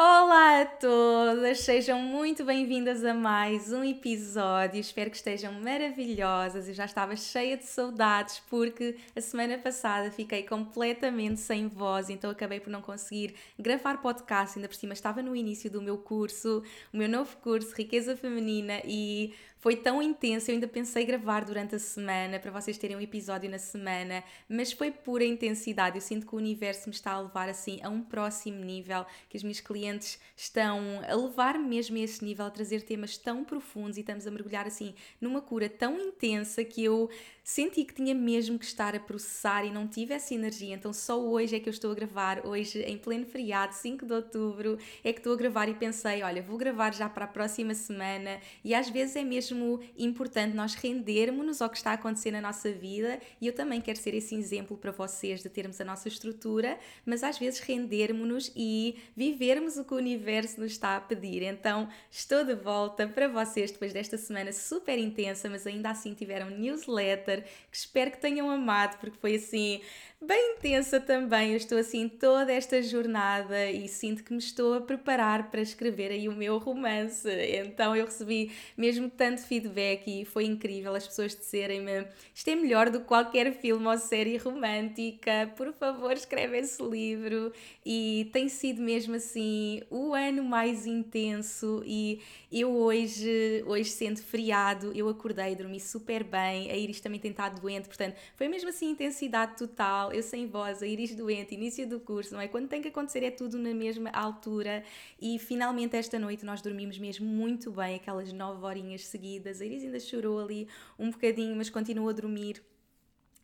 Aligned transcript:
Olá 0.00 0.60
a 0.60 0.64
todas, 0.64 1.58
sejam 1.58 2.00
muito 2.00 2.44
bem-vindas 2.44 3.04
a 3.04 3.12
mais 3.12 3.72
um 3.72 3.82
episódio. 3.82 4.78
Espero 4.78 5.10
que 5.10 5.16
estejam 5.16 5.52
maravilhosas. 5.54 6.68
Eu 6.68 6.74
já 6.74 6.84
estava 6.84 7.16
cheia 7.16 7.56
de 7.56 7.64
saudades 7.64 8.40
porque 8.48 8.94
a 9.16 9.20
semana 9.20 9.58
passada 9.58 10.08
fiquei 10.12 10.44
completamente 10.44 11.40
sem 11.40 11.66
voz, 11.66 12.10
então 12.10 12.30
acabei 12.30 12.60
por 12.60 12.70
não 12.70 12.80
conseguir 12.80 13.34
gravar 13.58 14.00
podcast. 14.00 14.56
Ainda 14.56 14.68
por 14.68 14.76
cima 14.76 14.92
estava 14.92 15.20
no 15.20 15.34
início 15.34 15.68
do 15.68 15.82
meu 15.82 15.98
curso, 15.98 16.62
o 16.92 16.96
meu 16.96 17.08
novo 17.08 17.36
curso 17.38 17.74
Riqueza 17.74 18.16
Feminina, 18.16 18.80
e 18.84 19.34
foi 19.58 19.76
tão 19.76 20.00
intenso, 20.00 20.50
eu 20.50 20.54
ainda 20.54 20.68
pensei 20.68 21.04
gravar 21.04 21.44
durante 21.44 21.74
a 21.74 21.78
semana 21.78 22.38
para 22.38 22.50
vocês 22.50 22.78
terem 22.78 22.96
um 22.96 23.00
episódio 23.00 23.50
na 23.50 23.58
semana, 23.58 24.22
mas 24.48 24.72
foi 24.72 24.90
pura 24.90 25.24
intensidade. 25.24 25.96
Eu 25.96 26.00
sinto 26.00 26.26
que 26.26 26.34
o 26.34 26.38
universo 26.38 26.88
me 26.88 26.94
está 26.94 27.12
a 27.12 27.20
levar 27.20 27.48
assim 27.48 27.80
a 27.82 27.88
um 27.88 28.00
próximo 28.00 28.64
nível, 28.64 29.04
que 29.28 29.36
os 29.36 29.42
meus 29.42 29.60
clientes 29.60 30.18
estão 30.36 31.02
a 31.08 31.14
levar 31.14 31.58
mesmo 31.58 31.96
a 31.96 32.00
esse 32.00 32.24
nível, 32.24 32.46
a 32.46 32.50
trazer 32.50 32.82
temas 32.82 33.16
tão 33.18 33.44
profundos 33.44 33.96
e 33.96 34.00
estamos 34.00 34.26
a 34.26 34.30
mergulhar 34.30 34.66
assim 34.66 34.94
numa 35.20 35.40
cura 35.40 35.68
tão 35.68 35.98
intensa 35.98 36.64
que 36.64 36.84
eu 36.84 37.10
senti 37.48 37.82
que 37.82 37.94
tinha 37.94 38.14
mesmo 38.14 38.58
que 38.58 38.66
estar 38.66 38.94
a 38.94 39.00
processar 39.00 39.64
e 39.64 39.70
não 39.70 39.88
tive 39.88 40.12
essa 40.12 40.34
energia. 40.34 40.74
Então 40.74 40.92
só 40.92 41.18
hoje 41.18 41.56
é 41.56 41.58
que 41.58 41.66
eu 41.66 41.72
estou 41.72 41.90
a 41.90 41.94
gravar, 41.94 42.46
hoje 42.46 42.82
em 42.82 42.98
pleno 42.98 43.24
feriado, 43.24 43.74
5 43.74 44.04
de 44.04 44.12
outubro, 44.12 44.78
é 45.02 45.14
que 45.14 45.20
estou 45.20 45.32
a 45.32 45.36
gravar 45.36 45.66
e 45.66 45.72
pensei, 45.72 46.22
olha, 46.22 46.42
vou 46.42 46.58
gravar 46.58 46.92
já 46.92 47.08
para 47.08 47.24
a 47.24 47.28
próxima 47.28 47.72
semana 47.72 48.38
e 48.62 48.74
às 48.74 48.90
vezes 48.90 49.16
é 49.16 49.24
mesmo 49.24 49.80
importante 49.96 50.54
nós 50.54 50.74
rendermos-nos 50.74 51.62
ao 51.62 51.70
que 51.70 51.78
está 51.78 51.92
a 51.92 51.94
acontecer 51.94 52.32
na 52.32 52.42
nossa 52.42 52.70
vida 52.70 53.18
e 53.40 53.46
eu 53.46 53.54
também 53.54 53.80
quero 53.80 53.98
ser 53.98 54.12
esse 54.12 54.34
exemplo 54.34 54.76
para 54.76 54.92
vocês 54.92 55.42
de 55.42 55.48
termos 55.48 55.80
a 55.80 55.86
nossa 55.86 56.06
estrutura, 56.06 56.78
mas 57.06 57.24
às 57.24 57.38
vezes 57.38 57.60
rendermos-nos 57.60 58.52
e 58.54 58.98
vivermos 59.16 59.78
o 59.78 59.86
que 59.86 59.94
o 59.94 59.96
universo 59.96 60.60
nos 60.60 60.72
está 60.72 60.98
a 60.98 61.00
pedir. 61.00 61.42
Então 61.44 61.88
estou 62.10 62.44
de 62.44 62.54
volta 62.54 63.08
para 63.08 63.26
vocês 63.26 63.70
depois 63.70 63.94
desta 63.94 64.18
semana 64.18 64.52
super 64.52 64.98
intensa, 64.98 65.48
mas 65.48 65.66
ainda 65.66 65.88
assim 65.88 66.12
tiveram 66.12 66.50
newsletter 66.50 67.37
que 67.42 67.76
espero 67.76 68.10
que 68.10 68.18
tenham 68.18 68.50
amado, 68.50 68.98
porque 68.98 69.18
foi 69.18 69.36
assim 69.36 69.80
bem 70.20 70.56
intensa 70.56 71.00
também. 71.00 71.52
Eu 71.52 71.56
estou 71.56 71.78
assim 71.78 72.08
toda 72.08 72.52
esta 72.52 72.82
jornada 72.82 73.70
e 73.70 73.88
sinto 73.88 74.24
que 74.24 74.32
me 74.32 74.38
estou 74.38 74.74
a 74.74 74.80
preparar 74.80 75.50
para 75.50 75.60
escrever 75.62 76.10
aí 76.10 76.28
o 76.28 76.32
meu 76.32 76.58
romance. 76.58 77.28
Então 77.64 77.94
eu 77.94 78.04
recebi 78.04 78.50
mesmo 78.76 79.08
tanto 79.08 79.40
feedback 79.42 80.22
e 80.22 80.24
foi 80.24 80.44
incrível 80.44 80.94
as 80.94 81.06
pessoas 81.06 81.34
dizerem-me 81.34 82.06
isto 82.34 82.48
é 82.48 82.54
melhor 82.56 82.90
do 82.90 83.00
que 83.00 83.06
qualquer 83.06 83.52
filme 83.52 83.86
ou 83.86 83.96
série 83.96 84.36
romântica, 84.36 85.50
por 85.56 85.72
favor 85.72 86.12
escreve 86.12 86.58
esse 86.58 86.82
livro 86.82 87.52
e 87.86 88.28
tem 88.32 88.48
sido 88.48 88.82
mesmo 88.82 89.14
assim 89.14 89.82
o 89.90 90.12
ano 90.14 90.42
mais 90.42 90.86
intenso 90.86 91.82
e 91.86 92.20
eu 92.50 92.74
hoje, 92.74 93.62
hoje 93.66 93.90
sendo 93.90 94.20
feriado, 94.20 94.92
eu 94.94 95.08
acordei, 95.08 95.54
dormi 95.54 95.80
super 95.80 96.24
bem, 96.24 96.70
a 96.70 96.76
Iris 96.76 97.00
também 97.00 97.20
tem 97.20 97.30
estado 97.30 97.60
doente, 97.60 97.86
portanto 97.86 98.16
foi 98.36 98.48
mesmo 98.48 98.68
assim 98.68 98.90
intensidade 98.90 99.56
total 99.56 100.07
eu 100.12 100.22
sem 100.22 100.46
voz, 100.46 100.82
a 100.82 100.86
Iris 100.86 101.14
doente, 101.14 101.54
início 101.54 101.86
do 101.88 102.00
curso, 102.00 102.34
não 102.34 102.40
é? 102.40 102.48
Quando 102.48 102.68
tem 102.68 102.82
que 102.82 102.88
acontecer 102.88 103.22
é 103.22 103.30
tudo 103.30 103.58
na 103.58 103.74
mesma 103.74 104.10
altura 104.10 104.82
e 105.20 105.38
finalmente 105.38 105.96
esta 105.96 106.18
noite 106.18 106.44
nós 106.44 106.60
dormimos 106.60 106.98
mesmo 106.98 107.26
muito 107.26 107.70
bem, 107.70 107.96
aquelas 107.96 108.32
nove 108.32 108.64
horinhas 108.64 109.06
seguidas. 109.06 109.60
A 109.60 109.64
Iris 109.64 109.84
ainda 109.84 110.00
chorou 110.00 110.38
ali 110.38 110.68
um 110.98 111.10
bocadinho, 111.10 111.56
mas 111.56 111.70
continuou 111.70 112.08
a 112.08 112.12
dormir 112.12 112.62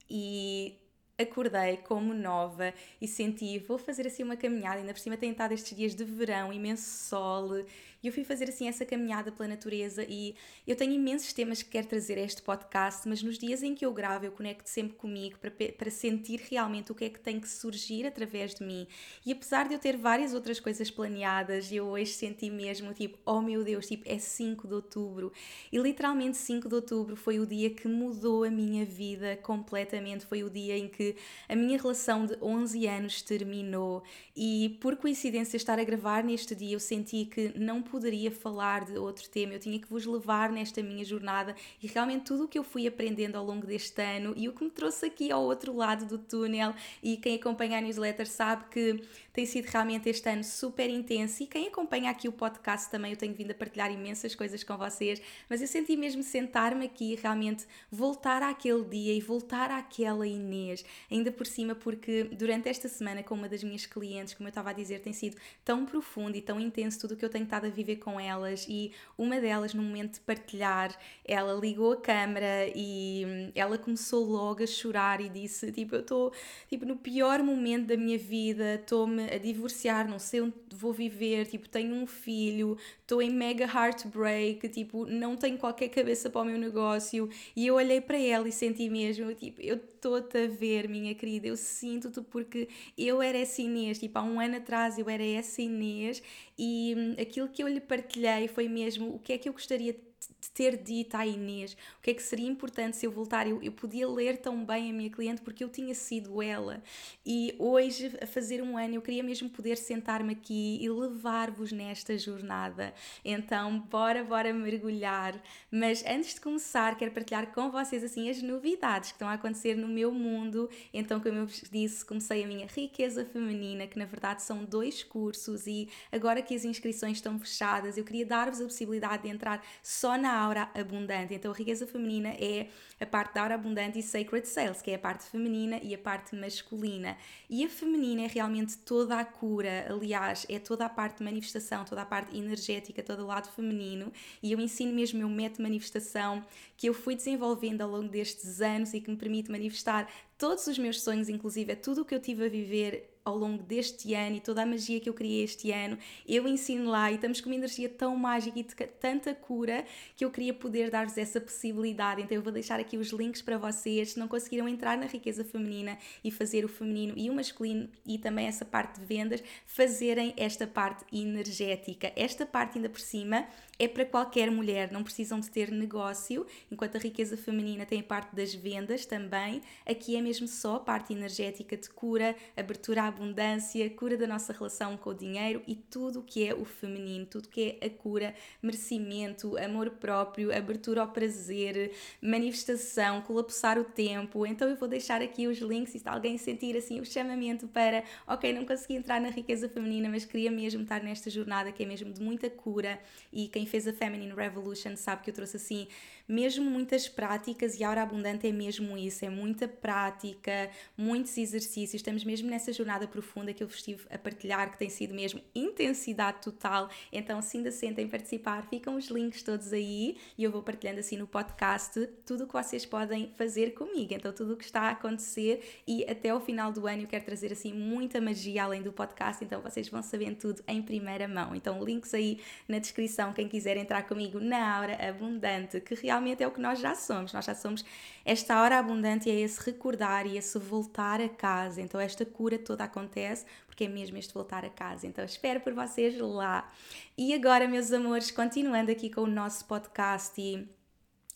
e 0.09 0.79
acordei 1.19 1.77
como 1.79 2.13
nova 2.13 2.75
e 3.01 3.07
senti, 3.07 3.59
vou 3.59 3.79
fazer 3.79 4.07
assim 4.07 4.23
uma 4.23 4.37
caminhada, 4.37 4.81
ainda 4.81 4.93
por 4.93 4.99
cima 4.99 5.17
tem 5.17 5.31
estado 5.31 5.53
estes 5.53 5.77
dias 5.77 5.95
de 5.95 6.05
verão, 6.05 6.53
imenso 6.53 7.09
sol 7.09 7.65
e 8.05 8.07
eu 8.07 8.13
fui 8.13 8.23
fazer 8.23 8.51
assim 8.51 8.69
essa 8.69 8.85
caminhada 8.85 9.33
pela 9.33 9.49
natureza 9.49 10.05
e 10.07 10.35
eu 10.67 10.77
tenho 10.77 10.93
imensos 10.93 11.33
temas 11.33 11.63
que 11.63 11.71
quero 11.71 11.87
trazer 11.87 12.19
a 12.19 12.21
este 12.21 12.43
podcast, 12.43 13.09
mas 13.09 13.23
nos 13.23 13.39
dias 13.39 13.63
em 13.63 13.75
que 13.75 13.85
eu 13.87 13.95
gravo 13.95 14.27
eu 14.27 14.33
conecto 14.33 14.69
sempre 14.69 14.95
comigo 14.95 15.39
para, 15.39 15.51
para 15.51 15.91
sentir 15.91 16.39
realmente 16.51 16.93
o 16.93 16.95
que 16.95 17.07
é 17.07 17.09
que 17.09 17.19
tem 17.19 17.41
que 17.41 17.49
surgir 17.49 18.07
através 18.07 18.55
de 18.55 18.63
mim. 18.63 18.87
E 19.25 19.33
apesar 19.33 19.67
de 19.69 19.75
eu 19.75 19.79
ter 19.79 19.97
várias 19.97 20.35
outras 20.35 20.61
coisas 20.61 20.91
planeadas, 20.91 21.73
eu 21.73 21.87
hoje 21.87 22.13
senti 22.13 22.51
mesmo 22.51 22.93
tipo, 22.93 23.19
oh 23.25 23.41
meu 23.41 23.65
Deus, 23.65 23.87
tipo, 23.87 24.05
é 24.07 24.19
5 24.19 24.69
de 24.69 24.75
outubro. 24.75 25.33
E 25.73 25.79
literalmente 25.79 26.37
5 26.37 26.69
de 26.69 26.75
outubro 26.75 27.17
foi 27.17 27.41
o 27.41 27.47
dia 27.47 27.71
que 27.71 27.89
mudou 27.89 28.45
a 28.45 28.51
minha 28.51 28.85
vida 28.85 29.39
completamente, 29.39 30.27
foi 30.27 30.45
o 30.45 30.51
dia 30.51 30.77
em 30.77 30.89
que 30.89 31.17
a 31.49 31.57
minha 31.57 31.79
relação 31.79 32.27
de 32.27 32.37
11 32.43 32.87
anos 32.87 33.23
terminou 33.23 34.03
e 34.37 34.77
por 34.81 34.97
coincidência 34.97 35.57
estar 35.57 35.79
a 35.79 35.85
gravar 35.85 36.23
neste 36.23 36.55
dia 36.55 36.75
eu 36.75 36.81
senti 36.81 37.25
que 37.25 37.59
não 37.59 37.83
poderia 37.95 38.29
falar 38.29 38.85
de 38.85 38.99
outro 38.99 39.29
tema, 39.29 39.53
eu 39.53 39.61
tinha 39.61 39.79
que 39.79 39.87
vos 39.87 40.05
levar 40.05 40.51
nesta 40.51 40.83
minha 40.83 41.05
jornada 41.05 41.55
e 41.81 41.87
realmente 41.87 42.25
tudo 42.25 42.43
o 42.43 42.49
que 42.49 42.59
eu 42.59 42.65
fui 42.65 42.89
aprendendo 42.89 43.37
ao 43.37 43.45
longo 43.45 43.65
deste 43.65 44.03
ano 44.03 44.35
e 44.37 44.49
o 44.49 44.53
que 44.53 44.65
me 44.65 44.71
trouxe 44.71 45.07
aqui 45.07 45.31
ao 45.31 45.45
outro 45.45 45.73
lado 45.73 46.05
do 46.05 46.19
túnel. 46.19 46.75
E 47.01 47.17
quem 47.17 47.37
acompanha 47.37 47.79
a 47.79 47.81
newsletter 47.81 48.27
sabe 48.27 48.65
que 48.69 49.01
tem 49.33 49.47
sido 49.47 49.67
realmente 49.67 50.09
este 50.09 50.29
ano 50.29 50.43
super 50.43 50.91
intenso 50.91 51.45
e 51.45 51.47
quem 51.47 51.69
acompanha 51.69 52.11
aqui 52.11 52.27
o 52.27 52.33
podcast 52.33 52.91
também 52.91 53.13
eu 53.13 53.17
tenho 53.17 53.33
vindo 53.33 53.53
a 53.53 53.55
partilhar 53.55 53.93
imensas 53.93 54.35
coisas 54.35 54.65
com 54.65 54.77
vocês, 54.77 55.23
mas 55.49 55.61
eu 55.61 55.69
senti 55.69 55.97
mesmo 55.97 56.25
sentar-me 56.25 56.87
aqui 56.87 57.13
e 57.13 57.15
realmente 57.15 57.65
voltar 57.93 58.43
àquele 58.43 58.83
dia 58.83 59.15
e 59.15 59.21
voltar 59.21 59.71
àquela 59.71 60.27
Inês, 60.27 60.85
ainda 61.09 61.31
por 61.31 61.47
cima 61.47 61.77
porque 61.77 62.25
durante 62.25 62.69
esta 62.69 62.89
semana 62.89 63.23
com 63.23 63.37
uma 63.37 63.49
das 63.49 63.63
minhas 63.63 63.87
clientes, 63.87 64.35
como 64.35 64.49
eu 64.49 64.51
estava 64.51 64.71
a 64.71 64.73
dizer, 64.73 64.99
tem 64.99 65.13
sido 65.13 65.37
tão 65.65 65.87
profundo 65.87 66.37
e 66.37 66.43
tão 66.43 66.59
intenso 66.59 66.99
tudo 66.99 67.15
o 67.15 67.17
que 67.17 67.25
eu 67.25 67.31
tenho 67.31 67.45
estado 67.45 67.67
a 67.67 67.71
viver 67.71 67.84
com 67.97 68.19
elas 68.19 68.67
e 68.69 68.93
uma 69.17 69.41
delas 69.41 69.75
no 69.75 69.83
momento 69.83 70.15
de 70.15 70.21
partilhar, 70.21 70.97
ela 71.25 71.53
ligou 71.59 71.93
a 71.93 71.97
câmera 71.97 72.71
e 72.75 73.25
hum, 73.27 73.53
ela 73.55 73.79
começou 73.79 74.25
logo 74.25 74.63
a 74.63 74.67
chorar 74.67 75.21
e 75.21 75.29
disse, 75.29 75.71
tipo, 75.73 75.95
eu 75.95 76.01
estou 76.01 76.33
tipo 76.69 76.85
no 76.85 76.97
pior 76.97 77.43
momento 77.43 77.87
da 77.87 77.97
minha 77.97 78.19
vida, 78.19 78.75
estou-me 78.75 79.25
a 79.25 79.39
divorciar, 79.39 80.09
não 80.09 80.19
sei 80.19 80.41
onde 80.41 80.55
vou 80.73 80.93
viver, 80.93 81.47
tipo, 81.47 81.69
tenho 81.69 81.95
um 81.95 82.07
filho, 82.07 82.77
estou 83.01 83.23
em 83.23 83.31
mega 83.31 83.65
heartbreak, 83.65 84.69
tipo, 84.69 85.07
não 85.07 85.37
tenho 85.37 85.57
qualquer 85.59 85.89
cabeça 85.89 86.29
para 86.29 86.43
o 86.43 86.45
meu 86.45 86.59
negócio. 86.59 87.29
E 87.55 87.67
eu 87.67 87.75
olhei 87.77 88.01
para 88.01 88.19
ela 88.19 88.49
e 88.49 88.53
senti 88.53 88.89
mesmo, 88.89 89.33
tipo, 89.35 89.61
eu 89.61 89.77
estou-te 89.77 90.37
a 90.37 90.47
ver, 90.47 90.89
minha 90.89 91.15
querida, 91.15 91.47
eu 91.47 91.57
sinto-te 91.57 92.21
porque 92.21 92.69
eu 92.97 93.23
era 93.23 93.39
essa 93.39 93.63
Inês, 93.63 93.99
tipo, 93.99 94.19
há 94.19 94.23
um 94.23 94.39
ano 94.39 94.57
atrás 94.57 94.99
eu 94.99 95.09
era 95.09 95.25
essa 95.25 95.63
Inês 95.63 96.23
e 96.59 96.95
hum, 96.97 97.13
aquilo 97.21 97.49
que 97.51 97.63
eu 97.63 97.69
lhe 97.69 97.81
partilhei 97.81 98.49
foi 98.49 98.69
mesmo 98.69 99.15
o 99.15 99.19
que 99.21 99.33
é 99.33 99.39
que 99.39 99.49
eu 99.49 99.53
gostaria 99.53 99.93
de 99.93 100.14
de 100.14 100.14
ter 100.55 100.77
dito 100.77 101.17
à 101.17 101.27
Inês 101.27 101.77
o 101.99 102.03
que 102.03 102.13
é 102.13 102.15
que 102.15 102.23
seria 102.23 102.49
importante 102.49 102.97
se 102.97 103.05
eu 103.05 103.11
voltar. 103.11 103.47
Eu, 103.47 103.61
eu 103.63 103.73
podia 103.73 104.09
ler 104.09 104.39
tão 104.39 104.65
bem 104.65 104.91
a 104.91 104.93
minha 104.93 105.11
cliente 105.11 105.43
porque 105.43 105.65
eu 105.65 105.69
tinha 105.69 105.95
sido 105.95 106.41
ela. 106.41 106.83
E 107.27 107.55
hoje, 107.59 108.17
a 108.23 108.27
fazer 108.27 108.63
um 108.63 108.79
ano, 108.79 108.95
eu 108.95 109.03
queria 109.03 109.23
mesmo 109.23 109.51
poder 109.51 109.77
sentar-me 109.77 110.33
aqui 110.33 110.79
e 110.81 110.89
levar-vos 110.89 111.73
nesta 111.73 112.17
jornada. 112.17 112.95
Então, 113.25 113.81
bora, 113.81 114.23
bora 114.23 114.53
mergulhar. 114.53 115.43
Mas 115.71 116.05
antes 116.07 116.35
de 116.35 116.41
começar, 116.41 116.97
quero 116.97 117.11
partilhar 117.11 117.53
com 117.53 117.71
vocês 117.71 118.05
assim 118.05 118.31
as 118.31 118.41
novidades 118.41 119.11
que 119.11 119.17
estão 119.17 119.29
a 119.29 119.35
acontecer 119.35 119.75
no 119.77 119.89
meu 119.89 120.13
mundo. 120.13 120.71
Então, 120.93 121.19
como 121.21 121.39
eu 121.39 121.47
vos 121.47 121.63
disse, 121.71 122.05
comecei 122.05 122.45
a 122.45 122.47
minha 122.47 122.67
riqueza 122.67 123.25
feminina, 123.25 123.87
que 123.87 123.99
na 123.99 124.05
verdade 124.05 124.43
são 124.43 124.65
dois 124.65 125.03
cursos, 125.03 125.67
e 125.67 125.89
agora 126.13 126.43
que 126.43 126.55
as 126.55 126.65
inscrições 126.65 127.17
estão 127.17 127.39
fechadas, 127.39 127.97
eu 127.97 128.05
queria 128.05 128.25
dar-vos 128.25 128.61
a 128.61 128.65
possibilidade 128.65 129.25
de 129.25 129.29
entrar 129.31 129.65
só 129.83 130.17
na 130.17 130.44
aura 130.45 130.71
abundante. 130.75 131.35
Então 131.35 131.51
a 131.51 131.55
riqueza 131.55 131.87
feminina 131.87 132.29
é 132.31 132.69
a 133.01 133.07
parte 133.07 133.35
da 133.35 133.43
aura 133.43 133.55
abundante 133.55 133.99
e 133.99 134.03
sacred 134.03 134.47
cells, 134.47 134.83
que 134.83 134.91
é 134.91 134.95
a 134.95 134.99
parte 134.99 135.25
feminina 135.25 135.81
e 135.83 135.95
a 135.95 135.99
parte 135.99 136.37
masculina. 136.37 137.17
E 137.49 137.65
a 137.65 137.69
feminina 137.69 138.23
é 138.23 138.27
realmente 138.27 138.77
toda 138.79 139.19
a 139.19 139.25
cura, 139.25 139.87
aliás, 139.89 140.47
é 140.49 140.59
toda 140.59 140.87
a 140.87 140.89
parte 140.89 141.19
de 141.19 141.25
manifestação, 141.25 141.85
toda 141.85 142.03
a 142.03 142.07
parte 142.07 142.37
energética, 142.37 143.03
todo 143.03 143.25
o 143.25 143.27
lado 143.27 143.49
feminino. 143.49 144.13
E 144.43 144.53
eu 144.53 144.61
ensino 144.61 144.93
mesmo 144.93 145.19
meu 145.19 145.29
método 145.29 145.57
de 145.59 145.63
manifestação 145.63 146.45
que 146.77 146.89
eu 146.89 146.95
fui 146.95 147.15
desenvolvendo 147.15 147.81
ao 147.83 147.91
longo 147.91 148.09
destes 148.09 148.61
anos 148.61 148.93
e 148.93 149.01
que 149.01 149.11
me 149.11 149.17
permite 149.17 149.51
manifestar 149.51 150.09
todos 150.37 150.67
os 150.67 150.79
meus 150.79 151.03
sonhos, 151.03 151.29
inclusive 151.29 151.73
é 151.73 151.77
tudo 151.77 152.03
o 152.03 152.05
que 152.05 152.15
eu 152.15 152.21
tive 152.21 152.47
a 152.47 152.49
viver 152.49 153.14
ao 153.25 153.37
longo 153.37 153.63
deste 153.63 154.13
ano 154.13 154.37
e 154.37 154.41
toda 154.41 154.63
a 154.63 154.67
magia 154.67 155.01
que 155.01 155.09
eu 155.09 155.15
criei 155.15 155.43
este 155.43 155.71
ano, 155.71 155.97
eu 156.29 156.47
ensino 156.47 156.91
lá 156.91 157.11
e 157.11 157.15
estamos 157.15 157.41
com 157.41 157.49
uma 157.49 157.57
energia 157.57 157.89
tão 157.89 158.15
mágica 158.17 158.59
e 158.59 158.63
de 158.63 158.75
tanta 158.75 159.35
cura 159.35 159.85
que 160.15 160.25
eu 160.25 160.31
queria 160.31 160.53
poder 160.53 160.91
dar-vos 160.91 161.17
essa 161.17 161.41
possibilidade. 161.41 162.21
Então 162.21 162.37
eu 162.37 162.43
vou 162.43 162.53
deixar 162.53 162.79
aqui 162.79 162.97
os 162.99 163.09
links 163.09 163.41
para 163.41 163.57
vocês, 163.57 164.13
se 164.13 164.19
não 164.19 164.29
conseguiram 164.29 164.69
entrar 164.69 164.99
na 164.99 165.07
riqueza 165.07 165.45
feminina 165.45 165.97
e 166.23 166.31
fazer 166.31 166.65
o 166.65 166.69
feminino 166.69 167.15
e 167.17 167.31
o 167.31 167.35
masculino 167.35 167.89
e 168.07 168.19
também 168.19 168.47
essa 168.47 168.65
parte 168.65 169.01
de 169.01 169.07
vendas, 169.07 169.43
fazerem 169.67 170.35
esta 170.37 170.67
parte 170.67 171.05
energética. 171.13 172.13
Esta 172.15 172.45
parte 172.45 172.77
ainda 172.77 172.91
por 172.91 173.01
cima 173.01 173.47
é 173.79 173.89
para 173.89 174.05
qualquer 174.05 174.51
mulher, 174.51 174.93
não 174.93 175.03
precisam 175.03 175.41
de 175.41 175.51
ter 175.51 175.71
negócio, 175.71 176.47
enquanto 176.71 176.97
a 176.97 177.01
riqueza 177.01 177.37
feminina 177.37 177.85
tem 177.85 178.01
a 178.01 178.05
parte 178.05 178.35
das 178.35 178.55
vendas 178.55 179.05
também. 179.05 179.61
Aqui 179.85 180.17
é 180.17 180.21
mesmo 180.21 180.47
só 180.47 180.77
a 180.77 180.81
parte 180.81 181.13
energética 181.13 181.77
de 181.77 181.89
cura, 181.91 182.37
abertura 182.57 183.03
à 183.03 183.09
abundância, 183.09 183.89
cura 183.91 184.17
da 184.17 184.27
nossa 184.27 184.53
relação 184.53 184.97
com 184.97 185.11
o 185.11 185.15
dinheiro 185.15 185.63
e 185.67 185.75
tudo 185.75 186.21
o 186.21 186.23
que 186.23 186.47
é 186.47 186.55
o 186.55 186.65
feminino, 186.65 187.27
tudo 187.27 187.47
o 187.47 187.49
que 187.49 187.79
é 187.81 187.87
a 187.87 187.91
cura, 187.91 188.35
merecimento, 188.63 189.57
amor 189.59 189.91
próprio, 189.91 190.57
abertura 190.57 191.01
ao 191.01 191.09
prazer, 191.09 191.93
manifestação, 192.23 193.23
colapsar 193.23 193.79
o 193.79 193.85
tempo. 193.85 194.47
Então 194.47 194.69
eu 194.69 194.77
vou 194.77 194.89
deixar 194.89 195.21
aqui 195.21 195.47
os 195.47 195.59
links 195.59 195.95
e 195.95 195.99
se 195.99 196.09
alguém 196.09 196.39
sentir 196.39 196.77
assim 196.77 197.01
o 197.01 197.05
chamamento 197.05 197.67
para, 197.67 198.05
ok, 198.27 198.53
não 198.53 198.65
consegui 198.65 198.95
entrar 198.95 199.21
na 199.21 199.31
riqueza 199.31 199.69
feminina, 199.69 200.09
mas 200.09 200.25
queria 200.25 200.51
mesmo 200.51 200.83
estar 200.83 201.03
nesta 201.03 201.29
jornada 201.29 201.73
que 201.73 201.83
é 201.83 201.87
mesmo 201.87 202.13
de 202.13 202.23
muita 202.23 202.49
cura 202.49 203.01
e 203.33 203.49
quem 203.49 203.64
fez 203.67 203.87
a 203.87 203.93
Feminine 203.93 204.35
Revolution 204.35 204.97
sabe 204.97 205.23
que 205.23 205.31
eu 205.31 205.35
trouxe 205.35 205.57
assim 205.57 205.89
mesmo 206.27 206.65
muitas 206.65 207.09
práticas 207.09 207.79
e 207.79 207.85
a 207.85 207.89
Aura 207.89 208.03
Abundante 208.03 208.47
é 208.47 208.53
mesmo 208.53 208.97
isso, 208.97 209.25
é 209.25 209.29
muita 209.29 209.69
prática, 209.69 210.71
muitos 210.97 211.37
exercícios, 211.37 211.95
estamos 211.95 212.25
mesmo 212.25 212.49
nessa 212.49 212.73
jornada 212.73 213.07
profunda 213.07 213.53
que 213.53 213.63
eu 213.63 213.69
vos 213.69 213.77
estive 213.77 214.03
a 214.11 214.19
partilhar, 214.19 214.71
que 214.71 214.79
tem 214.79 214.89
sido 214.89 215.15
mesmo 215.15 215.41
intensidade 215.55 216.41
total, 216.41 216.89
então 217.13 217.41
se 217.43 217.59
ainda 217.59 217.71
sentem 217.71 218.09
participar, 218.09 218.67
ficam 218.69 218.97
os 218.97 219.09
links 219.09 219.43
todos 219.43 219.73
aí 219.73 220.17
e 220.39 220.45
eu 220.45 220.51
vou 220.51 220.63
partilhando 220.63 221.01
assim 221.01 221.17
no 221.17 221.27
podcast 221.27 222.07
tudo 222.25 222.45
o 222.45 222.47
que 222.47 222.53
vocês 222.55 222.87
podem 222.87 223.31
fazer 223.37 223.75
comigo, 223.75 224.15
então 224.15 224.33
tudo 224.33 224.55
o 224.55 224.57
que 224.57 224.65
está 224.65 224.83
a 224.83 224.91
acontecer 224.91 225.83
e 225.87 226.05
até 226.09 226.31
ao 226.31 226.41
final 226.41 226.73
do 226.73 226.87
ano 226.87 227.03
eu 227.03 227.07
quero 227.07 227.25
trazer 227.25 227.53
assim 227.53 227.73
muita 227.73 228.21
magia 228.21 228.65
além 228.65 228.83
do 228.83 228.93
podcast, 228.93 229.45
então 229.45 229.61
vocês 229.61 229.89
vão 229.89 230.03
sabendo 230.03 230.37
tudo 230.37 230.63
em 230.67 230.81
primeira 230.81 231.29
mão, 231.29 231.55
então 231.55 231.85
links 231.85 232.15
aí 232.15 232.41
na 232.67 232.79
descrição, 232.79 233.33
quem 233.33 233.47
quiser 233.47 233.77
entrar 233.77 234.05
comigo 234.05 234.41
na 234.41 234.77
Aura 234.77 235.09
Abundante, 235.09 235.81
que 235.81 235.95
realmente 235.95 236.14
realmente 236.15 236.43
é 236.43 236.47
o 236.47 236.51
que 236.51 236.61
nós 236.61 236.79
já 236.79 236.95
somos. 236.95 237.33
Nós 237.33 237.45
já 237.45 237.55
somos 237.55 237.85
esta 238.25 238.63
hora 238.63 238.79
abundante 238.79 239.29
e 239.29 239.33
é 239.33 239.41
esse 239.41 239.61
recordar 239.65 240.27
e 240.27 240.39
esse 240.39 240.59
voltar 240.59 241.21
a 241.21 241.29
casa. 241.29 241.81
Então, 241.81 242.01
esta 242.01 242.25
cura 242.25 242.59
toda 242.59 242.85
acontece 242.85 243.45
porque 243.67 243.85
é 243.85 243.89
mesmo 243.89 244.17
este 244.17 244.33
voltar 244.33 244.65
a 244.65 244.71
casa. 244.71 245.07
Então, 245.07 245.25
espero 245.25 245.61
por 245.61 245.73
vocês 245.73 246.17
lá. 246.19 246.71
E 247.19 247.35
agora, 247.35 247.67
meus 247.67 247.93
amores, 247.93 248.31
continuando 248.31 248.91
aqui 248.93 249.11
com 249.11 249.23
o 249.23 249.27
nosso 249.27 249.65
podcast 249.65 250.41
e 250.41 250.69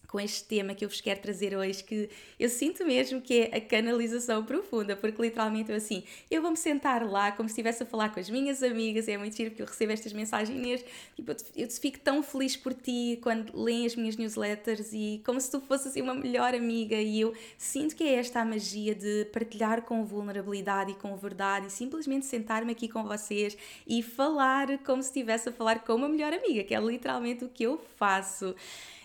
com 0.08 0.18
este 0.18 0.44
tema 0.44 0.74
que 0.74 0.84
eu 0.84 0.88
vos 0.88 1.02
quero 1.02 1.20
trazer 1.20 1.54
hoje, 1.54 1.84
que 1.84 2.08
eu 2.40 2.48
sinto 2.48 2.84
mesmo 2.84 3.20
que 3.20 3.40
é 3.40 3.56
a 3.58 3.60
canalização 3.60 4.42
profunda, 4.42 4.96
porque 4.96 5.20
literalmente 5.20 5.70
eu 5.70 5.76
assim, 5.76 6.02
eu 6.30 6.40
vou-me 6.40 6.56
sentar 6.56 7.06
lá 7.06 7.30
como 7.30 7.46
se 7.46 7.52
estivesse 7.52 7.82
a 7.82 7.86
falar 7.86 8.08
com 8.08 8.18
as 8.18 8.30
minhas 8.30 8.62
amigas, 8.62 9.06
é 9.06 9.18
muito 9.18 9.36
giro 9.36 9.50
porque 9.50 9.62
eu 9.62 9.66
recebo 9.66 9.92
estas 9.92 10.14
mensagens, 10.14 10.84
tipo, 11.14 11.32
eu 11.54 11.70
fico 11.70 12.00
tão 12.00 12.22
feliz 12.22 12.56
por 12.56 12.72
ti 12.72 13.18
quando 13.22 13.54
leem 13.54 13.84
as 13.84 13.94
minhas 13.94 14.16
newsletters 14.16 14.92
e 14.94 15.20
como 15.26 15.38
se 15.38 15.50
tu 15.50 15.60
fosses 15.60 15.88
assim 15.88 16.00
uma 16.00 16.14
melhor 16.14 16.54
amiga 16.54 16.96
e 16.96 17.20
eu 17.20 17.34
sinto 17.58 17.94
que 17.94 18.02
é 18.04 18.14
esta 18.14 18.40
a 18.40 18.44
magia 18.46 18.94
de 18.94 19.26
partilhar 19.26 19.82
com 19.82 20.04
vulnerabilidade 20.06 20.92
e 20.92 20.94
com 20.94 21.14
verdade 21.16 21.66
e 21.66 21.70
simplesmente 21.70 22.24
sentar-me 22.24 22.72
aqui 22.72 22.88
com 22.88 23.04
vocês 23.04 23.58
e 23.86 24.02
falar 24.02 24.78
como 24.78 25.02
se 25.02 25.10
estivesse 25.10 25.50
a 25.50 25.52
falar 25.52 25.80
com 25.80 25.94
uma 25.94 26.08
melhor 26.08 26.32
amiga, 26.32 26.64
que 26.64 26.74
é 26.74 26.80
literalmente 26.80 27.44
o 27.44 27.48
que 27.48 27.64
eu 27.64 27.78
faço. 27.96 28.54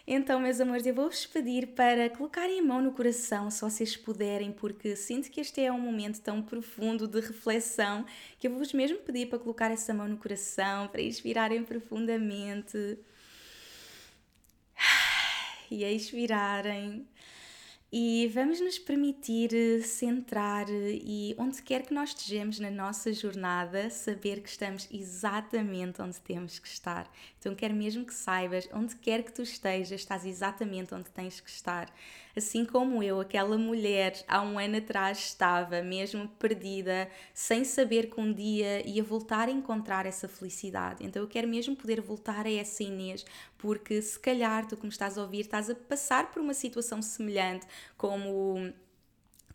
Então, 0.05 0.37
meus 0.37 0.59
amores, 0.59 0.85
eu 0.85 0.93
vou-vos 0.93 1.25
pedir 1.25 1.67
para 1.67 2.09
colocarem 2.09 2.59
a 2.59 2.63
mão 2.63 2.81
no 2.81 2.91
coração, 2.91 3.49
se 3.49 3.61
vocês 3.61 3.95
puderem, 3.95 4.51
porque 4.51 4.97
sinto 4.97 5.31
que 5.31 5.39
este 5.39 5.61
é 5.61 5.71
um 5.71 5.79
momento 5.79 6.19
tão 6.19 6.41
profundo 6.41 7.07
de 7.07 7.21
reflexão 7.21 8.05
que 8.37 8.47
eu 8.47 8.51
vou-vos 8.51 8.73
mesmo 8.73 8.97
pedir 8.99 9.27
para 9.29 9.39
colocar 9.39 9.71
essa 9.71 9.93
mão 9.93 10.05
no 10.09 10.17
coração, 10.17 10.89
para 10.89 11.01
inspirarem 11.01 11.63
profundamente 11.63 12.99
e 15.71 15.85
expirarem. 15.85 17.07
E 17.95 18.27
vamos 18.33 18.59
nos 18.59 18.79
permitir 18.79 19.53
eh, 19.53 19.79
centrar 19.83 20.67
eh, 20.67 20.99
e 20.99 21.35
onde 21.37 21.61
quer 21.61 21.85
que 21.85 21.93
nós 21.93 22.09
estejamos 22.09 22.59
na 22.59 22.71
nossa 22.71 23.13
jornada, 23.13 23.87
saber 23.91 24.41
que 24.41 24.49
estamos 24.49 24.87
exatamente 24.91 26.01
onde 26.01 26.19
temos 26.21 26.57
que 26.57 26.67
estar. 26.67 27.07
Então 27.37 27.53
quero 27.53 27.75
mesmo 27.75 28.03
que 28.03 28.13
saibas, 28.15 28.67
onde 28.73 28.95
quer 28.95 29.21
que 29.21 29.31
tu 29.31 29.43
estejas, 29.43 29.91
estás 29.91 30.25
exatamente 30.25 30.91
onde 30.95 31.11
tens 31.11 31.39
que 31.39 31.51
estar. 31.51 31.87
Assim 32.35 32.65
como 32.65 33.03
eu, 33.03 33.19
aquela 33.19 33.57
mulher 33.57 34.23
há 34.27 34.41
um 34.41 34.57
ano 34.57 34.77
atrás 34.77 35.19
estava 35.19 35.83
mesmo 35.83 36.27
perdida, 36.39 37.07
sem 37.33 37.63
saber 37.63 38.09
que 38.09 38.19
um 38.19 38.33
dia 38.33 38.87
ia 38.87 39.03
voltar 39.03 39.47
a 39.47 39.51
encontrar 39.51 40.05
essa 40.05 40.27
felicidade. 40.27 41.05
Então 41.05 41.21
eu 41.21 41.27
quero 41.27 41.47
mesmo 41.47 41.75
poder 41.75 42.01
voltar 42.01 42.45
a 42.47 42.51
essa 42.51 42.81
Inês, 42.83 43.23
porque 43.57 44.01
se 44.01 44.19
calhar 44.19 44.65
tu, 44.67 44.75
como 44.75 44.89
estás 44.89 45.17
a 45.17 45.21
ouvir, 45.21 45.41
estás 45.41 45.69
a 45.69 45.75
passar 45.75 46.31
por 46.31 46.41
uma 46.41 46.53
situação 46.53 47.01
semelhante, 47.01 47.67
como 47.95 48.73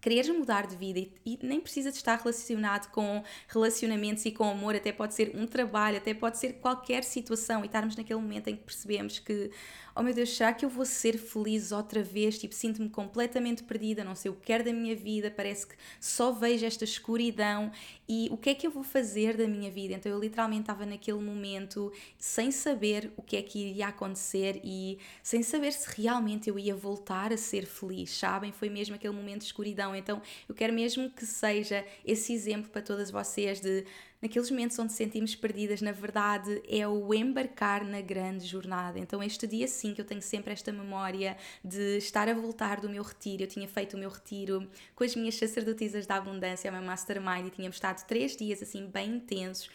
quereres 0.00 0.28
mudar 0.28 0.66
de 0.66 0.76
vida 0.76 0.98
e, 0.98 1.12
e, 1.24 1.38
nem 1.42 1.60
precisa 1.60 1.90
de 1.90 1.96
estar 1.96 2.16
relacionado 2.16 2.90
com 2.90 3.22
relacionamentos 3.48 4.24
e 4.24 4.30
com 4.30 4.44
amor, 4.44 4.74
até 4.74 4.92
pode 4.92 5.14
ser 5.14 5.32
um 5.34 5.46
trabalho, 5.46 5.98
até 5.98 6.14
pode 6.14 6.38
ser 6.38 6.54
qualquer 6.54 7.04
situação 7.04 7.62
e 7.62 7.66
estarmos 7.66 7.96
naquele 7.96 8.20
momento 8.20 8.48
em 8.48 8.56
que 8.56 8.62
percebemos 8.62 9.18
que 9.18 9.50
oh 9.98 10.02
meu 10.02 10.14
Deus, 10.14 10.36
será 10.36 10.52
que 10.52 10.64
eu 10.64 10.68
vou 10.68 10.86
ser 10.86 11.18
feliz 11.18 11.72
outra 11.72 12.04
vez? 12.04 12.38
Tipo, 12.38 12.54
sinto-me 12.54 12.88
completamente 12.88 13.64
perdida, 13.64 14.04
não 14.04 14.14
sei 14.14 14.30
o 14.30 14.34
que 14.34 14.46
quero 14.46 14.62
da 14.62 14.72
minha 14.72 14.94
vida, 14.94 15.28
parece 15.28 15.66
que 15.66 15.74
só 16.00 16.30
vejo 16.30 16.64
esta 16.64 16.84
escuridão 16.84 17.72
e 18.08 18.28
o 18.30 18.36
que 18.36 18.50
é 18.50 18.54
que 18.54 18.64
eu 18.64 18.70
vou 18.70 18.84
fazer 18.84 19.36
da 19.36 19.48
minha 19.48 19.68
vida? 19.72 19.94
Então 19.94 20.10
eu 20.10 20.20
literalmente 20.20 20.60
estava 20.60 20.86
naquele 20.86 21.18
momento 21.18 21.92
sem 22.16 22.52
saber 22.52 23.12
o 23.16 23.22
que 23.22 23.36
é 23.36 23.42
que 23.42 23.58
iria 23.58 23.88
acontecer 23.88 24.60
e 24.62 24.98
sem 25.20 25.42
saber 25.42 25.72
se 25.72 26.00
realmente 26.00 26.48
eu 26.48 26.56
ia 26.56 26.76
voltar 26.76 27.32
a 27.32 27.36
ser 27.36 27.66
feliz, 27.66 28.10
sabem? 28.16 28.52
Foi 28.52 28.70
mesmo 28.70 28.94
aquele 28.94 29.14
momento 29.14 29.40
de 29.40 29.46
escuridão. 29.46 29.87
Então 29.94 30.20
eu 30.48 30.54
quero 30.54 30.72
mesmo 30.72 31.10
que 31.10 31.26
seja 31.26 31.84
esse 32.04 32.32
exemplo 32.32 32.70
para 32.70 32.82
todas 32.82 33.10
vocês 33.10 33.60
de 33.60 33.84
naqueles 34.20 34.50
momentos 34.50 34.78
onde 34.78 34.92
sentimos 34.92 35.34
perdidas, 35.34 35.80
na 35.80 35.92
verdade, 35.92 36.62
é 36.68 36.86
o 36.86 37.14
embarcar 37.14 37.84
na 37.84 38.00
grande 38.00 38.46
jornada. 38.46 38.98
Então, 38.98 39.22
este 39.22 39.46
dia 39.46 39.68
sim 39.68 39.94
que 39.94 40.00
eu 40.00 40.04
tenho 40.04 40.22
sempre 40.22 40.52
esta 40.52 40.72
memória 40.72 41.36
de 41.64 41.98
estar 41.98 42.28
a 42.28 42.34
voltar 42.34 42.80
do 42.80 42.88
meu 42.88 43.02
retiro. 43.02 43.42
Eu 43.42 43.46
tinha 43.46 43.68
feito 43.68 43.94
o 43.94 43.98
meu 43.98 44.10
retiro 44.10 44.68
com 44.94 45.04
as 45.04 45.14
minhas 45.14 45.36
sacerdotisas 45.36 46.06
da 46.06 46.16
abundância, 46.16 46.68
a 46.68 46.72
minha 46.72 46.84
mastermind, 46.84 47.46
e 47.46 47.50
tínhamos 47.50 47.76
estado 47.76 48.04
três 48.06 48.36
dias 48.36 48.62
assim 48.62 48.86
bem 48.86 49.16
intensos 49.16 49.70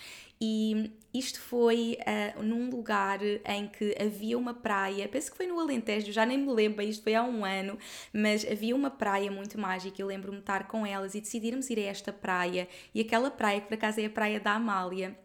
e 0.46 0.92
isto 1.14 1.40
foi 1.40 1.98
uh, 2.02 2.44
num 2.44 2.70
lugar 2.70 3.22
em 3.24 3.66
que 3.68 3.96
havia 3.98 4.38
uma 4.38 4.54
praia, 4.54 5.08
penso 5.08 5.32
que 5.32 5.38
foi 5.38 5.48
no 5.48 5.58
Alentejo, 5.58 6.12
já 6.12 6.26
nem 6.26 6.38
me 6.38 6.52
lembro, 6.52 6.82
isto 6.82 7.02
foi 7.02 7.16
há 7.16 7.24
um 7.24 7.46
ano, 7.46 7.78
mas 8.12 8.46
havia 8.46 8.76
uma 8.76 8.90
praia 8.90 9.32
muito 9.32 9.58
mágica. 9.58 10.02
Eu 10.02 10.08
lembro-me 10.08 10.40
estar 10.40 10.68
com 10.68 10.86
elas 10.86 11.16
e 11.16 11.22
decidirmos 11.22 11.70
ir 11.70 11.80
a 11.80 11.84
esta 11.84 12.12
praia. 12.12 12.68
E 12.94 13.00
aquela 13.00 13.32
praia, 13.32 13.62
que 13.62 13.68
por 13.68 13.76
acaso 13.76 14.02
é 14.02 14.06
a 14.06 14.10
Praia 14.10 14.33
da 14.40 14.54
Amália, 14.54 15.18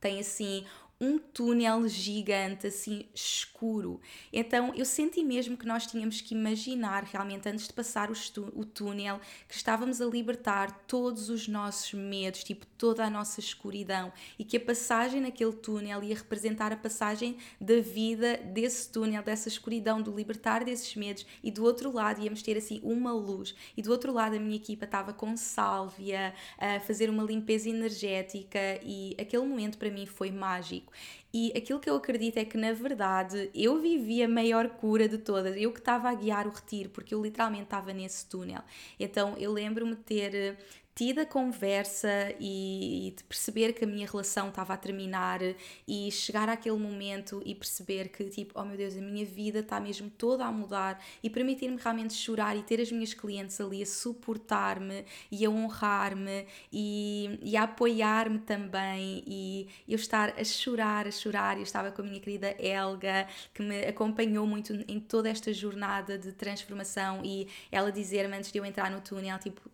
tem 0.00 0.20
assim 0.20 0.66
um 1.02 1.18
túnel 1.18 1.88
gigante, 1.88 2.68
assim, 2.68 3.06
escuro. 3.12 4.00
Então 4.32 4.72
eu 4.76 4.84
senti 4.84 5.24
mesmo 5.24 5.56
que 5.56 5.66
nós 5.66 5.84
tínhamos 5.84 6.20
que 6.20 6.32
imaginar, 6.32 7.02
realmente, 7.02 7.48
antes 7.48 7.66
de 7.66 7.72
passar 7.72 8.08
o, 8.08 8.14
o 8.54 8.64
túnel, 8.64 9.20
que 9.48 9.56
estávamos 9.56 10.00
a 10.00 10.06
libertar 10.06 10.70
todos 10.86 11.28
os 11.28 11.48
nossos 11.48 11.92
medos, 11.92 12.44
tipo, 12.44 12.64
toda 12.78 13.04
a 13.04 13.10
nossa 13.10 13.40
escuridão, 13.40 14.12
e 14.38 14.44
que 14.44 14.56
a 14.56 14.60
passagem 14.60 15.20
naquele 15.20 15.54
túnel 15.54 16.04
ia 16.04 16.14
representar 16.14 16.72
a 16.72 16.76
passagem 16.76 17.36
da 17.60 17.80
vida 17.80 18.36
desse 18.36 18.88
túnel, 18.92 19.24
dessa 19.24 19.48
escuridão, 19.48 20.00
do 20.00 20.14
libertar 20.14 20.64
desses 20.64 20.94
medos, 20.94 21.26
e 21.42 21.50
do 21.50 21.64
outro 21.64 21.90
lado 21.90 22.22
íamos 22.22 22.42
ter, 22.42 22.56
assim, 22.56 22.80
uma 22.84 23.12
luz, 23.12 23.56
e 23.76 23.82
do 23.82 23.90
outro 23.90 24.12
lado 24.12 24.36
a 24.36 24.38
minha 24.38 24.56
equipa 24.56 24.84
estava 24.84 25.12
com 25.12 25.36
sálvia, 25.36 26.32
a 26.56 26.78
fazer 26.78 27.10
uma 27.10 27.24
limpeza 27.24 27.68
energética, 27.68 28.78
e 28.84 29.16
aquele 29.18 29.44
momento 29.44 29.78
para 29.78 29.90
mim 29.90 30.06
foi 30.06 30.30
mágico. 30.30 30.91
E 31.32 31.52
aquilo 31.56 31.80
que 31.80 31.88
eu 31.88 31.96
acredito 31.96 32.36
é 32.36 32.44
que, 32.44 32.58
na 32.58 32.72
verdade, 32.72 33.50
eu 33.54 33.80
vivi 33.80 34.22
a 34.22 34.28
maior 34.28 34.68
cura 34.68 35.08
de 35.08 35.18
todas. 35.18 35.56
Eu 35.56 35.72
que 35.72 35.78
estava 35.78 36.10
a 36.10 36.14
guiar 36.14 36.46
o 36.46 36.50
retiro, 36.50 36.90
porque 36.90 37.14
eu 37.14 37.22
literalmente 37.22 37.64
estava 37.64 37.92
nesse 37.92 38.26
túnel. 38.26 38.62
Então, 39.00 39.34
eu 39.38 39.52
lembro-me 39.52 39.96
ter 39.96 40.58
tido 40.94 41.20
a 41.20 41.26
conversa 41.26 42.34
e, 42.38 43.08
e, 43.08 43.10
de 43.12 43.24
perceber 43.24 43.72
que 43.72 43.84
a 43.84 43.86
minha 43.86 44.06
relação 44.06 44.48
estava 44.48 44.74
a 44.74 44.76
terminar 44.76 45.40
e 45.88 46.10
chegar 46.10 46.48
àquele 46.48 46.76
momento 46.76 47.42
e 47.46 47.54
perceber 47.54 48.08
que 48.08 48.24
tipo, 48.24 48.58
oh 48.60 48.64
meu 48.64 48.76
Deus, 48.76 48.96
a 48.96 49.00
minha 49.00 49.24
vida 49.24 49.60
está 49.60 49.80
mesmo 49.80 50.10
toda 50.10 50.44
a 50.44 50.52
mudar 50.52 51.02
e 51.22 51.30
permitir-me 51.30 51.78
realmente 51.80 52.14
chorar 52.14 52.56
e 52.56 52.62
ter 52.62 52.80
as 52.80 52.92
minhas 52.92 53.14
clientes 53.14 53.58
ali 53.60 53.82
a 53.82 53.86
suportar-me 53.86 55.04
e 55.30 55.46
a 55.46 55.50
honrar-me 55.50 56.46
e, 56.70 57.38
e 57.42 57.56
a 57.56 57.62
apoiar-me 57.62 58.40
também 58.40 59.24
e 59.26 59.68
eu 59.88 59.96
estar 59.96 60.34
a 60.38 60.44
chorar, 60.44 61.06
a 61.06 61.10
chorar. 61.10 61.56
Eu 61.56 61.62
estava 61.62 61.90
com 61.90 62.02
a 62.02 62.04
minha 62.04 62.20
querida 62.20 62.54
Elga 62.58 63.26
que 63.54 63.62
me 63.62 63.86
acompanhou 63.86 64.46
muito 64.46 64.72
em 64.86 65.00
toda 65.00 65.30
esta 65.30 65.52
jornada 65.52 66.18
de 66.18 66.32
transformação 66.32 67.22
e 67.24 67.48
ela 67.70 67.90
dizer-me 67.90 68.36
antes 68.36 68.52
de 68.52 68.58
eu 68.58 68.64
entrar 68.64 68.90
no 68.90 69.00
túnel, 69.00 69.38
tipo, 69.38 69.71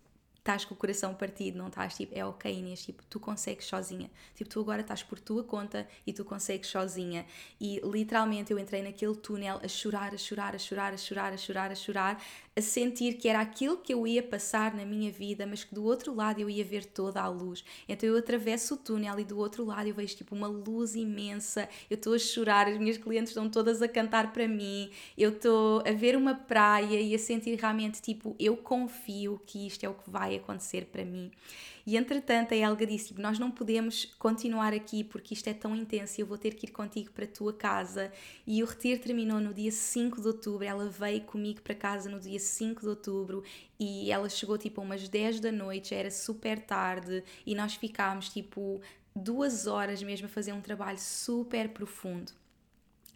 estás 0.48 0.64
com 0.64 0.72
o 0.72 0.76
coração 0.76 1.14
partido, 1.14 1.58
não 1.58 1.68
estás 1.68 1.94
tipo, 1.94 2.16
é 2.16 2.24
ok 2.24 2.50
Inês, 2.50 2.82
tipo, 2.82 3.02
tu 3.04 3.20
consegues 3.20 3.66
sozinha. 3.66 4.10
Tipo, 4.34 4.48
tu 4.48 4.60
agora 4.60 4.80
estás 4.80 5.02
por 5.02 5.20
tua 5.20 5.44
conta 5.44 5.86
e 6.06 6.12
tu 6.12 6.24
consegues 6.24 6.70
sozinha. 6.70 7.26
E 7.60 7.80
literalmente 7.84 8.50
eu 8.50 8.58
entrei 8.58 8.82
naquele 8.82 9.14
túnel 9.16 9.60
a 9.62 9.68
chorar, 9.68 10.14
a 10.14 10.16
chorar, 10.16 10.54
a 10.54 10.58
chorar, 10.58 10.94
a 10.94 10.96
chorar, 10.96 11.32
a 11.34 11.36
chorar, 11.36 11.70
a 11.70 11.74
chorar, 11.74 12.22
a 12.58 12.60
sentir 12.60 13.14
que 13.14 13.28
era 13.28 13.40
aquilo 13.40 13.76
que 13.76 13.94
eu 13.94 14.04
ia 14.04 14.20
passar 14.20 14.74
na 14.74 14.84
minha 14.84 15.12
vida, 15.12 15.46
mas 15.46 15.62
que 15.62 15.72
do 15.72 15.84
outro 15.84 16.12
lado 16.12 16.40
eu 16.40 16.50
ia 16.50 16.64
ver 16.64 16.84
toda 16.84 17.22
a 17.22 17.28
luz. 17.28 17.64
Então 17.88 18.08
eu 18.08 18.16
atravesso 18.16 18.74
o 18.74 18.76
túnel 18.76 19.20
e 19.20 19.24
do 19.24 19.38
outro 19.38 19.64
lado 19.64 19.88
eu 19.88 19.94
vejo 19.94 20.16
tipo 20.16 20.34
uma 20.34 20.48
luz 20.48 20.96
imensa. 20.96 21.68
Eu 21.88 21.94
estou 21.94 22.14
a 22.14 22.18
chorar, 22.18 22.66
as 22.66 22.76
minhas 22.76 22.98
clientes 22.98 23.30
estão 23.30 23.48
todas 23.48 23.80
a 23.80 23.86
cantar 23.86 24.32
para 24.32 24.48
mim. 24.48 24.90
Eu 25.16 25.30
estou 25.30 25.84
a 25.86 25.92
ver 25.92 26.16
uma 26.16 26.34
praia 26.34 27.00
e 27.00 27.14
a 27.14 27.18
sentir 27.18 27.54
realmente 27.54 28.02
tipo, 28.02 28.34
eu 28.40 28.56
confio 28.56 29.40
que 29.46 29.68
isto 29.68 29.84
é 29.84 29.88
o 29.88 29.94
que 29.94 30.10
vai 30.10 30.34
acontecer 30.34 30.86
para 30.86 31.04
mim. 31.04 31.30
E 31.88 31.96
entretanto 31.96 32.52
a 32.52 32.56
Helga 32.58 32.86
disse: 32.86 33.18
Nós 33.18 33.38
não 33.38 33.50
podemos 33.50 34.04
continuar 34.18 34.74
aqui 34.74 35.02
porque 35.02 35.32
isto 35.32 35.48
é 35.48 35.54
tão 35.54 35.74
intenso 35.74 36.20
e 36.20 36.22
eu 36.22 36.26
vou 36.26 36.36
ter 36.36 36.52
que 36.52 36.66
ir 36.66 36.70
contigo 36.70 37.10
para 37.12 37.24
a 37.24 37.28
tua 37.28 37.50
casa. 37.50 38.12
E 38.46 38.62
o 38.62 38.66
retiro 38.66 39.00
terminou 39.00 39.40
no 39.40 39.54
dia 39.54 39.72
5 39.72 40.20
de 40.20 40.26
outubro. 40.26 40.66
Ela 40.66 40.86
veio 40.90 41.22
comigo 41.22 41.62
para 41.62 41.74
casa 41.74 42.10
no 42.10 42.20
dia 42.20 42.38
5 42.38 42.82
de 42.82 42.88
outubro 42.88 43.42
e 43.80 44.12
ela 44.12 44.28
chegou 44.28 44.58
tipo 44.58 44.82
umas 44.82 45.08
10 45.08 45.40
da 45.40 45.50
noite, 45.50 45.88
já 45.88 45.96
era 45.96 46.10
super 46.10 46.60
tarde 46.60 47.24
e 47.46 47.54
nós 47.54 47.74
ficámos 47.76 48.28
tipo 48.28 48.82
duas 49.16 49.66
horas 49.66 50.02
mesmo 50.02 50.26
a 50.26 50.28
fazer 50.28 50.52
um 50.52 50.60
trabalho 50.60 50.98
super 50.98 51.70
profundo. 51.70 52.32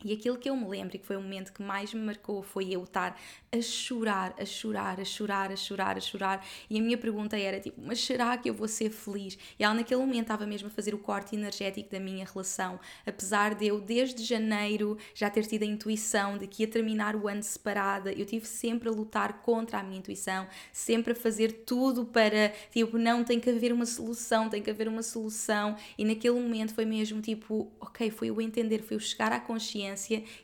E 0.04 0.12
aquilo 0.12 0.37
que 0.37 0.50
eu 0.50 0.56
me 0.56 0.66
lembro 0.66 0.97
e 0.97 0.99
que 0.99 1.06
foi 1.06 1.16
o 1.16 1.21
momento 1.21 1.52
que 1.52 1.62
mais 1.62 1.94
me 1.94 2.00
marcou 2.00 2.42
foi 2.42 2.71
eu 2.71 2.82
estar 2.82 3.18
a 3.52 3.61
chorar, 3.61 4.35
a 4.38 4.44
chorar, 4.44 5.00
a 5.00 5.04
chorar, 5.04 5.52
a 5.52 5.56
chorar, 5.56 5.97
a 5.97 6.00
chorar. 6.00 6.47
E 6.68 6.78
a 6.78 6.82
minha 6.82 6.99
pergunta 6.99 7.38
era 7.38 7.61
tipo, 7.61 7.80
mas 7.80 8.00
será 8.04 8.37
que 8.37 8.50
eu 8.50 8.54
vou 8.54 8.66
ser 8.66 8.90
feliz? 8.90 9.38
E 9.59 9.64
ela 9.64 9.75
naquele 9.75 10.00
momento 10.00 10.23
estava 10.23 10.47
mesmo 10.47 10.68
a 10.68 10.71
fazer 10.71 10.94
o 10.94 10.99
corte 10.99 11.37
energético 11.37 11.90
da 11.90 12.00
minha 12.00 12.25
relação, 12.25 12.80
apesar 13.06 13.54
de 13.54 13.66
eu 13.66 13.80
desde 13.80 14.25
janeiro 14.25 14.99
já 15.14 15.30
ter 15.30 15.47
tido 15.47 15.62
a 15.62 15.66
intuição 15.66 16.38
de 16.38 16.47
que 16.47 16.62
ia 16.62 16.68
terminar 16.68 17.14
o 17.14 17.28
ano 17.28 17.42
separada, 17.42 18.12
eu 18.12 18.25
tive 18.26 18.47
sempre 18.47 18.88
a 18.88 18.92
lutar 18.92 19.42
contra 19.42 19.78
a 19.78 19.82
minha 19.82 19.99
intuição, 19.99 20.47
sempre 20.73 21.12
a 21.12 21.16
fazer 21.16 21.64
tudo 21.64 22.04
para 22.04 22.52
tipo, 22.71 22.99
não 22.99 23.23
tem 23.23 23.38
que 23.38 23.50
haver 23.50 23.73
uma 23.73 23.87
solução, 23.87 24.49
tem 24.49 24.62
que 24.62 24.71
haver 24.71 24.88
uma 24.88 25.02
solução. 25.02 25.76
E 25.97 26.04
naquele 26.04 26.35
momento 26.40 26.75
foi 26.75 26.85
mesmo 26.85 27.21
tipo, 27.21 27.71
ok, 27.80 28.11
foi 28.11 28.30
eu 28.30 28.40
entender, 28.40 28.82
foi 28.82 28.97
eu 28.97 29.00
chegar 29.00 29.32
à 29.32 29.38
consciência 29.38 29.91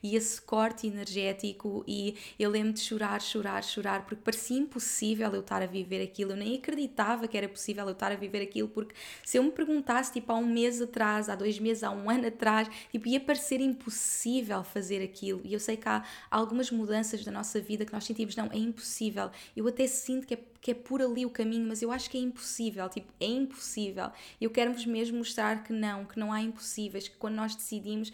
e 0.02 0.17
esse 0.17 0.40
corte 0.40 0.87
energético 0.87 1.85
e 1.87 2.17
eu 2.38 2.50
lembro 2.50 2.73
de 2.73 2.81
chorar 2.81 3.21
chorar, 3.21 3.62
chorar, 3.62 4.05
porque 4.05 4.23
parecia 4.23 4.59
impossível 4.59 5.33
eu 5.33 5.40
estar 5.40 5.62
a 5.62 5.67
viver 5.67 6.02
aquilo. 6.02 6.33
Eu 6.33 6.37
nem 6.37 6.57
acreditava 6.57 7.28
que 7.28 7.37
era 7.37 7.49
possível 7.49 7.87
eu 7.87 7.93
estar 7.93 8.12
a 8.12 8.17
viver 8.17 8.43
aquilo, 8.43 8.69
porque 8.69 8.95
se 9.25 9.37
eu 9.38 9.43
me 9.43 9.50
perguntasse, 9.50 10.12
tipo, 10.12 10.33
há 10.33 10.37
um 10.37 10.47
mês 10.47 10.81
atrás, 10.81 11.28
há 11.28 11.35
dois 11.35 11.59
meses, 11.59 11.83
há 11.83 11.90
um 11.90 12.11
ano 12.11 12.26
atrás, 12.26 12.69
tipo, 12.90 13.09
ia 13.09 13.21
parecer 13.21 13.61
impossível 13.61 14.64
fazer 14.64 15.02
aquilo. 15.02 15.40
E 15.45 15.52
eu 15.52 15.61
sei 15.61 15.76
que 15.76 15.88
há 15.88 16.05
algumas 16.31 16.71
mudanças 16.71 17.25
da 17.25 17.31
nossa 17.31 17.61
vida 17.61 17.85
que 17.85 17.93
nós 17.93 18.05
sentimos, 18.05 18.37
não, 18.37 18.47
é 18.47 18.59
impossível. 18.59 19.31
Eu 19.57 19.67
até 19.69 19.87
sinto 19.87 20.26
que 20.26 20.35
é 20.35 20.38
que 20.61 20.73
é 20.73 20.75
por 20.75 21.00
ali 21.00 21.25
o 21.25 21.31
caminho, 21.31 21.69
mas 21.69 21.83
eu 21.83 21.93
acho 21.93 22.11
que 22.11 22.19
é 22.19 22.21
impossível, 22.21 22.88
tipo, 22.88 23.07
é 23.21 23.26
impossível. 23.26 24.11
Eu 24.40 24.50
quero-vos 24.50 24.85
mesmo 24.85 25.19
mostrar 25.19 25.62
que 25.62 25.73
não, 25.73 26.05
que 26.05 26.19
não 26.19 26.33
há 26.33 26.43
impossíveis, 26.43 27.07
que 27.07 27.17
quando 27.17 27.37
nós 27.37 27.55
decidimos 27.55 28.12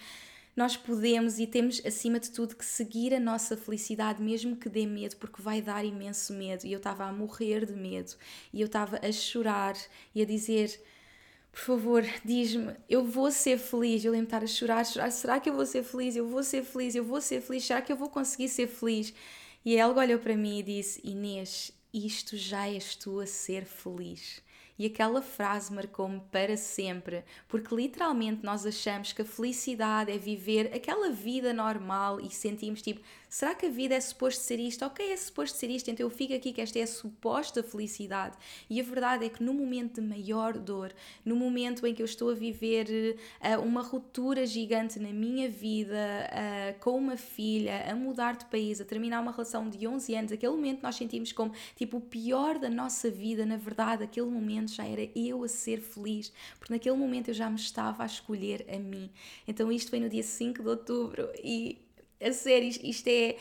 nós 0.57 0.77
podemos 0.77 1.39
e 1.39 1.47
temos, 1.47 1.85
acima 1.85 2.21
de 2.21 2.31
tudo, 2.31 2.55
que 2.55 2.65
seguir 2.65 3.13
a 3.13 3.21
nossa 3.21 3.57
felicidade, 3.57 4.23
mesmo 4.23 4.57
que 4.57 4.69
dê 4.69 4.87
medo, 4.87 5.17
porque 5.17 5.43
vai 5.43 5.61
dar 5.61 5.85
imenso 5.85 6.33
medo. 6.33 6.65
E 6.65 6.73
eu 6.73 6.79
estava 6.79 7.05
a 7.05 7.13
morrer 7.13 7.67
de 7.67 7.75
medo, 7.75 8.15
e 8.53 8.61
eu 8.61 8.67
estava 8.67 9.01
a 9.05 9.13
chorar 9.13 9.77
e 10.15 10.23
a 10.23 10.25
dizer. 10.25 10.81
Por 11.51 11.61
favor, 11.61 12.05
diz-me, 12.25 12.75
eu 12.89 13.05
vou 13.05 13.31
ser 13.31 13.59
feliz. 13.59 14.05
Eu 14.05 14.11
lembro 14.11 14.27
de 14.27 14.35
estar 14.35 14.43
a 14.43 14.47
chorar, 14.47 14.81
a 14.81 14.85
chorar. 14.85 15.11
Será 15.13 15.39
que 15.39 15.49
eu 15.49 15.55
vou 15.55 15.65
ser 15.65 15.85
feliz? 15.85 16.17
Eu 16.17 16.27
vou 16.27 16.43
ser 16.43 16.65
feliz, 16.65 16.97
eu 16.97 17.05
vou 17.05 17.21
ser 17.21 17.41
feliz. 17.41 17.65
Será 17.65 17.81
que 17.81 17.93
eu 17.93 17.97
vou 17.97 18.09
conseguir 18.09 18.49
ser 18.49 18.67
feliz? 18.67 19.15
E 19.65 19.77
ela 19.77 19.97
olhou 19.97 20.19
para 20.19 20.37
mim 20.37 20.59
e 20.59 20.63
disse: 20.65 21.01
Inês, 21.05 21.71
isto 21.93 22.37
já 22.37 22.69
és 22.69 22.97
tu 22.97 23.21
a 23.21 23.27
ser 23.27 23.65
feliz. 23.65 24.43
E 24.79 24.87
aquela 24.87 25.23
frase 25.23 25.73
marcou-me 25.73 26.21
para 26.33 26.57
sempre, 26.57 27.25
porque 27.47 27.75
literalmente 27.75 28.45
nós 28.45 28.67
achamos 28.67 29.13
que 29.13 29.23
a 29.23 29.25
felicidade 29.25 30.11
é 30.11 30.19
viver 30.19 30.73
aquela 30.75 31.11
vida 31.11 31.53
normal 31.53 32.21
e 32.21 32.29
sentimos 32.29 32.83
tipo, 32.83 33.01
Será 33.35 33.53
que 33.53 33.67
a 33.67 33.69
vida 33.69 33.97
é 33.97 34.01
suposto 34.01 34.41
ser 34.45 34.61
isto? 34.61 34.85
Ok, 34.85 35.11
é 35.11 35.17
suposto 35.17 35.59
ser 35.59 35.69
isto, 35.69 35.91
então 35.91 36.07
eu 36.07 36.11
fico 36.11 36.33
aqui 36.33 36.53
que 36.53 36.61
esta 36.61 36.79
é 36.79 36.83
a 36.83 36.87
suposta 36.87 37.65
felicidade. 37.65 38.37
E 38.71 38.81
a 38.81 38.85
verdade 38.85 39.27
é 39.27 39.29
que 39.29 39.43
no 39.43 39.53
momento 39.53 40.01
de 40.01 40.07
maior 40.07 40.57
dor, 40.57 40.95
no 41.25 41.35
momento 41.35 41.85
em 41.85 41.93
que 41.93 42.01
eu 42.01 42.07
estou 42.07 42.31
a 42.31 42.35
viver 42.35 42.87
uh, 43.41 43.61
uma 43.61 43.83
ruptura 43.83 44.47
gigante 44.47 45.01
na 45.01 45.13
minha 45.13 45.49
vida, 45.49 45.97
uh, 46.31 46.79
com 46.79 46.97
uma 46.97 47.17
filha, 47.17 47.91
a 47.91 47.97
mudar 47.97 48.37
de 48.37 48.45
país, 48.45 48.81
a 48.81 48.85
terminar 48.85 49.21
uma 49.21 49.33
relação 49.33 49.69
de 49.69 49.85
11 49.85 50.15
anos, 50.15 50.31
aquele 50.31 50.53
momento 50.53 50.85
nós 50.85 50.95
sentimos 50.95 51.33
como 51.33 51.53
tipo 51.75 51.97
o 51.97 52.01
pior 52.01 52.61
da 52.61 52.71
nossa 52.71 53.11
vida, 53.11 53.45
na 53.45 53.57
verdade, 53.57 54.05
aquele 54.05 54.31
momento 54.31 54.71
já 54.71 54.87
era 54.87 55.11
eu 55.13 55.43
a 55.43 55.49
ser 55.49 55.81
feliz, 55.81 56.33
porque 56.57 56.73
naquele 56.73 56.97
momento 56.97 57.31
eu 57.31 57.35
já 57.35 57.51
me 57.51 57.57
estava 57.57 58.05
a 58.05 58.07
escolher 58.07 58.65
a 58.73 58.79
mim. 58.79 59.11
Então 59.45 59.73
isto 59.73 59.91
foi 59.91 59.99
no 59.99 60.09
dia 60.09 60.23
5 60.23 60.63
de 60.63 60.69
outubro 60.69 61.29
e 61.43 61.84
a 62.29 62.33
sério, 62.33 62.69
isto 62.69 63.09
é, 63.09 63.37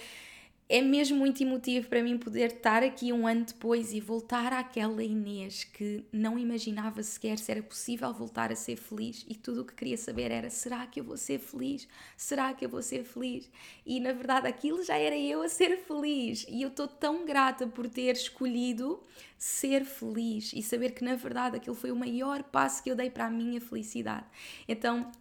é 0.70 0.82
mesmo 0.82 1.18
muito 1.18 1.44
emotivo 1.44 1.88
para 1.88 2.02
mim 2.02 2.18
poder 2.18 2.54
estar 2.54 2.84
aqui 2.84 3.12
um 3.14 3.28
ano 3.28 3.46
depois 3.46 3.94
e 3.94 4.00
voltar 4.00 4.52
àquela 4.54 5.04
Inês 5.04 5.66
que 5.66 6.06
não 6.12 6.40
imaginava 6.40 7.04
sequer 7.04 7.38
se 7.38 7.52
era 7.52 7.62
possível 7.62 8.12
voltar 8.14 8.52
a 8.52 8.56
ser 8.56 8.78
feliz 8.78 9.26
e 9.30 9.36
tudo 9.36 9.62
o 9.62 9.66
que 9.66 9.76
queria 9.76 9.98
saber 9.98 10.32
era: 10.32 10.50
será 10.50 10.88
que 10.88 11.00
eu 11.00 11.04
vou 11.04 11.18
ser 11.18 11.40
feliz? 11.40 11.88
Será 12.18 12.54
que 12.54 12.66
eu 12.66 12.70
vou 12.70 12.82
ser 12.82 13.04
feliz? 13.04 13.50
E 13.86 14.00
na 14.00 14.14
verdade 14.14 14.48
aquilo 14.48 14.84
já 14.84 14.98
era 14.98 15.18
eu 15.18 15.44
a 15.44 15.50
ser 15.50 15.78
feliz 15.78 16.46
e 16.50 16.62
eu 16.62 16.70
estou 16.70 16.88
tão 16.88 17.26
grata 17.26 17.68
por 17.68 17.88
ter 17.90 18.14
escolhido 18.14 19.04
ser 19.38 19.84
feliz 19.84 20.54
e 20.54 20.64
saber 20.64 20.92
que 20.92 21.04
na 21.04 21.16
verdade 21.16 21.58
aquilo 21.58 21.76
foi 21.76 21.92
o 21.92 21.96
maior 21.96 22.42
passo 22.44 22.82
que 22.82 22.90
eu 22.90 22.96
dei 22.96 23.10
para 23.10 23.26
a 23.26 23.30
minha 23.30 23.60
felicidade. 23.60 24.26
Então 24.68 25.12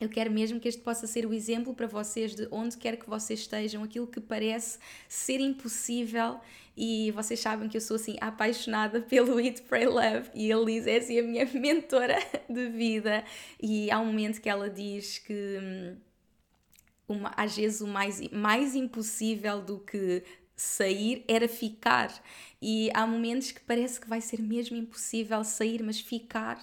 eu 0.00 0.08
quero 0.08 0.30
mesmo 0.30 0.58
que 0.58 0.68
este 0.68 0.80
possa 0.80 1.06
ser 1.06 1.26
o 1.26 1.32
exemplo 1.32 1.74
para 1.74 1.86
vocês 1.86 2.34
de 2.34 2.48
onde 2.50 2.76
quer 2.76 2.96
que 2.96 3.08
vocês 3.08 3.40
estejam, 3.40 3.82
aquilo 3.82 4.06
que 4.06 4.20
parece 4.20 4.78
ser 5.08 5.40
impossível. 5.40 6.40
E 6.76 7.10
vocês 7.12 7.38
sabem 7.38 7.68
que 7.68 7.76
eu 7.76 7.80
sou 7.80 7.96
assim 7.96 8.16
apaixonada 8.20 9.00
pelo 9.08 9.38
Eat, 9.38 9.62
Pray, 9.62 9.86
Love 9.86 10.30
e 10.34 10.52
a 10.52 10.56
Liz 10.56 10.86
é 10.86 10.96
assim 10.96 11.18
a 11.18 11.22
minha 11.22 11.44
mentora 11.54 12.18
de 12.48 12.68
vida. 12.70 13.24
E 13.60 13.90
há 13.90 14.00
um 14.00 14.06
momento 14.06 14.40
que 14.40 14.48
ela 14.48 14.68
diz 14.68 15.18
que 15.18 15.58
hum, 15.60 15.96
uma, 17.08 17.32
às 17.36 17.56
vezes 17.56 17.80
o 17.80 17.86
mais, 17.86 18.20
mais 18.30 18.74
impossível 18.74 19.60
do 19.60 19.78
que 19.78 20.24
sair 20.56 21.24
era 21.28 21.46
ficar. 21.46 22.12
E 22.60 22.90
há 22.94 23.06
momentos 23.06 23.52
que 23.52 23.60
parece 23.60 24.00
que 24.00 24.08
vai 24.08 24.20
ser 24.20 24.40
mesmo 24.40 24.76
impossível 24.76 25.44
sair, 25.44 25.82
mas 25.82 26.00
ficar 26.00 26.58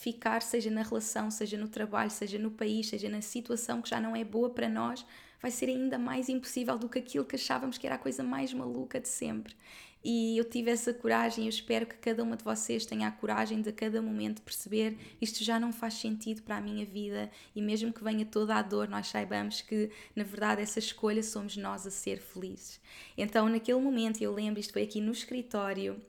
ficar, 0.00 0.40
seja 0.40 0.70
na 0.70 0.82
relação, 0.82 1.30
seja 1.30 1.58
no 1.58 1.68
trabalho, 1.68 2.10
seja 2.10 2.38
no 2.38 2.50
país, 2.50 2.88
seja 2.88 3.08
na 3.08 3.20
situação 3.20 3.82
que 3.82 3.90
já 3.90 4.00
não 4.00 4.16
é 4.16 4.24
boa 4.24 4.48
para 4.48 4.68
nós, 4.68 5.04
vai 5.42 5.50
ser 5.50 5.68
ainda 5.68 5.98
mais 5.98 6.28
impossível 6.28 6.78
do 6.78 6.88
que 6.88 6.98
aquilo 6.98 7.24
que 7.24 7.36
achávamos 7.36 7.76
que 7.76 7.86
era 7.86 7.96
a 7.96 7.98
coisa 7.98 8.22
mais 8.22 8.52
maluca 8.52 8.98
de 8.98 9.08
sempre. 9.08 9.54
E 10.02 10.38
eu 10.38 10.44
tive 10.44 10.70
essa 10.70 10.94
coragem, 10.94 11.44
eu 11.44 11.50
espero 11.50 11.84
que 11.84 11.96
cada 11.96 12.22
uma 12.22 12.34
de 12.34 12.42
vocês 12.42 12.86
tenha 12.86 13.06
a 13.08 13.12
coragem 13.12 13.60
de 13.60 13.68
a 13.68 13.72
cada 13.72 14.00
momento 14.00 14.40
perceber 14.40 14.96
isto 15.20 15.44
já 15.44 15.60
não 15.60 15.70
faz 15.70 15.94
sentido 15.94 16.40
para 16.40 16.56
a 16.56 16.60
minha 16.60 16.86
vida 16.86 17.30
e 17.54 17.60
mesmo 17.60 17.92
que 17.92 18.02
venha 18.02 18.24
toda 18.24 18.54
a 18.54 18.62
dor, 18.62 18.88
nós 18.88 19.08
saibamos 19.08 19.60
que 19.60 19.90
na 20.16 20.24
verdade 20.24 20.62
essa 20.62 20.78
escolha 20.78 21.22
somos 21.22 21.54
nós 21.58 21.86
a 21.86 21.90
ser 21.90 22.18
felizes. 22.18 22.80
Então 23.18 23.46
naquele 23.50 23.78
momento 23.78 24.22
eu 24.22 24.32
lembro, 24.32 24.58
isto 24.58 24.72
foi 24.72 24.84
aqui 24.84 25.02
no 25.02 25.12
escritório, 25.12 26.00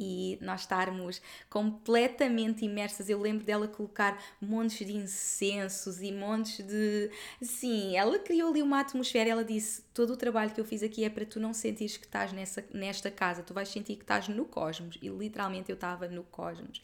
e 0.00 0.38
nós 0.40 0.62
estarmos 0.62 1.20
completamente 1.50 2.64
imersas. 2.64 3.10
Eu 3.10 3.20
lembro 3.20 3.44
dela 3.44 3.68
colocar 3.68 4.18
montes 4.40 4.86
de 4.86 4.96
incensos 4.96 6.00
e 6.00 6.10
montes 6.10 6.64
de. 6.66 7.10
Sim, 7.42 7.96
ela 7.96 8.18
criou 8.18 8.48
ali 8.48 8.62
uma 8.62 8.80
atmosfera. 8.80 9.28
Ela 9.28 9.44
disse: 9.44 9.82
Todo 9.92 10.12
o 10.12 10.16
trabalho 10.16 10.52
que 10.52 10.60
eu 10.60 10.64
fiz 10.64 10.82
aqui 10.82 11.04
é 11.04 11.10
para 11.10 11.26
tu 11.26 11.40
não 11.40 11.52
sentires 11.52 11.96
que 11.96 12.06
estás 12.06 12.32
nessa, 12.32 12.64
nesta 12.72 13.10
casa, 13.10 13.42
tu 13.42 13.52
vais 13.52 13.68
sentir 13.68 13.96
que 13.96 14.02
estás 14.02 14.28
no 14.28 14.44
cosmos. 14.44 14.98
E 15.02 15.08
literalmente 15.08 15.70
eu 15.70 15.74
estava 15.74 16.06
no 16.08 16.22
cosmos. 16.24 16.80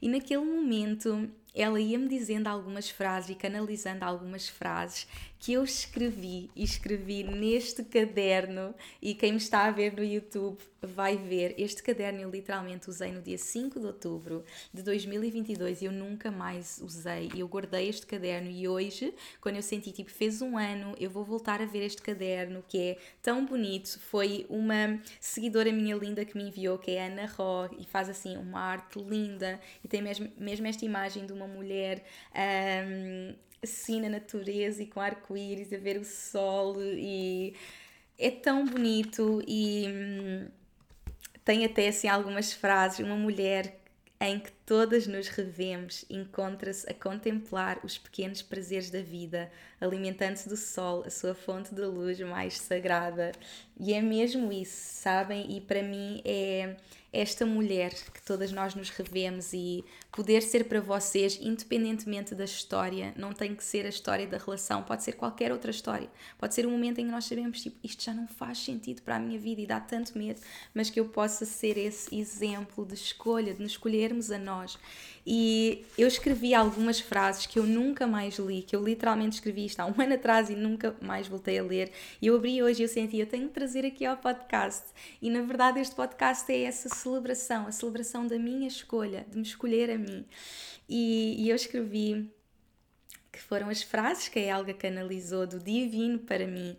E 0.00 0.08
naquele 0.08 0.44
momento 0.44 1.28
ela 1.54 1.80
ia-me 1.80 2.08
dizendo 2.08 2.46
algumas 2.46 2.88
frases 2.88 3.30
e 3.30 3.34
canalizando 3.34 4.04
algumas 4.04 4.48
frases 4.48 5.08
que 5.40 5.52
eu 5.52 5.64
escrevi 5.64 6.48
e 6.54 6.62
escrevi 6.62 7.24
neste 7.24 7.82
caderno. 7.82 8.72
E 9.02 9.12
quem 9.14 9.32
me 9.32 9.38
está 9.38 9.64
a 9.64 9.70
ver 9.70 9.92
no 9.92 10.04
YouTube 10.04 10.58
vai 10.80 11.16
ver. 11.16 11.54
Este 11.58 11.82
caderno 11.82 12.20
eu 12.20 12.30
literalmente 12.30 12.88
usei 12.88 13.10
no 13.10 13.20
dia 13.20 13.38
5 13.38 13.80
de 13.80 13.86
outubro 13.86 14.44
de 14.72 14.82
2022 14.82 15.82
e 15.82 15.86
eu 15.86 15.92
nunca 15.92 16.30
mais 16.30 16.80
usei. 16.80 17.28
Eu 17.36 17.48
guardei 17.48 17.88
este 17.88 18.06
caderno 18.06 18.50
e 18.50 18.68
hoje, 18.68 19.12
quando 19.40 19.56
eu 19.56 19.62
senti 19.62 19.90
tipo 19.90 20.10
fez 20.10 20.40
um 20.40 20.56
ano, 20.56 20.94
eu 21.00 21.10
vou 21.10 21.24
voltar 21.24 21.60
a 21.60 21.66
ver 21.66 21.84
este 21.84 22.02
caderno 22.02 22.47
que 22.66 22.78
é 22.78 22.96
tão 23.22 23.44
bonito. 23.44 23.98
Foi 24.00 24.46
uma 24.48 25.00
seguidora 25.20 25.72
minha 25.72 25.96
linda 25.96 26.24
que 26.24 26.36
me 26.36 26.44
enviou, 26.48 26.78
que 26.78 26.92
é 26.92 27.06
Ana 27.06 27.26
Ró, 27.26 27.68
e 27.78 27.84
faz 27.84 28.08
assim 28.08 28.36
uma 28.36 28.60
arte 28.60 28.98
linda 28.98 29.60
e 29.84 29.88
tem 29.88 30.02
mesmo, 30.02 30.30
mesmo 30.36 30.66
esta 30.66 30.84
imagem 30.84 31.26
de 31.26 31.32
uma 31.32 31.46
mulher. 31.46 32.02
Um, 32.34 33.34
assim 33.62 34.00
na 34.00 34.08
natureza 34.08 34.82
e 34.82 34.86
com 34.86 35.00
arco-íris, 35.00 35.72
a 35.72 35.78
ver 35.78 35.98
o 35.98 36.04
sol 36.04 36.76
e 36.80 37.54
é 38.18 38.30
tão 38.30 38.64
bonito 38.64 39.42
e 39.46 39.86
hum, 39.88 40.48
tem 41.44 41.64
até 41.64 41.88
assim 41.88 42.08
algumas 42.08 42.52
frases, 42.52 43.00
uma 43.00 43.16
mulher 43.16 43.80
em 44.20 44.40
que 44.40 44.50
todas 44.68 45.06
nos 45.06 45.28
revemos, 45.28 46.04
encontra-se 46.10 46.86
a 46.90 46.92
contemplar 46.92 47.80
os 47.82 47.96
pequenos 47.96 48.42
prazeres 48.42 48.90
da 48.90 49.00
vida, 49.00 49.50
alimentando-se 49.80 50.46
do 50.46 50.58
sol, 50.58 51.04
a 51.06 51.10
sua 51.10 51.34
fonte 51.34 51.74
de 51.74 51.80
luz 51.86 52.20
mais 52.20 52.58
sagrada. 52.58 53.32
E 53.80 53.94
é 53.94 54.02
mesmo 54.02 54.52
isso, 54.52 55.00
sabem? 55.00 55.56
E 55.56 55.62
para 55.62 55.82
mim 55.82 56.20
é 56.22 56.76
esta 57.12 57.46
mulher 57.46 57.94
que 58.12 58.22
todas 58.22 58.52
nós 58.52 58.74
nos 58.74 58.90
revemos 58.90 59.52
e 59.54 59.82
poder 60.12 60.42
ser 60.42 60.64
para 60.64 60.80
vocês, 60.80 61.38
independentemente 61.40 62.34
da 62.34 62.44
história, 62.44 63.14
não 63.16 63.32
tem 63.32 63.54
que 63.54 63.64
ser 63.64 63.86
a 63.86 63.88
história 63.88 64.26
da 64.26 64.36
relação, 64.36 64.82
pode 64.82 65.02
ser 65.02 65.12
qualquer 65.12 65.50
outra 65.50 65.70
história. 65.70 66.08
Pode 66.36 66.54
ser 66.54 66.66
um 66.66 66.70
momento 66.70 66.98
em 66.98 67.06
que 67.06 67.10
nós 67.10 67.24
sabemos, 67.24 67.62
tipo, 67.62 67.78
isto 67.82 68.04
já 68.04 68.12
não 68.12 68.28
faz 68.28 68.58
sentido 68.58 69.02
para 69.02 69.16
a 69.16 69.18
minha 69.18 69.38
vida 69.38 69.60
e 69.60 69.66
dá 69.66 69.80
tanto 69.80 70.18
medo, 70.18 70.40
mas 70.74 70.90
que 70.90 71.00
eu 71.00 71.08
possa 71.08 71.46
ser 71.46 71.78
esse 71.78 72.14
exemplo 72.14 72.84
de 72.84 72.94
escolha, 72.94 73.54
de 73.54 73.62
nos 73.62 73.72
escolhermos 73.72 74.30
a 74.30 74.38
nós. 74.38 74.57
E 75.26 75.84
eu 75.98 76.08
escrevi 76.08 76.54
algumas 76.54 77.00
frases 77.00 77.46
que 77.46 77.58
eu 77.58 77.64
nunca 77.64 78.06
mais 78.06 78.38
li, 78.38 78.62
que 78.62 78.74
eu 78.74 78.82
literalmente 78.82 79.36
escrevi 79.36 79.66
isto 79.66 79.80
há 79.80 79.86
um 79.86 79.94
ano 80.00 80.14
atrás 80.14 80.48
e 80.48 80.54
nunca 80.54 80.96
mais 81.00 81.28
voltei 81.28 81.58
a 81.58 81.62
ler. 81.62 81.92
E 82.20 82.26
eu 82.26 82.36
abri 82.36 82.62
hoje 82.62 82.82
e 82.82 82.84
eu 82.84 82.88
senti, 82.88 83.18
eu 83.18 83.26
tenho 83.26 83.48
que 83.48 83.54
trazer 83.54 83.84
aqui 83.84 84.06
ao 84.06 84.16
podcast. 84.16 84.84
E 85.20 85.28
na 85.28 85.42
verdade 85.42 85.80
este 85.80 85.94
podcast 85.94 86.50
é 86.50 86.62
essa 86.62 86.88
celebração, 86.88 87.66
a 87.66 87.72
celebração 87.72 88.26
da 88.26 88.38
minha 88.38 88.66
escolha, 88.66 89.26
de 89.30 89.36
me 89.36 89.42
escolher 89.42 89.90
a 89.90 89.98
mim. 89.98 90.24
E, 90.88 91.44
e 91.44 91.50
eu 91.50 91.56
escrevi 91.56 92.30
que 93.30 93.40
foram 93.40 93.68
as 93.68 93.82
frases 93.82 94.28
que 94.28 94.38
a 94.38 94.42
Helga 94.42 94.74
canalizou 94.74 95.46
do 95.46 95.58
divino 95.58 96.18
para 96.18 96.46
mim. 96.46 96.76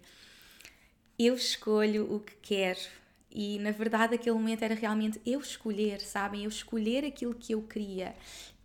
Eu 1.18 1.36
escolho 1.36 2.14
o 2.14 2.20
que 2.20 2.34
quero 2.42 2.99
e 3.32 3.60
na 3.60 3.72
verdade, 3.72 4.16
aquele 4.16 4.36
momento 4.36 4.64
era 4.64 4.74
realmente 4.74 5.22
eu 5.26 5.40
escolher, 5.40 6.02
sabem? 6.02 6.44
Eu 6.44 6.50
escolher 6.50 7.06
aquilo 7.06 7.34
que 7.36 7.54
eu 7.54 7.62
queria. 7.62 8.16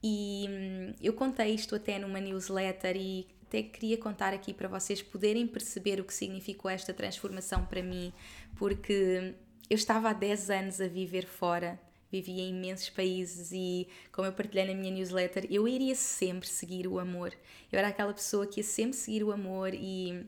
E 0.02 0.46
hum, 0.48 0.94
eu 1.02 1.12
contei 1.12 1.54
isto 1.54 1.74
até 1.74 1.98
numa 1.98 2.20
newsletter 2.20 2.96
e 2.96 3.26
até 3.42 3.62
queria 3.62 3.96
contar 3.98 4.32
aqui 4.32 4.52
para 4.52 4.68
vocês 4.68 5.02
poderem 5.02 5.46
perceber 5.46 6.00
o 6.00 6.04
que 6.04 6.12
significou 6.12 6.70
esta 6.70 6.92
transformação 6.92 7.64
para 7.66 7.82
mim, 7.82 8.12
porque 8.56 9.34
eu 9.70 9.76
estava 9.76 10.10
há 10.10 10.12
10 10.12 10.50
anos 10.50 10.80
a 10.80 10.88
viver 10.88 11.26
fora, 11.26 11.78
vivia 12.10 12.42
em 12.42 12.50
imensos 12.50 12.90
países 12.90 13.50
e, 13.52 13.86
como 14.12 14.26
eu 14.26 14.32
partilhei 14.32 14.66
na 14.66 14.74
minha 14.74 14.92
newsletter, 14.92 15.46
eu 15.50 15.68
iria 15.68 15.94
sempre 15.94 16.48
seguir 16.48 16.86
o 16.86 16.98
amor. 16.98 17.32
Eu 17.70 17.78
era 17.78 17.88
aquela 17.88 18.12
pessoa 18.12 18.46
que 18.46 18.60
ia 18.60 18.64
sempre 18.64 18.96
seguir 18.96 19.22
o 19.22 19.32
amor 19.32 19.72
e 19.74 20.26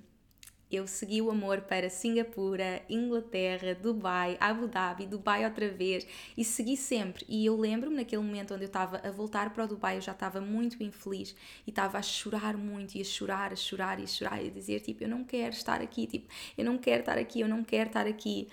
eu 0.70 0.87
segui 0.87 1.22
o 1.22 1.31
amor 1.31 1.61
para 1.62 1.88
Singapura, 1.88 2.83
Inglaterra, 2.88 3.74
Dubai, 3.74 4.37
Abu 4.40 4.66
Dhabi, 4.66 5.07
Dubai 5.07 5.44
outra 5.44 5.68
vez 5.68 6.07
e 6.37 6.44
segui 6.44 6.76
sempre. 6.76 7.24
E 7.29 7.46
eu 7.46 7.57
lembro-me 7.57 7.96
naquele 7.96 8.22
momento 8.22 8.55
onde 8.55 8.64
eu 8.64 8.68
estava 8.68 9.00
a 9.07 9.11
voltar 9.11 9.50
para 9.50 9.64
o 9.64 9.68
Dubai, 9.68 9.96
eu 9.96 10.00
já 10.00 10.12
estava 10.12 10.40
muito 10.40 10.83
infeliz 10.83 11.37
e 11.66 11.70
estava 11.70 11.98
a 11.98 12.02
chorar 12.02 12.57
muito 12.57 12.96
e 12.96 13.00
a 13.00 13.05
chorar, 13.05 13.52
a 13.52 13.57
chorar 13.57 14.00
e 14.00 14.05
a 14.05 14.07
chorar 14.07 14.42
e 14.42 14.48
a 14.48 14.50
dizer 14.50 14.81
tipo, 14.81 15.05
eu 15.05 15.09
não 15.09 15.24
quero 15.24 15.55
estar 15.55 15.81
aqui, 15.81 16.07
tipo, 16.07 16.29
eu 16.59 16.64
não 16.64 16.79
quero 16.79 17.00
estar 17.00 17.16
aqui, 17.16 17.40
eu 17.40 17.48
não 17.48 17.62
quero 17.62 17.88
estar 17.88 18.07
aqui. 18.07 18.48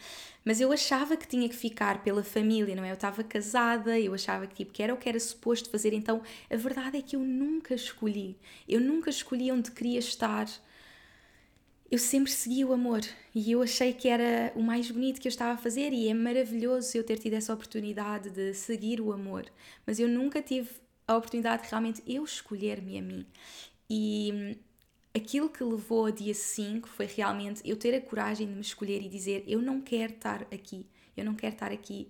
Mas 0.46 0.60
eu 0.60 0.72
achava 0.72 1.16
que 1.16 1.28
tinha 1.28 1.48
que 1.48 1.56
ficar 1.56 2.04
pela 2.04 2.24
família, 2.24 2.76
não 2.76 2.84
é? 2.84 2.92
Eu 2.92 2.96
estava 2.96 3.24
casada, 3.24 3.98
eu 3.98 4.14
achava 4.14 4.46
que 4.46 4.56
tipo, 4.56 4.74
que 4.74 4.84
era 4.84 4.94
o 4.94 4.98
que 4.98 5.08
era 5.08 5.20
suposto 5.20 5.70
fazer. 5.70 5.94
Então, 5.94 6.22
a 6.52 6.56
verdade 6.58 6.98
é 6.98 7.02
que 7.02 7.16
eu 7.16 7.22
nunca 7.22 7.74
escolhi. 7.74 8.38
Eu 8.68 8.82
nunca 8.82 9.10
escolhi 9.10 9.52
onde 9.52 9.72
queria 9.72 10.00
estar 10.00 10.48
eu 11.94 12.00
sempre 12.00 12.32
segui 12.32 12.66
o 12.66 12.74
amor 12.74 13.02
e 13.36 13.52
eu 13.52 13.62
achei 13.62 13.94
que 13.94 14.10
era 14.10 14.52
o 14.56 14.64
mais 14.64 14.90
bonito 14.90 15.22
que 15.22 15.28
eu 15.28 15.30
estava 15.30 15.52
a 15.54 15.58
fazer 15.58 15.94
e 15.94 16.08
é 16.08 16.14
maravilhoso 16.16 16.98
eu 16.98 17.04
ter 17.04 17.20
tido 17.20 17.36
essa 17.36 17.54
oportunidade 17.54 18.32
de 18.32 18.52
seguir 18.56 19.00
o 19.00 19.14
amor, 19.14 19.46
mas 19.86 20.00
eu 20.00 20.08
nunca 20.08 20.42
tive 20.42 20.72
a 21.08 21.16
oportunidade 21.16 21.62
de 21.62 21.70
realmente 21.70 22.02
eu 22.08 22.24
escolher-me 22.24 22.98
a 22.98 23.02
mim. 23.04 23.28
E 23.88 24.58
aquilo 25.14 25.48
que 25.48 25.64
levou 25.64 26.08
ao 26.08 26.12
dia 26.12 26.34
5 26.34 26.90
foi 26.90 27.06
realmente 27.06 27.62
eu 27.64 27.78
ter 27.78 27.94
a 27.94 28.02
coragem 28.02 28.48
de 28.48 28.56
me 28.56 28.62
escolher 28.62 29.00
e 29.00 29.08
dizer 29.08 29.44
eu 29.46 29.62
não 29.62 29.80
quero 29.80 30.14
estar 30.14 30.48
aqui, 30.52 30.88
eu 31.16 31.24
não 31.24 31.36
quero 31.36 31.54
estar 31.54 31.72
aqui. 31.72 32.10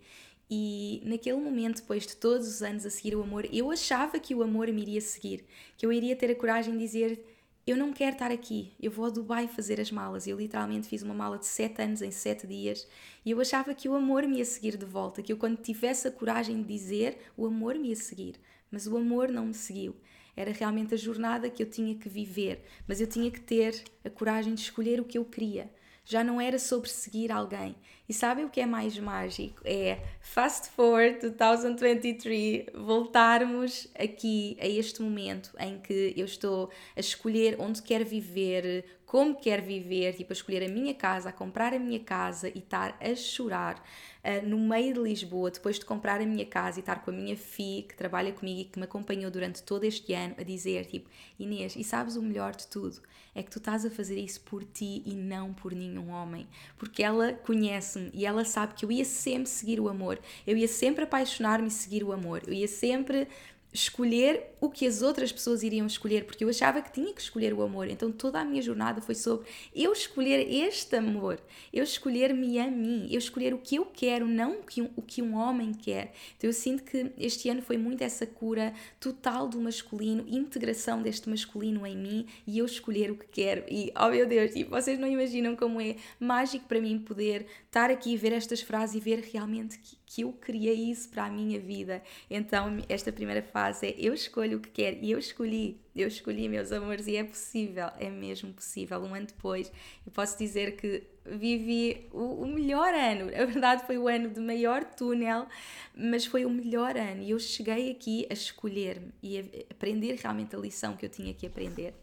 E 0.50 1.02
naquele 1.04 1.42
momento, 1.42 1.82
depois 1.82 2.08
de 2.08 2.16
todos 2.16 2.48
os 2.48 2.62
anos 2.62 2.86
a 2.86 2.90
seguir 2.90 3.18
o 3.18 3.22
amor, 3.22 3.46
eu 3.52 3.70
achava 3.70 4.18
que 4.18 4.34
o 4.34 4.44
amor 4.44 4.72
me 4.72 4.82
iria 4.82 5.02
seguir, 5.02 5.44
que 5.76 5.86
eu 5.86 5.92
iria 5.92 6.16
ter 6.16 6.32
a 6.32 6.36
coragem 6.36 6.72
de 6.72 6.80
dizer 6.80 7.33
eu 7.66 7.78
não 7.78 7.94
quero 7.94 8.14
estar 8.14 8.30
aqui, 8.30 8.74
eu 8.78 8.92
vou 8.92 9.06
a 9.06 9.10
Dubai 9.10 9.48
fazer 9.48 9.80
as 9.80 9.90
malas. 9.90 10.28
Eu 10.28 10.38
literalmente 10.38 10.88
fiz 10.88 11.02
uma 11.02 11.14
mala 11.14 11.38
de 11.38 11.46
7 11.46 11.82
anos 11.82 12.02
em 12.02 12.12
7 12.12 12.46
dias 12.46 12.86
e 13.26 13.32
eu 13.32 13.40
achava 13.40 13.74
que 13.74 13.88
o 13.88 13.96
amor 13.96 14.24
me 14.28 14.40
ia 14.40 14.46
seguir 14.46 14.76
de 14.76 14.86
volta, 14.86 15.22
que 15.22 15.32
eu 15.32 15.38
quando 15.38 15.58
tivesse 15.58 16.08
a 16.08 16.12
coragem 16.12 16.62
de 16.62 16.68
dizer, 16.68 17.20
o 17.38 17.46
amor 17.46 17.76
me 17.76 17.90
ia 17.90 17.96
seguir. 17.96 18.36
Mas 18.70 18.86
o 18.86 18.98
amor 18.98 19.30
não 19.30 19.46
me 19.46 19.54
seguiu. 19.54 19.96
Era 20.36 20.52
realmente 20.52 20.94
a 20.94 20.98
jornada 20.98 21.50
que 21.50 21.64
eu 21.64 21.70
tinha 21.70 21.96
que 21.96 22.10
viver, 22.10 22.66
mas 22.88 23.00
eu 23.00 23.08
tinha 23.08 23.32
que 23.32 23.40
ter 23.40 23.82
a 24.04 24.10
coragem 24.10 24.54
de 24.56 24.62
escolher 24.62 25.00
o 25.00 25.06
que 25.06 25.18
eu 25.18 25.24
queria. 25.24 25.72
Já 26.04 26.22
não 26.22 26.42
era 26.42 26.60
sobre 26.60 26.90
seguir 26.90 27.32
alguém. 27.32 27.76
E 28.14 28.16
sabem 28.16 28.46
o 28.46 28.50
que 28.52 28.62
é 28.62 28.66
mais 28.68 28.96
mágico? 29.00 29.60
É 29.66 29.98
fast 30.22 30.70
forward 30.70 31.32
2023, 31.32 32.68
voltarmos 32.76 33.88
aqui 33.98 34.56
a 34.62 34.68
este 34.68 35.02
momento 35.02 35.50
em 35.60 35.80
que 35.80 36.14
eu 36.16 36.26
estou 36.26 36.70
a 36.96 37.00
escolher 37.00 37.56
onde 37.60 37.82
quero 37.82 38.06
viver, 38.06 38.86
como 39.14 39.36
quero 39.36 39.64
viver, 39.64 40.14
tipo 40.14 40.32
a 40.32 40.34
escolher 40.34 40.64
a 40.64 40.68
minha 40.68 40.94
casa, 40.94 41.30
a 41.30 41.32
comprar 41.32 41.72
a 41.72 41.78
minha 41.78 42.00
casa 42.00 42.50
e 42.50 42.58
estar 42.58 42.98
a 43.00 43.16
chorar 43.16 43.84
uh, 44.24 44.48
no 44.48 44.58
meio 44.58 44.94
de 44.94 45.00
Lisboa, 45.00 45.52
depois 45.52 45.78
de 45.78 45.86
comprar 45.86 46.20
a 46.20 46.26
minha 46.26 46.46
casa 46.46 46.80
e 46.80 46.82
estar 46.82 47.04
com 47.04 47.12
a 47.12 47.14
minha 47.14 47.38
filha 47.38 47.84
que 47.84 47.96
trabalha 47.96 48.32
comigo 48.32 48.62
e 48.62 48.66
que 48.66 48.80
me 48.80 48.86
acompanhou 48.86 49.30
durante 49.30 49.62
todo 49.62 49.84
este 49.84 50.14
ano, 50.14 50.34
a 50.40 50.44
dizer 50.44 50.86
tipo, 50.86 51.10
Inês, 51.38 51.76
e 51.76 51.84
sabes 51.84 52.16
o 52.16 52.24
melhor 52.24 52.56
de 52.56 52.66
tudo? 52.66 53.02
É 53.36 53.44
que 53.44 53.52
tu 53.52 53.60
estás 53.60 53.86
a 53.86 53.90
fazer 53.92 54.20
isso 54.20 54.42
por 54.42 54.64
ti 54.64 55.04
e 55.06 55.14
não 55.14 55.54
por 55.54 55.74
nenhum 55.74 56.10
homem. 56.10 56.48
Porque 56.76 57.04
ela 57.04 57.34
conhece-me 57.34 58.03
e 58.14 58.26
ela 58.26 58.44
sabe 58.44 58.74
que 58.74 58.86
eu 58.86 58.92
ia 58.92 59.06
sempre 59.06 59.50
seguir 59.50 59.80
o 59.80 59.90
amor, 59.90 60.20
eu 60.46 60.58
ia 60.58 60.68
sempre 60.68 61.04
apaixonar-me 61.04 61.68
e 61.68 61.72
seguir 61.72 62.04
o 62.04 62.12
amor, 62.12 62.42
eu 62.48 62.54
ia 62.54 62.68
sempre 62.68 63.28
escolher 63.74 64.54
o 64.62 64.70
que 64.70 64.86
as 64.86 65.02
outras 65.02 65.32
pessoas 65.32 65.64
iriam 65.64 65.88
escolher, 65.88 66.26
porque 66.26 66.44
eu 66.44 66.50
achava 66.50 66.82
que 66.82 66.94
tinha 66.94 67.12
que 67.12 67.20
escolher 67.20 67.54
o 67.54 67.62
amor. 67.62 67.90
Então 67.90 68.12
toda 68.12 68.40
a 68.40 68.46
minha 68.46 68.62
jornada 68.62 69.02
foi 69.02 69.16
sobre 69.16 69.48
eu 69.76 69.92
escolher 69.92 70.48
este 70.48 70.96
amor, 70.96 71.40
eu 71.74 71.84
escolher-me 71.84 72.60
a 72.60 72.70
mim, 72.70 73.08
eu 73.10 73.18
escolher 73.18 73.54
o 73.54 73.58
que 73.58 73.76
eu 73.76 73.86
quero, 73.86 74.28
não 74.28 74.60
o 74.60 74.64
que, 74.64 74.82
um, 74.82 74.90
o 74.96 75.02
que 75.02 75.22
um 75.22 75.36
homem 75.36 75.74
quer. 75.74 76.14
Então 76.38 76.50
eu 76.50 76.54
sinto 76.54 76.84
que 76.84 77.12
este 77.18 77.50
ano 77.50 77.62
foi 77.62 77.78
muito 77.78 78.04
essa 78.04 78.28
cura 78.28 78.74
total 79.00 79.48
do 79.50 79.60
masculino, 79.60 80.24
integração 80.28 81.02
deste 81.02 81.28
masculino 81.28 81.86
em 81.88 81.98
mim 81.98 82.28
e 82.46 82.60
eu 82.60 82.66
escolher 82.66 83.10
o 83.10 83.16
que 83.16 83.26
quero. 83.26 83.64
E 83.68 83.92
oh 84.00 84.10
meu 84.10 84.28
Deus, 84.28 84.54
tipo, 84.54 84.70
vocês 84.70 85.00
não 85.00 85.08
imaginam 85.08 85.56
como 85.56 85.82
é 85.82 85.96
mágico 86.20 86.66
para 86.68 86.80
mim 86.80 87.00
poder 87.00 87.48
estar 87.74 87.90
aqui, 87.90 88.16
ver 88.16 88.34
estas 88.34 88.62
frases 88.62 88.96
e 88.96 89.00
ver 89.00 89.20
realmente 89.20 89.80
que 89.80 89.98
que 90.14 90.22
eu 90.22 90.32
criei 90.32 90.92
isso 90.92 91.10
para 91.10 91.26
a 91.26 91.30
minha 91.30 91.60
vida. 91.60 92.04
Então, 92.30 92.78
esta 92.88 93.12
primeira 93.12 93.42
fase 93.42 93.88
é 93.88 93.96
eu 93.98 94.14
escolho 94.14 94.60
o 94.60 94.62
que 94.62 94.70
quero 94.70 94.98
e 95.02 95.10
eu 95.10 95.18
escolhi, 95.18 95.82
eu 95.96 96.08
escolhi, 96.08 96.48
meus 96.48 96.72
amores, 96.72 97.08
e 97.08 97.16
é 97.16 97.24
possível, 97.24 97.88
é 98.00 98.12
mesmo 98.12 98.54
possível. 98.54 99.00
Um 99.00 99.16
ano 99.16 99.26
depois, 99.26 99.72
eu 100.06 100.12
posso 100.12 100.38
dizer 100.38 100.76
que 100.76 101.02
vivi 101.26 102.08
o, 102.12 102.44
o 102.44 102.48
melhor 102.48 102.94
ano. 102.94 103.32
A 103.36 103.46
verdade 103.46 103.88
foi 103.88 103.98
o 103.98 104.08
ano 104.08 104.30
de 104.30 104.40
maior 104.40 104.84
túnel, 104.84 105.48
mas 105.96 106.28
foi 106.28 106.46
o 106.46 106.50
melhor 106.50 106.96
ano. 106.96 107.24
E 107.24 107.32
eu 107.32 107.40
cheguei 107.40 107.90
aqui 107.90 108.28
a 108.30 108.34
escolher-me 108.34 109.12
e 109.24 109.40
a 109.40 109.44
aprender 109.72 110.20
realmente 110.22 110.56
a 110.56 110.60
lição 110.60 110.96
que 110.96 111.08
eu 111.08 111.10
tinha 111.10 111.34
que 111.34 111.48
aprender. 111.48 111.96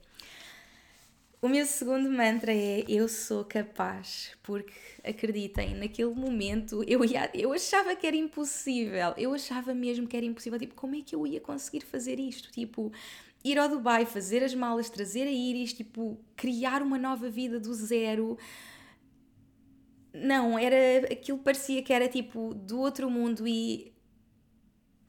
O 1.42 1.48
meu 1.48 1.64
segundo 1.64 2.10
mantra 2.10 2.52
é 2.52 2.84
eu 2.86 3.08
sou 3.08 3.46
capaz, 3.46 4.36
porque 4.42 4.74
acreditem, 5.02 5.74
naquele 5.74 6.12
momento 6.14 6.84
eu, 6.86 7.02
ia, 7.02 7.30
eu 7.32 7.50
achava 7.54 7.96
que 7.96 8.06
era 8.06 8.14
impossível, 8.14 9.14
eu 9.16 9.32
achava 9.32 9.72
mesmo 9.72 10.06
que 10.06 10.14
era 10.14 10.26
impossível, 10.26 10.58
tipo, 10.58 10.74
como 10.74 10.96
é 10.96 11.00
que 11.00 11.14
eu 11.14 11.26
ia 11.26 11.40
conseguir 11.40 11.80
fazer 11.80 12.20
isto? 12.20 12.50
Tipo, 12.52 12.92
ir 13.42 13.58
ao 13.58 13.70
Dubai, 13.70 14.04
fazer 14.04 14.44
as 14.44 14.54
malas, 14.54 14.90
trazer 14.90 15.22
a 15.22 15.30
Iris, 15.30 15.72
tipo, 15.72 16.20
criar 16.36 16.82
uma 16.82 16.98
nova 16.98 17.30
vida 17.30 17.58
do 17.58 17.72
zero. 17.72 18.36
Não, 20.12 20.58
era 20.58 21.06
aquilo 21.10 21.38
parecia 21.38 21.82
que 21.82 21.92
era 21.92 22.08
tipo 22.08 22.52
do 22.52 22.80
outro 22.80 23.08
mundo 23.08 23.46
e 23.46 23.92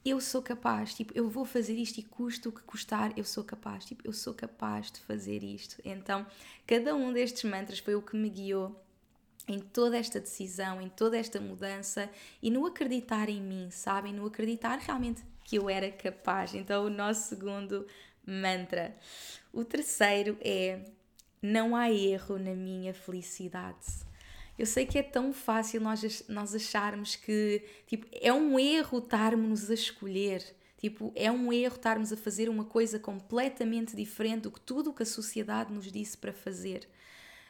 eu 0.03 0.19
sou 0.19 0.41
capaz, 0.41 0.93
tipo, 0.93 1.13
eu 1.15 1.29
vou 1.29 1.45
fazer 1.45 1.73
isto 1.73 1.99
e 1.99 2.03
custa 2.03 2.49
o 2.49 2.51
que 2.51 2.61
custar, 2.61 3.13
eu 3.15 3.23
sou 3.23 3.43
capaz, 3.43 3.85
tipo, 3.85 4.01
eu 4.05 4.11
sou 4.11 4.33
capaz 4.33 4.91
de 4.91 4.99
fazer 5.01 5.43
isto. 5.43 5.79
Então, 5.85 6.25
cada 6.65 6.95
um 6.95 7.13
destes 7.13 7.43
mantras 7.43 7.79
foi 7.79 7.95
o 7.95 8.01
que 8.01 8.15
me 8.15 8.29
guiou 8.29 8.83
em 9.47 9.59
toda 9.59 9.97
esta 9.97 10.19
decisão, 10.19 10.81
em 10.81 10.89
toda 10.89 11.17
esta 11.17 11.39
mudança 11.39 12.09
e 12.41 12.49
no 12.49 12.65
acreditar 12.65 13.29
em 13.29 13.41
mim, 13.41 13.69
sabem? 13.69 14.13
No 14.13 14.25
acreditar 14.25 14.79
realmente 14.79 15.23
que 15.43 15.57
eu 15.57 15.69
era 15.69 15.91
capaz. 15.91 16.55
Então, 16.55 16.85
o 16.85 16.89
nosso 16.89 17.29
segundo 17.29 17.85
mantra. 18.25 18.95
O 19.53 19.63
terceiro 19.63 20.37
é: 20.41 20.79
não 21.41 21.75
há 21.75 21.91
erro 21.91 22.39
na 22.39 22.55
minha 22.55 22.93
felicidade. 22.93 24.10
Eu 24.61 24.67
sei 24.67 24.85
que 24.85 24.99
é 24.99 25.01
tão 25.01 25.33
fácil 25.33 25.81
nós, 25.81 26.23
nós 26.29 26.53
acharmos 26.53 27.15
que 27.15 27.63
tipo, 27.87 28.05
é 28.11 28.31
um 28.31 28.59
erro 28.59 28.99
estarmos 28.99 29.71
a 29.71 29.73
escolher. 29.73 30.45
Tipo, 30.77 31.11
é 31.15 31.31
um 31.31 31.51
erro 31.51 31.77
estarmos 31.77 32.13
a 32.13 32.15
fazer 32.15 32.47
uma 32.47 32.63
coisa 32.63 32.99
completamente 32.99 33.95
diferente 33.95 34.43
do 34.43 34.51
que 34.51 34.61
tudo 34.61 34.91
o 34.91 34.93
que 34.93 35.01
a 35.01 35.05
sociedade 35.05 35.73
nos 35.73 35.91
disse 35.91 36.15
para 36.15 36.31
fazer. 36.31 36.87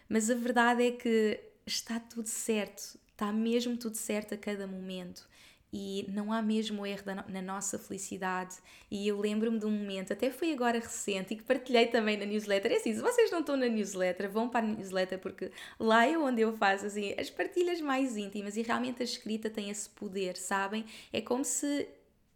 Mas 0.08 0.30
a 0.30 0.36
verdade 0.36 0.88
é 0.88 0.92
que 0.92 1.38
está 1.66 2.00
tudo 2.00 2.30
certo, 2.30 2.98
está 3.12 3.30
mesmo 3.34 3.76
tudo 3.76 3.98
certo 3.98 4.34
a 4.34 4.38
cada 4.38 4.66
momento 4.66 5.28
e 5.74 6.06
não 6.10 6.34
há 6.34 6.42
mesmo 6.42 6.86
erro 6.86 7.04
na 7.28 7.42
nossa 7.42 7.80
felicidade. 7.80 8.58
E 8.90 9.08
eu 9.08 9.20
lembro-me 9.20 9.58
de 9.58 9.66
um 9.66 9.72
momento, 9.72 10.12
até 10.12 10.30
foi 10.30 10.52
agora 10.52 10.80
recente, 10.80 11.34
e 11.34 11.38
que 11.38 11.44
partilhei 11.44 11.88
também 11.88 12.18
na 12.18 12.26
newsletter. 12.26 12.72
É 12.72 12.76
assim, 12.76 12.94
se 12.94 13.02
vocês 13.02 13.32
não 13.32 13.40
estão 13.40 13.56
na 13.56 13.68
newsletter, 13.68 14.30
vão 14.30 14.50
para 14.50 14.66
a 14.66 14.70
newsletter, 14.70 15.20
porque 15.20 15.52
lá 15.80 16.06
é 16.06 16.18
onde 16.18 16.42
eu 16.42 16.54
faço 16.58 16.86
assim, 16.86 17.14
as 17.18 17.30
partilhas 17.30 17.80
mais 17.80 18.18
íntimas 18.18 18.58
e 18.58 18.62
realmente 18.62 19.02
a 19.02 19.06
escrita 19.06 19.50
tem 19.50 19.70
esse 19.70 19.90
poder, 19.90 20.36
sabem? 20.36 20.86
É 21.14 21.22
como 21.22 21.46
se 21.46 21.88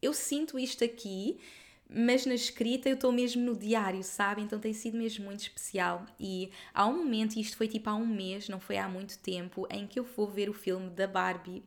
eu 0.02 0.14
sinto 0.14 0.58
isto 0.58 0.84
aqui 0.84 1.40
mas 1.88 2.26
na 2.26 2.34
escrita 2.34 2.90
eu 2.90 2.96
estou 2.96 3.12
mesmo 3.12 3.44
no 3.44 3.56
diário, 3.56 4.04
sabe? 4.04 4.42
Então 4.42 4.60
tem 4.60 4.74
sido 4.74 4.98
mesmo 4.98 5.26
muito 5.26 5.42
especial. 5.42 6.06
E 6.20 6.50
há 6.74 6.86
um 6.88 6.98
momento, 6.98 7.36
e 7.36 7.42
isto 7.42 7.56
foi 7.56 7.68
tipo 7.68 7.90
há 7.90 7.96
um 7.96 8.06
mês, 8.06 8.50
não 8.50 8.60
foi 8.60 8.78
há 8.78 8.88
muito 8.90 9.20
tempo, 9.20 9.68
em 9.70 9.86
que 9.86 10.00
eu 10.00 10.04
vou 10.04 10.28
ver 10.28 10.50
o 10.50 10.54
filme 10.54 10.90
da 10.90 11.08
Barbie 11.08 11.64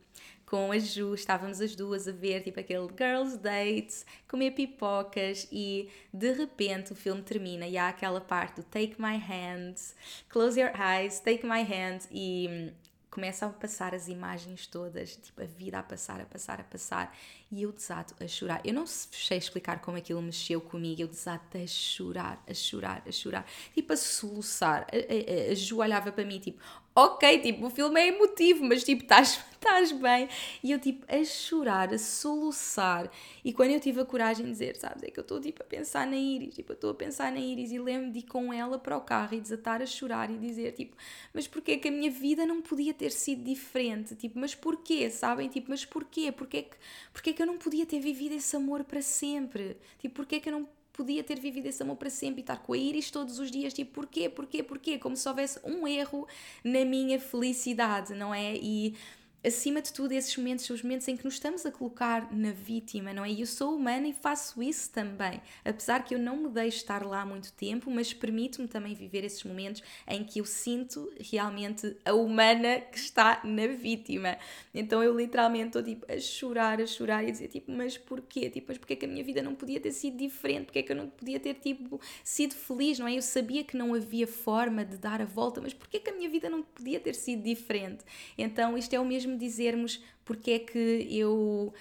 com 0.49 0.71
a 0.71 0.79
Ju, 0.79 1.13
estávamos 1.13 1.61
as 1.61 1.75
duas 1.75 2.07
a 2.07 2.11
ver 2.11 2.41
tipo 2.41 2.59
aquele 2.59 2.87
girls 2.97 3.37
dates, 3.37 4.03
comer 4.27 4.51
pipocas 4.51 5.47
e 5.51 5.89
de 6.11 6.31
repente 6.31 6.91
o 6.91 6.95
filme 6.95 7.21
termina 7.21 7.67
e 7.67 7.77
há 7.77 7.89
aquela 7.89 8.19
parte 8.19 8.55
do 8.55 8.63
take 8.63 8.99
my 8.99 9.15
hand, 9.15 9.75
close 10.27 10.59
your 10.59 10.71
eyes, 10.75 11.19
take 11.19 11.45
my 11.45 11.61
hand 11.61 11.99
e 12.11 12.73
começam 13.11 13.49
a 13.49 13.53
passar 13.53 13.93
as 13.93 14.07
imagens 14.07 14.65
todas, 14.67 15.15
tipo 15.15 15.41
a 15.41 15.45
vida 15.45 15.79
a 15.79 15.83
passar, 15.83 16.21
a 16.21 16.25
passar, 16.25 16.59
a 16.59 16.63
passar, 16.63 17.15
e 17.51 17.63
eu 17.63 17.71
desato 17.71 18.15
a 18.23 18.27
chorar. 18.27 18.61
Eu 18.63 18.73
não 18.73 18.85
sei 18.85 19.37
explicar 19.37 19.81
como 19.81 19.97
aquilo 19.97 20.21
mexeu 20.21 20.61
comigo, 20.61 21.01
eu 21.01 21.07
desato 21.07 21.57
a 21.57 21.67
chorar, 21.67 22.43
a 22.47 22.53
chorar, 22.53 23.03
a 23.07 23.11
chorar, 23.11 23.45
tipo 23.73 23.91
a 23.93 23.97
soluçar. 23.97 24.87
A, 24.91 25.49
a, 25.49 25.51
a 25.51 25.55
Ju 25.55 25.77
olhava 25.77 26.11
para 26.11 26.23
mim, 26.23 26.39
tipo, 26.39 26.61
ok, 26.95 27.39
tipo, 27.39 27.67
o 27.67 27.69
filme 27.69 27.99
é 27.99 28.07
emotivo, 28.07 28.63
mas 28.65 28.83
tipo, 28.83 29.03
estás 29.03 29.39
estás 29.59 29.91
bem? 29.91 30.27
E 30.63 30.71
eu, 30.71 30.79
tipo, 30.79 31.05
a 31.13 31.23
chorar, 31.23 31.93
a 31.93 31.97
soluçar. 31.97 33.11
E 33.43 33.51
quando 33.53 33.71
eu 33.71 33.79
tive 33.79 33.99
a 34.01 34.05
coragem 34.05 34.45
de 34.45 34.51
dizer, 34.51 34.75
sabes, 34.77 35.03
é 35.03 35.11
que 35.11 35.19
eu 35.19 35.21
estou, 35.21 35.39
tipo, 35.39 35.61
a 35.61 35.65
pensar 35.65 36.07
na 36.07 36.15
Iris, 36.15 36.55
tipo, 36.55 36.71
eu 36.71 36.75
estou 36.75 36.91
a 36.91 36.93
pensar 36.93 37.31
na 37.31 37.39
Iris 37.39 37.71
e 37.71 37.79
lembro 37.79 38.11
de 38.11 38.19
ir 38.19 38.23
com 38.23 38.53
ela 38.53 38.79
para 38.79 38.97
o 38.97 39.01
carro 39.01 39.33
e 39.35 39.41
desatar 39.41 39.81
a 39.81 39.85
chorar 39.85 40.29
e 40.31 40.37
dizer, 40.37 40.71
tipo, 40.73 40.95
mas 41.33 41.47
porquê 41.47 41.77
que 41.77 41.87
a 41.89 41.91
minha 41.91 42.09
vida 42.09 42.45
não 42.45 42.61
podia 42.61 42.93
ter 42.93 43.11
sido 43.11 43.43
diferente? 43.43 44.15
Tipo, 44.15 44.39
mas 44.39 44.55
porquê, 44.55 45.09
sabem? 45.09 45.49
Tipo, 45.49 45.71
mas 45.71 45.85
porquê? 45.85 46.31
Porquê 46.31 46.63
que, 46.63 46.77
porquê 47.13 47.33
que 47.33 47.41
eu 47.41 47.47
não 47.47 47.57
podia 47.57 47.85
ter 47.85 47.99
vivido 47.99 48.35
esse 48.35 48.55
amor 48.55 48.83
para 48.83 49.01
sempre? 49.01 49.77
Tipo, 49.99 50.15
porquê 50.15 50.39
que 50.39 50.49
eu 50.49 50.53
não 50.53 50.78
podia 50.99 51.23
ter 51.23 51.39
vivido 51.39 51.65
esse 51.65 51.81
amor 51.81 51.95
para 51.95 52.09
sempre 52.09 52.41
e 52.41 52.43
estar 52.43 52.57
com 52.57 52.73
a 52.73 52.77
Iris 52.77 53.09
todos 53.09 53.39
os 53.39 53.49
dias, 53.49 53.73
tipo, 53.73 53.93
porquê, 53.93 54.27
porquê, 54.27 54.61
porquê? 54.61 54.97
Como 54.97 55.15
se 55.15 55.29
houvesse 55.29 55.57
um 55.63 55.87
erro 55.87 56.27
na 56.61 56.83
minha 56.83 57.17
felicidade, 57.17 58.13
não 58.13 58.33
é? 58.33 58.55
E 58.55 58.93
acima 59.45 59.81
de 59.81 59.93
tudo, 59.93 60.11
esses 60.11 60.35
momentos 60.35 60.65
são 60.65 60.75
os 60.75 60.83
momentos 60.83 61.07
em 61.07 61.15
que 61.15 61.23
nos 61.23 61.35
estamos 61.35 61.65
a 61.65 61.71
colocar 61.71 62.33
na 62.33 62.51
vítima, 62.51 63.13
não 63.13 63.23
é? 63.23 63.31
Eu 63.31 63.45
sou 63.45 63.75
humana 63.75 64.07
e 64.07 64.13
faço 64.13 64.61
isso 64.61 64.91
também. 64.91 65.41
Apesar 65.63 66.03
que 66.03 66.13
eu 66.13 66.19
não 66.19 66.37
me 66.37 66.49
deixo 66.49 66.77
estar 66.77 67.05
lá 67.05 67.21
há 67.21 67.25
muito 67.25 67.53
tempo, 67.53 67.89
mas 67.89 68.13
permito-me 68.13 68.67
também 68.67 68.93
viver 68.93 69.23
esses 69.23 69.43
momentos 69.43 69.81
em 70.07 70.23
que 70.23 70.39
eu 70.39 70.45
sinto 70.45 71.11
realmente 71.19 71.95
a 72.03 72.13
humana 72.13 72.81
que 72.81 72.97
está 72.97 73.41
na 73.43 73.67
vítima. 73.67 74.37
Então 74.73 75.03
eu 75.03 75.15
literalmente 75.15 75.67
estou 75.67 75.83
tipo 75.83 76.11
a 76.11 76.19
chorar, 76.19 76.81
a 76.81 76.85
chorar 76.85 77.23
e 77.23 77.27
a 77.27 77.31
dizer 77.31 77.47
tipo, 77.47 77.71
mas 77.71 77.97
porquê? 77.97 78.49
Tipo, 78.49 78.67
mas 78.69 78.77
porquê 78.77 78.95
que 78.95 79.05
a 79.05 79.07
minha 79.07 79.23
vida 79.23 79.41
não 79.41 79.55
podia 79.55 79.79
ter 79.79 79.91
sido 79.91 80.17
diferente? 80.17 80.65
Porquê 80.65 80.83
que 80.83 80.91
eu 80.91 80.95
não 80.95 81.09
podia 81.09 81.39
ter 81.39 81.55
tipo 81.55 81.99
sido 82.23 82.53
feliz, 82.53 82.99
não 82.99 83.07
é? 83.07 83.17
Eu 83.17 83.21
sabia 83.21 83.63
que 83.63 83.77
não 83.77 83.93
havia 83.93 84.27
forma 84.27 84.83
de 84.83 84.97
dar 84.97 85.21
a 85.21 85.25
volta, 85.25 85.61
mas 85.61 85.73
porquê 85.73 85.99
que 85.99 86.09
a 86.09 86.13
minha 86.13 86.29
vida 86.29 86.49
não 86.49 86.61
podia 86.61 86.99
ter 86.99 87.15
sido 87.15 87.43
diferente? 87.43 88.03
Então 88.37 88.77
isto 88.77 88.93
é 88.93 88.99
o 88.99 89.05
mesmo 89.05 89.28
mesmo 89.29 89.37
dizermos 89.37 90.03
porque 90.25 90.51
é 90.51 90.59
que 90.59 91.07
eu 91.09 91.73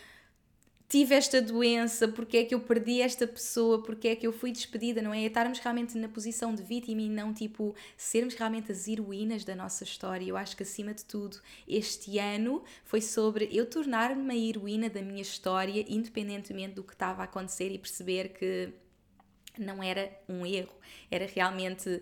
tive 0.88 1.14
esta 1.14 1.42
doença, 1.42 2.08
porque 2.08 2.38
é 2.38 2.44
que 2.44 2.54
eu 2.54 2.60
perdi 2.60 3.02
esta 3.02 3.26
pessoa, 3.26 3.82
porque 3.82 4.08
é 4.08 4.16
que 4.16 4.26
eu 4.26 4.32
fui 4.32 4.50
despedida, 4.50 5.02
não 5.02 5.12
é? 5.12 5.22
é 5.22 5.26
estarmos 5.26 5.58
realmente 5.58 5.98
na 5.98 6.08
posição 6.08 6.54
de 6.54 6.62
vítima 6.62 7.02
e 7.02 7.10
não 7.10 7.34
tipo 7.34 7.74
sermos 7.94 8.34
realmente 8.34 8.72
as 8.72 8.88
heroínas 8.88 9.44
da 9.44 9.54
nossa 9.54 9.84
história. 9.84 10.24
Eu 10.24 10.36
acho 10.36 10.56
que 10.56 10.62
acima 10.62 10.94
de 10.94 11.04
tudo, 11.04 11.38
este 11.66 12.18
ano 12.18 12.62
foi 12.84 13.02
sobre 13.02 13.50
eu 13.52 13.66
tornar-me 13.66 14.32
a 14.32 14.36
heroína 14.36 14.88
da 14.88 15.02
minha 15.02 15.20
história, 15.20 15.84
independentemente 15.88 16.74
do 16.76 16.82
que 16.82 16.94
estava 16.94 17.20
a 17.20 17.24
acontecer 17.26 17.70
e 17.70 17.78
perceber 17.78 18.30
que 18.30 18.72
não 19.58 19.82
era 19.82 20.10
um 20.26 20.46
erro, 20.46 20.74
era 21.10 21.26
realmente 21.26 22.00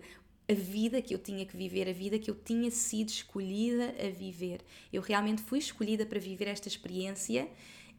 a 0.49 0.53
vida 0.53 1.01
que 1.01 1.13
eu 1.13 1.19
tinha 1.19 1.45
que 1.45 1.57
viver, 1.57 1.89
a 1.89 1.93
vida 1.93 2.17
que 2.17 2.31
eu 2.31 2.35
tinha 2.35 2.71
sido 2.71 3.09
escolhida 3.09 3.93
a 3.99 4.09
viver. 4.09 4.61
Eu 4.91 5.01
realmente 5.01 5.41
fui 5.41 5.59
escolhida 5.59 6.05
para 6.05 6.19
viver 6.19 6.47
esta 6.47 6.67
experiência 6.67 7.49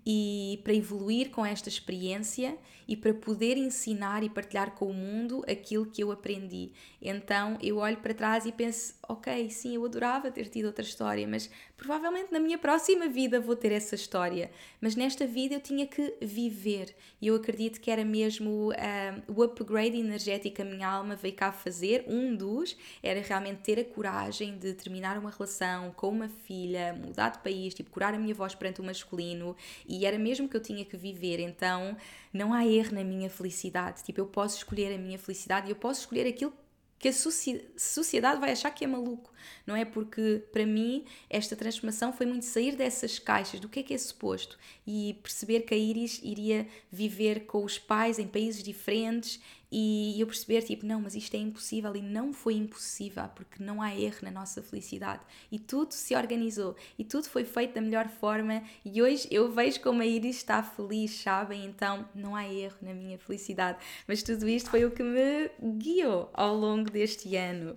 e 0.06 0.60
para 0.64 0.72
evoluir 0.72 1.30
com 1.30 1.44
esta 1.44 1.68
experiência 1.68 2.56
e 2.88 2.96
para 2.96 3.12
poder 3.12 3.58
ensinar 3.58 4.24
e 4.24 4.30
partilhar 4.30 4.70
com 4.70 4.86
o 4.86 4.94
mundo 4.94 5.44
aquilo 5.46 5.84
que 5.84 6.02
eu 6.02 6.10
aprendi. 6.10 6.72
Então 7.02 7.58
eu 7.62 7.76
olho 7.76 7.98
para 7.98 8.14
trás 8.14 8.46
e 8.46 8.50
penso: 8.50 8.94
ok, 9.06 9.50
sim, 9.50 9.74
eu 9.74 9.84
adorava 9.84 10.30
ter 10.30 10.48
tido 10.48 10.66
outra 10.66 10.82
história, 10.82 11.28
mas 11.28 11.50
provavelmente 11.76 12.32
na 12.32 12.40
minha 12.40 12.56
próxima 12.56 13.06
vida 13.06 13.38
vou 13.38 13.54
ter 13.54 13.72
essa 13.72 13.94
história. 13.94 14.50
Mas 14.80 14.96
nesta 14.96 15.26
vida 15.26 15.56
eu 15.56 15.60
tinha 15.60 15.86
que 15.86 16.14
viver 16.22 16.96
e 17.20 17.26
eu 17.26 17.34
acredito 17.34 17.78
que 17.78 17.90
era 17.90 18.04
mesmo 18.04 18.70
uh, 18.70 19.22
o 19.32 19.42
upgrade 19.42 19.98
energético 19.98 20.56
que 20.56 20.62
a 20.62 20.64
minha 20.64 20.88
alma 20.88 21.14
veio 21.14 21.34
cá 21.34 21.52
fazer. 21.52 22.04
Um 22.08 22.34
dos 22.34 22.74
era 23.02 23.20
realmente 23.20 23.58
ter 23.58 23.78
a 23.78 23.84
coragem 23.84 24.56
de 24.56 24.72
terminar 24.72 25.18
uma 25.18 25.30
relação 25.30 25.92
com 25.92 26.08
uma 26.08 26.28
filha, 26.28 26.94
mudar 26.94 27.28
de 27.28 27.38
país, 27.40 27.74
tipo, 27.74 27.90
curar 27.90 28.14
a 28.14 28.18
minha 28.18 28.34
voz 28.34 28.54
perante 28.54 28.80
o 28.80 28.84
masculino 28.84 29.54
e 29.86 30.06
era 30.06 30.18
mesmo 30.18 30.48
que 30.48 30.56
eu 30.56 30.62
tinha 30.62 30.84
que 30.86 30.96
viver. 30.96 31.38
Então 31.38 31.94
não 32.32 32.54
há 32.54 32.66
erro 32.66 32.77
na 32.92 33.04
minha 33.04 33.28
felicidade. 33.28 34.02
Tipo, 34.02 34.20
eu 34.20 34.26
posso 34.26 34.56
escolher 34.58 34.94
a 34.94 34.98
minha 34.98 35.18
felicidade 35.18 35.68
e 35.68 35.70
eu 35.70 35.76
posso 35.76 36.00
escolher 36.00 36.26
aquilo 36.26 36.52
que 36.98 37.08
a 37.08 37.12
sociedade 37.12 38.40
vai 38.40 38.50
achar 38.50 38.70
que 38.72 38.84
é 38.84 38.88
maluco, 38.88 39.32
não 39.64 39.76
é? 39.76 39.84
Porque 39.84 40.42
para 40.52 40.66
mim 40.66 41.04
esta 41.30 41.54
transformação 41.54 42.12
foi 42.12 42.26
muito 42.26 42.44
sair 42.44 42.74
dessas 42.74 43.20
caixas 43.20 43.60
do 43.60 43.68
que 43.68 43.80
é 43.80 43.82
que 43.84 43.94
é 43.94 43.98
suposto 43.98 44.58
e 44.84 45.16
perceber 45.22 45.60
que 45.60 45.74
a 45.74 45.76
Iris 45.76 46.20
iria 46.24 46.66
viver 46.90 47.46
com 47.46 47.64
os 47.64 47.78
pais 47.78 48.18
em 48.18 48.26
países 48.26 48.64
diferentes 48.64 49.40
e 49.70 50.18
eu 50.18 50.26
perceber, 50.26 50.62
tipo, 50.62 50.86
não, 50.86 51.00
mas 51.00 51.14
isto 51.14 51.34
é 51.34 51.38
impossível 51.38 51.94
e 51.94 52.00
não 52.00 52.32
foi 52.32 52.54
impossível, 52.54 53.28
porque 53.34 53.62
não 53.62 53.82
há 53.82 53.94
erro 53.94 54.18
na 54.22 54.30
nossa 54.30 54.62
felicidade. 54.62 55.22
E 55.52 55.58
tudo 55.58 55.92
se 55.92 56.16
organizou 56.16 56.74
e 56.98 57.04
tudo 57.04 57.28
foi 57.28 57.44
feito 57.44 57.74
da 57.74 57.80
melhor 57.80 58.08
forma. 58.08 58.62
E 58.84 59.02
hoje 59.02 59.28
eu 59.30 59.52
vejo 59.52 59.80
como 59.80 60.00
a 60.00 60.06
Iris 60.06 60.36
está 60.36 60.62
feliz, 60.62 61.20
sabem? 61.20 61.66
Então 61.66 62.08
não 62.14 62.34
há 62.34 62.48
erro 62.48 62.78
na 62.80 62.94
minha 62.94 63.18
felicidade. 63.18 63.78
Mas 64.06 64.22
tudo 64.22 64.48
isto 64.48 64.70
foi 64.70 64.84
o 64.86 64.90
que 64.90 65.02
me 65.02 65.50
guiou 65.78 66.30
ao 66.32 66.54
longo 66.56 66.90
deste 66.90 67.36
ano. 67.36 67.76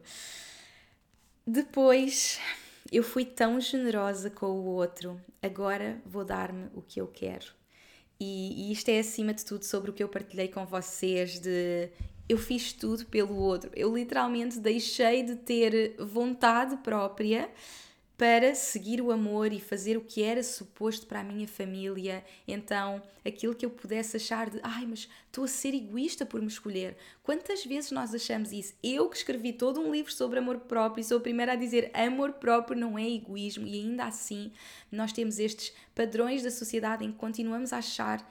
Depois 1.46 2.40
eu 2.90 3.04
fui 3.04 3.26
tão 3.26 3.60
generosa 3.60 4.30
com 4.30 4.46
o 4.46 4.66
outro, 4.66 5.20
agora 5.42 6.02
vou 6.06 6.24
dar-me 6.24 6.70
o 6.74 6.82
que 6.82 7.02
eu 7.02 7.08
quero. 7.08 7.61
E, 8.24 8.70
e, 8.70 8.72
isto 8.72 8.88
é 8.90 9.00
acima 9.00 9.34
de 9.34 9.44
tudo 9.44 9.66
sobre 9.66 9.90
o 9.90 9.94
que 9.94 10.04
eu 10.04 10.08
partilhei 10.08 10.48
com 10.48 10.64
vocês 10.64 11.40
de 11.40 11.90
eu 12.30 12.38
fiz 12.38 12.72
tudo 12.72 13.04
pelo 13.08 13.36
outro. 13.36 13.72
Eu 13.76 13.96
literalmente 13.96 14.60
deixei 14.60 15.24
de 15.24 15.38
ter 15.38 15.96
vontade 15.98 16.78
própria 16.78 17.50
para 18.22 18.54
seguir 18.54 19.02
o 19.02 19.12
amor 19.12 19.52
e 19.52 19.60
fazer 19.60 19.98
o 19.98 20.02
que 20.02 20.22
era 20.22 20.44
suposto 20.44 21.08
para 21.08 21.22
a 21.22 21.24
minha 21.24 21.48
família. 21.48 22.24
Então, 22.48 23.02
aquilo 23.26 23.56
que 23.56 23.66
eu 23.66 23.72
pudesse 23.72 24.16
achar 24.16 24.48
de, 24.48 24.60
ai, 24.62 24.86
mas 24.86 25.10
estou 25.26 25.44
a 25.44 25.48
ser 25.48 25.74
egoísta 25.74 26.24
por 26.24 26.40
me 26.40 26.46
escolher. 26.46 26.96
Quantas 27.24 27.66
vezes 27.66 27.90
nós 27.90 28.14
achamos 28.14 28.52
isso? 28.52 28.76
Eu 28.84 29.10
que 29.10 29.18
escrevi 29.18 29.54
todo 29.54 29.82
um 29.82 29.92
livro 29.92 30.14
sobre 30.14 30.38
amor 30.38 30.60
próprio 30.60 31.02
e 31.02 31.04
sou 31.04 31.18
a 31.18 31.22
primeira 31.22 31.54
a 31.54 31.56
dizer 31.56 31.90
amor 31.96 32.34
próprio 32.34 32.80
não 32.80 32.96
é 32.96 33.10
egoísmo 33.10 33.66
e 33.66 33.74
ainda 33.74 34.06
assim 34.06 34.52
nós 34.92 35.12
temos 35.12 35.40
estes 35.40 35.74
padrões 35.96 36.44
da 36.44 36.52
sociedade 36.52 37.04
em 37.04 37.12
que 37.12 37.18
continuamos 37.18 37.74
a 37.74 37.80
achar 37.80 38.24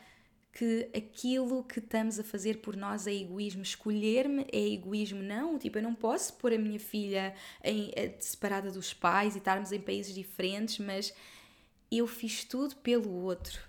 que 0.53 0.91
aquilo 0.95 1.63
que 1.63 1.79
estamos 1.79 2.19
a 2.19 2.25
fazer 2.25 2.61
por 2.61 2.77
nós 2.77 3.07
é 3.07 3.15
egoísmo. 3.15 3.63
Escolher-me 3.63 4.47
é 4.53 4.69
egoísmo. 4.69 5.23
Não, 5.23 5.59
tipo, 5.59 5.79
eu 5.79 5.83
não 5.83 5.95
posso 5.95 6.35
pôr 6.35 6.53
a 6.53 6.59
minha 6.59 6.81
filha 6.81 7.35
em, 7.63 7.93
eh, 7.95 8.17
separada 8.19 8.71
dos 8.71 8.93
pais 8.93 9.35
e 9.35 9.39
estarmos 9.39 9.71
em 9.71 9.81
países 9.81 10.15
diferentes, 10.15 10.79
mas 10.79 11.15
eu 11.91 12.07
fiz 12.07 12.45
tudo 12.45 12.77
pelo 12.77 13.11
outro. 13.23 13.61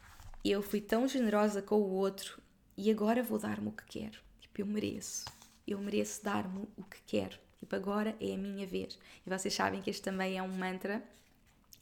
Eu 0.43 0.61
fui 0.61 0.81
tão 0.81 1.07
generosa 1.07 1.61
com 1.61 1.75
o 1.75 1.91
outro 1.91 2.41
e 2.75 2.89
agora 2.89 3.21
vou 3.21 3.37
dar-me 3.37 3.69
o 3.69 3.71
que 3.71 3.85
quero. 3.85 4.19
Tipo, 4.39 4.61
eu 4.61 4.65
mereço. 4.65 5.25
Eu 5.67 5.79
mereço 5.79 6.23
dar-me 6.23 6.67
o 6.75 6.83
que 6.83 7.01
quero. 7.05 7.37
Tipo, 7.59 7.75
agora 7.75 8.15
é 8.19 8.33
a 8.33 8.37
minha 8.37 8.65
vez. 8.65 8.97
E 9.25 9.29
vocês 9.29 9.53
sabem 9.53 9.81
que 9.81 9.89
este 9.91 10.01
também 10.01 10.37
é 10.37 10.41
um 10.41 10.47
mantra 10.47 11.03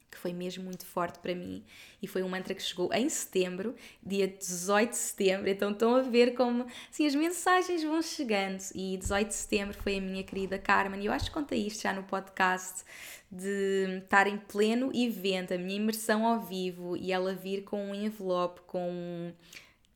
que 0.10 0.18
foi 0.18 0.34
mesmo 0.34 0.64
muito 0.64 0.86
forte 0.86 1.20
para 1.20 1.36
mim 1.36 1.64
e 2.02 2.08
foi 2.08 2.24
um 2.24 2.30
mantra 2.30 2.54
que 2.54 2.62
chegou 2.62 2.92
em 2.94 3.08
setembro, 3.10 3.76
dia 4.04 4.28
18 4.28 4.90
de 4.90 4.98
setembro. 4.98 5.50
Então 5.50 5.72
estão 5.72 5.96
a 5.96 6.02
ver 6.02 6.34
como 6.34 6.66
assim, 6.90 7.06
as 7.06 7.16
mensagens 7.16 7.84
vão 7.84 8.02
chegando. 8.02 8.60
E 8.74 8.98
18 8.98 9.28
de 9.28 9.34
setembro 9.34 9.78
foi 9.82 9.98
a 9.98 10.02
minha 10.02 10.24
querida 10.24 10.58
Carmen, 10.58 11.02
e 11.02 11.06
eu 11.06 11.12
acho 11.12 11.26
que 11.26 11.32
contei 11.32 11.66
isto 11.68 11.84
já 11.84 11.94
no 11.94 12.04
podcast, 12.04 12.84
de 13.32 14.00
estar 14.04 14.28
em 14.28 14.38
pleno 14.38 14.92
evento, 14.94 15.54
a 15.54 15.58
minha 15.58 15.78
imersão 15.78 16.26
ao 16.26 16.40
vivo, 16.40 16.98
e 16.98 17.12
ela 17.12 17.34
vir 17.34 17.64
com 17.64 17.92
um 17.92 17.96
envelope 17.96 18.62
com 18.62 18.90
um 18.90 19.34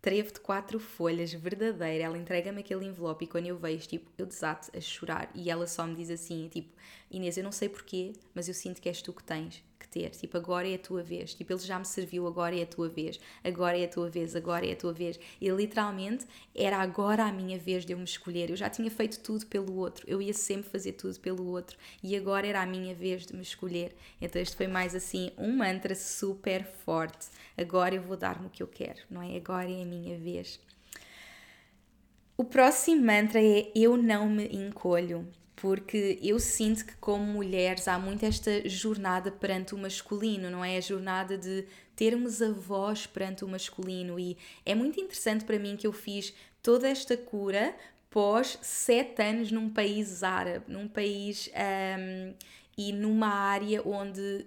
trevo 0.04 0.34
de 0.34 0.40
quatro 0.42 0.80
folhas, 0.80 1.32
verdadeira. 1.32 2.04
Ela 2.04 2.18
entrega-me 2.18 2.60
aquele 2.60 2.86
envelope 2.86 3.24
e 3.24 3.28
quando 3.28 3.48
eu 3.48 3.58
vejo, 3.58 3.88
tipo, 3.88 4.12
eu 4.18 4.26
desato 4.26 4.70
a 4.78 4.82
chorar. 4.82 5.32
E 5.34 5.50
ela 5.50 5.66
só 5.66 5.88
me 5.88 5.96
diz 5.96 6.10
assim, 6.10 6.50
tipo, 6.50 6.70
Inês, 7.14 7.38
eu 7.38 7.44
não 7.44 7.52
sei 7.52 7.70
porquê, 7.70 8.14
mas 8.34 8.48
eu 8.48 8.54
sinto 8.54 8.82
que 8.82 8.90
és 8.90 9.02
tu 9.02 9.14
que 9.14 9.24
tens 9.24 9.64
ter. 9.94 10.10
Tipo, 10.10 10.38
agora 10.38 10.68
é 10.68 10.74
a 10.74 10.80
tua 10.80 11.04
vez. 11.04 11.36
Tipo, 11.36 11.54
ele 11.54 11.60
já 11.60 11.78
me 11.78 11.86
serviu, 11.86 12.26
agora 12.26 12.58
é 12.58 12.64
a 12.64 12.66
tua 12.66 12.90
vez. 12.90 13.20
Agora 13.44 13.78
é 13.78 13.86
a 13.86 13.88
tua 13.88 14.10
vez, 14.10 14.36
agora 14.36 14.66
é 14.66 14.72
a 14.72 14.76
tua 14.76 14.92
vez. 14.92 15.20
E 15.40 15.48
literalmente 15.50 16.26
era 16.56 16.78
agora 16.78 17.26
a 17.26 17.32
minha 17.32 17.60
vez 17.60 17.86
de 17.86 17.94
eu 17.94 17.98
me 17.98 18.04
escolher. 18.04 18.50
Eu 18.50 18.56
já 18.56 18.70
tinha 18.70 18.90
feito 18.90 19.20
tudo 19.20 19.46
pelo 19.46 19.76
outro. 19.76 20.04
Eu 20.10 20.20
ia 20.22 20.34
sempre 20.34 20.70
fazer 20.70 20.94
tudo 20.94 21.20
pelo 21.20 21.46
outro. 21.46 21.78
E 22.02 22.16
agora 22.16 22.48
era 22.48 22.64
a 22.64 22.66
minha 22.66 22.96
vez 22.96 23.28
de 23.28 23.36
me 23.36 23.44
escolher. 23.44 23.96
Então, 24.20 24.42
este 24.42 24.56
foi 24.56 24.68
mais 24.68 24.96
assim 24.96 25.32
um 25.38 25.56
mantra 25.56 25.94
super 25.94 26.66
forte. 26.66 27.28
Agora 27.56 27.94
eu 27.94 28.02
vou 28.02 28.18
dar-me 28.18 28.48
o 28.48 28.50
que 28.50 28.64
eu 28.64 28.68
quero, 28.68 29.00
não 29.10 29.22
é? 29.22 29.38
Agora 29.38 29.70
é 29.70 29.84
a 29.84 29.86
minha 29.86 30.18
vez. 30.18 30.60
O 32.36 32.44
próximo 32.44 33.06
mantra 33.06 33.40
é 33.40 33.72
Eu 33.76 33.96
não 33.96 34.28
me 34.28 34.48
encolho 34.48 35.28
porque 35.64 36.20
eu 36.22 36.42
sinto 36.42 36.86
que, 36.86 36.94
como 36.98 37.24
mulheres, 37.24 37.88
há 37.88 37.98
muito 37.98 38.26
esta 38.26 38.68
jornada 38.68 39.32
perante 39.32 39.74
o 39.74 39.78
masculino, 39.78 40.50
não 40.50 40.64
é? 40.64 40.76
A 40.76 40.82
jornada 40.82 41.38
de 41.38 41.66
termos 41.96 42.42
a 42.42 42.52
voz 42.52 43.08
perante 43.08 43.46
o 43.46 43.48
masculino. 43.48 44.20
E 44.20 44.38
é 44.66 44.76
muito 44.76 45.00
interessante 45.00 45.46
para 45.46 45.58
mim 45.58 45.78
que 45.78 45.88
eu 45.88 45.94
fiz 45.94 46.34
toda 46.62 46.90
esta 46.90 47.16
cura 47.16 47.74
pós 48.10 48.60
sete 48.62 49.24
anos 49.24 49.54
num 49.54 49.70
país 49.70 50.22
árabe, 50.22 50.66
num 50.68 50.86
país 50.86 51.50
um, 51.56 52.34
e 52.78 52.92
numa 52.92 53.30
área 53.30 53.82
onde 53.88 54.46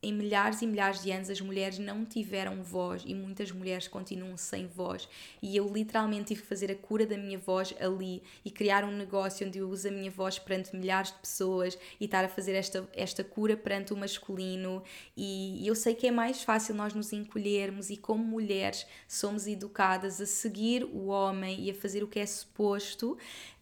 em 0.00 0.12
milhares 0.12 0.62
e 0.62 0.66
milhares 0.66 1.02
de 1.02 1.10
anos 1.10 1.28
as 1.28 1.40
mulheres 1.40 1.78
não 1.78 2.04
tiveram 2.04 2.62
voz 2.62 3.02
e 3.04 3.14
muitas 3.14 3.50
mulheres 3.50 3.88
continuam 3.88 4.36
sem 4.36 4.66
voz. 4.66 5.08
E 5.42 5.56
eu 5.56 5.66
literalmente 5.72 6.26
tive 6.26 6.42
que 6.42 6.46
fazer 6.46 6.70
a 6.70 6.76
cura 6.76 7.04
da 7.04 7.16
minha 7.16 7.38
voz 7.38 7.74
ali 7.80 8.22
e 8.44 8.50
criar 8.50 8.84
um 8.84 8.92
negócio 8.92 9.46
onde 9.46 9.58
eu 9.58 9.68
uso 9.68 9.88
a 9.88 9.90
minha 9.90 10.10
voz 10.10 10.38
perante 10.38 10.76
milhares 10.76 11.10
de 11.10 11.18
pessoas 11.18 11.76
e 11.98 12.04
estar 12.04 12.24
a 12.24 12.28
fazer 12.28 12.52
esta, 12.52 12.88
esta 12.94 13.24
cura 13.24 13.56
perante 13.56 13.92
o 13.92 13.96
masculino. 13.96 14.84
E 15.16 15.66
eu 15.66 15.74
sei 15.74 15.94
que 15.94 16.06
é 16.06 16.10
mais 16.12 16.44
fácil 16.44 16.76
nós 16.76 16.94
nos 16.94 17.12
encolhermos 17.12 17.90
e, 17.90 17.96
como 17.96 18.22
mulheres, 18.22 18.86
somos 19.08 19.48
educadas 19.48 20.20
a 20.20 20.26
seguir 20.26 20.84
o 20.84 21.06
homem 21.06 21.60
e 21.60 21.70
a 21.70 21.74
fazer 21.74 22.04
o 22.04 22.08
que 22.08 22.20
é 22.20 22.26
suposto. 22.26 23.18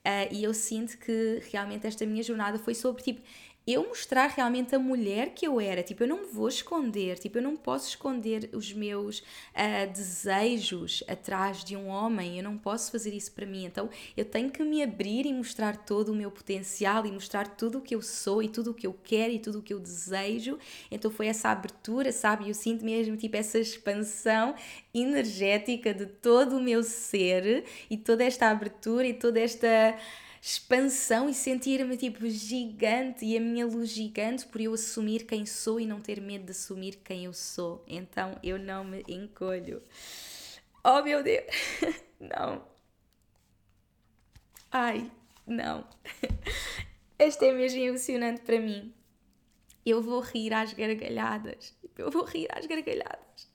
Uh, 0.06 0.28
e 0.30 0.44
eu 0.44 0.54
sinto 0.54 0.98
que 0.98 1.42
realmente 1.50 1.84
esta 1.84 2.06
minha 2.06 2.22
jornada 2.22 2.60
foi 2.60 2.76
sobre 2.76 3.02
tipo 3.02 3.20
eu 3.66 3.88
mostrar 3.88 4.28
realmente 4.28 4.76
a 4.76 4.78
mulher 4.78 5.30
que 5.30 5.44
eu 5.44 5.60
era. 5.60 5.82
Tipo, 5.82 6.04
eu 6.04 6.08
não 6.08 6.20
me 6.20 6.26
vou 6.26 6.46
esconder, 6.46 7.18
tipo, 7.18 7.38
eu 7.38 7.42
não 7.42 7.56
posso 7.56 7.88
esconder 7.88 8.48
os 8.52 8.72
meus 8.72 9.18
uh, 9.18 9.92
desejos 9.92 11.02
atrás 11.08 11.64
de 11.64 11.76
um 11.76 11.88
homem, 11.88 12.38
eu 12.38 12.44
não 12.44 12.56
posso 12.56 12.92
fazer 12.92 13.12
isso 13.12 13.32
para 13.32 13.44
mim. 13.44 13.64
Então, 13.64 13.90
eu 14.16 14.24
tenho 14.24 14.50
que 14.50 14.62
me 14.62 14.82
abrir 14.84 15.26
e 15.26 15.32
mostrar 15.32 15.78
todo 15.78 16.10
o 16.10 16.14
meu 16.14 16.30
potencial 16.30 17.04
e 17.04 17.10
mostrar 17.10 17.48
tudo 17.56 17.78
o 17.78 17.80
que 17.80 17.94
eu 17.94 18.02
sou 18.02 18.40
e 18.40 18.48
tudo 18.48 18.70
o 18.70 18.74
que 18.74 18.86
eu 18.86 18.96
quero 19.02 19.32
e 19.32 19.40
tudo 19.40 19.58
o 19.58 19.62
que 19.62 19.74
eu 19.74 19.80
desejo. 19.80 20.58
Então, 20.88 21.10
foi 21.10 21.26
essa 21.26 21.48
abertura, 21.48 22.12
sabe? 22.12 22.48
Eu 22.48 22.54
sinto 22.54 22.84
mesmo, 22.84 23.16
tipo, 23.16 23.36
essa 23.36 23.58
expansão 23.58 24.54
energética 24.94 25.92
de 25.92 26.06
todo 26.06 26.56
o 26.56 26.62
meu 26.62 26.84
ser 26.84 27.64
e 27.90 27.96
toda 27.96 28.22
esta 28.22 28.48
abertura 28.48 29.08
e 29.08 29.14
toda 29.14 29.40
esta 29.40 29.96
expansão 30.46 31.28
e 31.28 31.34
sentir-me 31.34 31.96
tipo 31.96 32.24
gigante 32.28 33.24
e 33.24 33.36
a 33.36 33.40
minha 33.40 33.66
luz 33.66 33.88
gigante 33.88 34.46
por 34.46 34.60
eu 34.60 34.74
assumir 34.74 35.26
quem 35.26 35.44
sou 35.44 35.80
e 35.80 35.86
não 35.86 36.00
ter 36.00 36.20
medo 36.20 36.44
de 36.44 36.52
assumir 36.52 37.00
quem 37.04 37.24
eu 37.24 37.32
sou. 37.32 37.84
Então 37.88 38.38
eu 38.44 38.56
não 38.56 38.84
me 38.84 39.02
encolho. 39.08 39.82
Oh 40.84 41.02
meu 41.02 41.20
Deus! 41.24 41.46
Não. 42.20 42.64
Ai, 44.70 45.10
não. 45.46 45.86
Este 47.18 47.46
é 47.46 47.52
mesmo 47.52 47.80
emocionante 47.80 48.40
para 48.40 48.58
mim. 48.58 48.94
Eu 49.84 50.00
vou 50.00 50.20
rir 50.20 50.54
às 50.54 50.72
gargalhadas. 50.72 51.76
Eu 51.98 52.10
vou 52.10 52.24
rir 52.24 52.48
às 52.50 52.64
gargalhadas. 52.64 53.50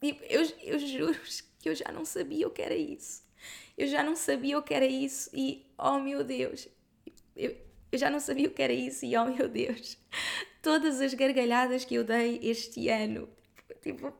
Eu, 0.00 0.42
eu 0.60 0.78
juro 0.78 1.18
que 1.58 1.68
eu 1.68 1.74
já 1.74 1.90
não 1.90 2.04
sabia 2.04 2.46
o 2.46 2.50
que 2.50 2.62
era 2.62 2.76
isso 2.76 3.21
eu 3.76 3.86
já 3.86 4.02
não 4.02 4.14
sabia 4.16 4.58
o 4.58 4.62
que 4.62 4.74
era 4.74 4.86
isso 4.86 5.30
e, 5.32 5.66
oh 5.78 5.98
meu 5.98 6.22
Deus, 6.24 6.68
eu, 7.36 7.56
eu 7.90 7.98
já 7.98 8.10
não 8.10 8.20
sabia 8.20 8.48
o 8.48 8.50
que 8.50 8.62
era 8.62 8.72
isso 8.72 9.04
e, 9.04 9.16
oh 9.16 9.24
meu 9.24 9.48
Deus, 9.48 9.98
todas 10.62 11.00
as 11.00 11.14
gargalhadas 11.14 11.84
que 11.84 11.94
eu 11.94 12.04
dei 12.04 12.38
este 12.42 12.88
ano, 12.88 13.28
tipo, 13.80 14.12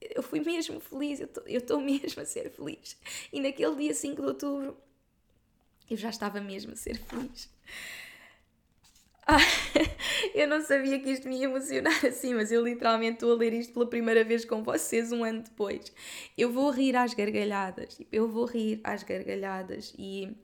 eu 0.00 0.22
fui 0.22 0.40
mesmo 0.40 0.80
feliz, 0.80 1.20
eu 1.20 1.28
estou 1.46 1.80
mesmo 1.82 2.20
a 2.20 2.24
ser 2.26 2.50
feliz. 2.50 2.96
E 3.32 3.40
naquele 3.40 3.76
dia 3.76 3.94
5 3.94 4.20
de 4.20 4.28
outubro, 4.28 4.76
eu 5.90 5.96
já 5.96 6.10
estava 6.10 6.40
mesmo 6.40 6.72
a 6.72 6.76
ser 6.76 6.98
feliz. 6.98 7.48
Ah, 9.26 9.38
eu 10.34 10.46
não 10.46 10.60
sabia 10.60 11.00
que 11.00 11.10
isto 11.10 11.28
me 11.28 11.38
ia 11.38 11.44
emocionar 11.44 11.94
assim, 12.06 12.34
mas 12.34 12.52
eu 12.52 12.62
literalmente 12.62 13.14
estou 13.14 13.32
a 13.32 13.36
ler 13.36 13.54
isto 13.54 13.72
pela 13.72 13.86
primeira 13.86 14.22
vez 14.22 14.44
com 14.44 14.62
vocês 14.62 15.12
um 15.12 15.24
ano 15.24 15.42
depois. 15.42 15.92
Eu 16.36 16.52
vou 16.52 16.70
rir 16.70 16.94
às 16.96 17.14
gargalhadas, 17.14 18.00
eu 18.12 18.28
vou 18.28 18.44
rir 18.44 18.80
às 18.84 19.02
gargalhadas 19.02 19.94
e 19.98 20.36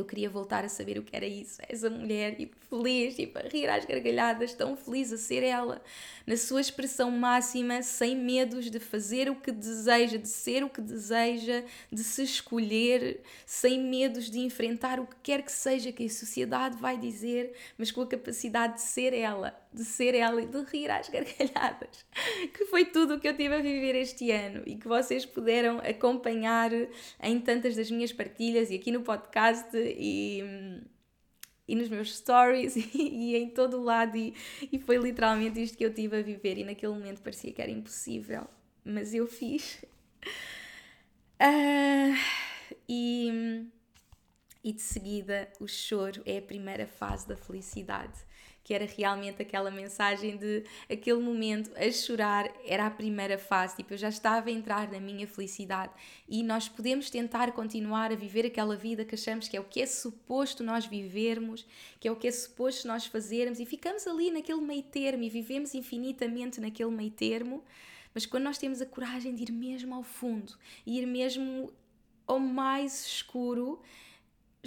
eu 0.00 0.04
queria 0.04 0.28
voltar 0.28 0.64
a 0.64 0.68
saber 0.68 0.98
o 0.98 1.02
que 1.02 1.14
era 1.14 1.26
isso. 1.26 1.60
Essa 1.68 1.88
mulher, 1.90 2.36
tipo, 2.36 2.56
feliz, 2.68 3.14
tipo, 3.14 3.38
a 3.38 3.42
rir 3.42 3.68
às 3.68 3.84
gargalhadas, 3.84 4.54
tão 4.54 4.76
feliz 4.76 5.12
a 5.12 5.16
ser 5.16 5.42
ela, 5.42 5.82
na 6.26 6.36
sua 6.36 6.60
expressão 6.60 7.10
máxima, 7.10 7.82
sem 7.82 8.16
medos 8.16 8.70
de 8.70 8.78
fazer 8.78 9.30
o 9.30 9.36
que 9.36 9.50
deseja, 9.50 10.16
de 10.16 10.28
ser 10.28 10.64
o 10.64 10.70
que 10.70 10.80
deseja, 10.80 11.64
de 11.90 12.04
se 12.04 12.22
escolher, 12.22 13.22
sem 13.46 13.80
medos 13.80 14.30
de 14.30 14.40
enfrentar 14.40 15.00
o 15.00 15.06
que 15.06 15.16
quer 15.22 15.42
que 15.42 15.52
seja 15.52 15.92
que 15.92 16.04
a 16.04 16.10
sociedade 16.10 16.76
vai 16.76 16.98
dizer, 16.98 17.54
mas 17.76 17.90
com 17.90 18.02
a 18.02 18.06
capacidade 18.06 18.74
de 18.74 18.82
ser 18.82 19.12
ela. 19.12 19.58
De 19.72 19.84
ser 19.84 20.14
ela 20.14 20.42
e 20.42 20.46
de 20.46 20.60
rir 20.64 20.90
às 20.90 21.08
gargalhadas, 21.10 22.04
que 22.54 22.64
foi 22.66 22.84
tudo 22.84 23.14
o 23.14 23.20
que 23.20 23.28
eu 23.28 23.36
tive 23.36 23.54
a 23.54 23.60
viver 23.60 23.94
este 23.94 24.30
ano 24.30 24.62
e 24.66 24.76
que 24.76 24.88
vocês 24.88 25.26
puderam 25.26 25.78
acompanhar 25.78 26.70
em 27.22 27.40
tantas 27.40 27.76
das 27.76 27.90
minhas 27.90 28.12
partilhas 28.12 28.70
e 28.70 28.76
aqui 28.76 28.90
no 28.90 29.02
podcast 29.02 29.70
e, 29.76 30.42
e 31.66 31.74
nos 31.74 31.88
meus 31.88 32.16
stories 32.16 32.76
e, 32.94 33.32
e 33.32 33.36
em 33.36 33.50
todo 33.50 33.78
o 33.78 33.84
lado 33.84 34.16
e, 34.16 34.34
e 34.72 34.78
foi 34.78 34.96
literalmente 34.96 35.62
isto 35.62 35.76
que 35.76 35.84
eu 35.84 35.92
tive 35.92 36.18
a 36.18 36.22
viver 36.22 36.58
e 36.58 36.64
naquele 36.64 36.92
momento 36.92 37.20
parecia 37.20 37.52
que 37.52 37.60
era 37.60 37.70
impossível, 37.70 38.46
mas 38.84 39.14
eu 39.14 39.26
fiz. 39.26 39.84
Uh, 41.40 42.16
e 42.88 43.68
e 44.68 44.72
de 44.72 44.82
seguida 44.82 45.50
o 45.60 45.66
choro 45.66 46.22
é 46.26 46.38
a 46.38 46.42
primeira 46.42 46.86
fase 46.86 47.26
da 47.26 47.36
felicidade. 47.36 48.27
Que 48.68 48.74
era 48.74 48.84
realmente 48.84 49.40
aquela 49.40 49.70
mensagem 49.70 50.36
de 50.36 50.62
aquele 50.90 51.20
momento 51.22 51.70
a 51.74 51.90
chorar 51.90 52.52
era 52.66 52.84
a 52.84 52.90
primeira 52.90 53.38
fase, 53.38 53.76
tipo, 53.76 53.94
eu 53.94 53.96
já 53.96 54.10
estava 54.10 54.50
a 54.50 54.52
entrar 54.52 54.92
na 54.92 55.00
minha 55.00 55.26
felicidade 55.26 55.90
e 56.28 56.42
nós 56.42 56.68
podemos 56.68 57.08
tentar 57.08 57.52
continuar 57.52 58.12
a 58.12 58.14
viver 58.14 58.44
aquela 58.44 58.76
vida 58.76 59.06
que 59.06 59.14
achamos 59.14 59.48
que 59.48 59.56
é 59.56 59.60
o 59.60 59.64
que 59.64 59.80
é 59.80 59.86
suposto 59.86 60.62
nós 60.62 60.84
vivermos, 60.84 61.64
que 61.98 62.06
é 62.06 62.12
o 62.12 62.16
que 62.16 62.28
é 62.28 62.30
suposto 62.30 62.86
nós 62.86 63.06
fazermos 63.06 63.58
e 63.58 63.64
ficamos 63.64 64.06
ali 64.06 64.30
naquele 64.30 64.60
meio 64.60 64.82
termo 64.82 65.22
e 65.22 65.30
vivemos 65.30 65.74
infinitamente 65.74 66.60
naquele 66.60 66.90
meio 66.90 67.10
termo. 67.10 67.64
Mas 68.12 68.26
quando 68.26 68.44
nós 68.44 68.58
temos 68.58 68.82
a 68.82 68.86
coragem 68.86 69.34
de 69.34 69.44
ir 69.44 69.50
mesmo 69.50 69.94
ao 69.94 70.02
fundo, 70.02 70.52
ir 70.86 71.06
mesmo 71.06 71.72
ao 72.26 72.38
mais 72.38 73.06
escuro, 73.06 73.80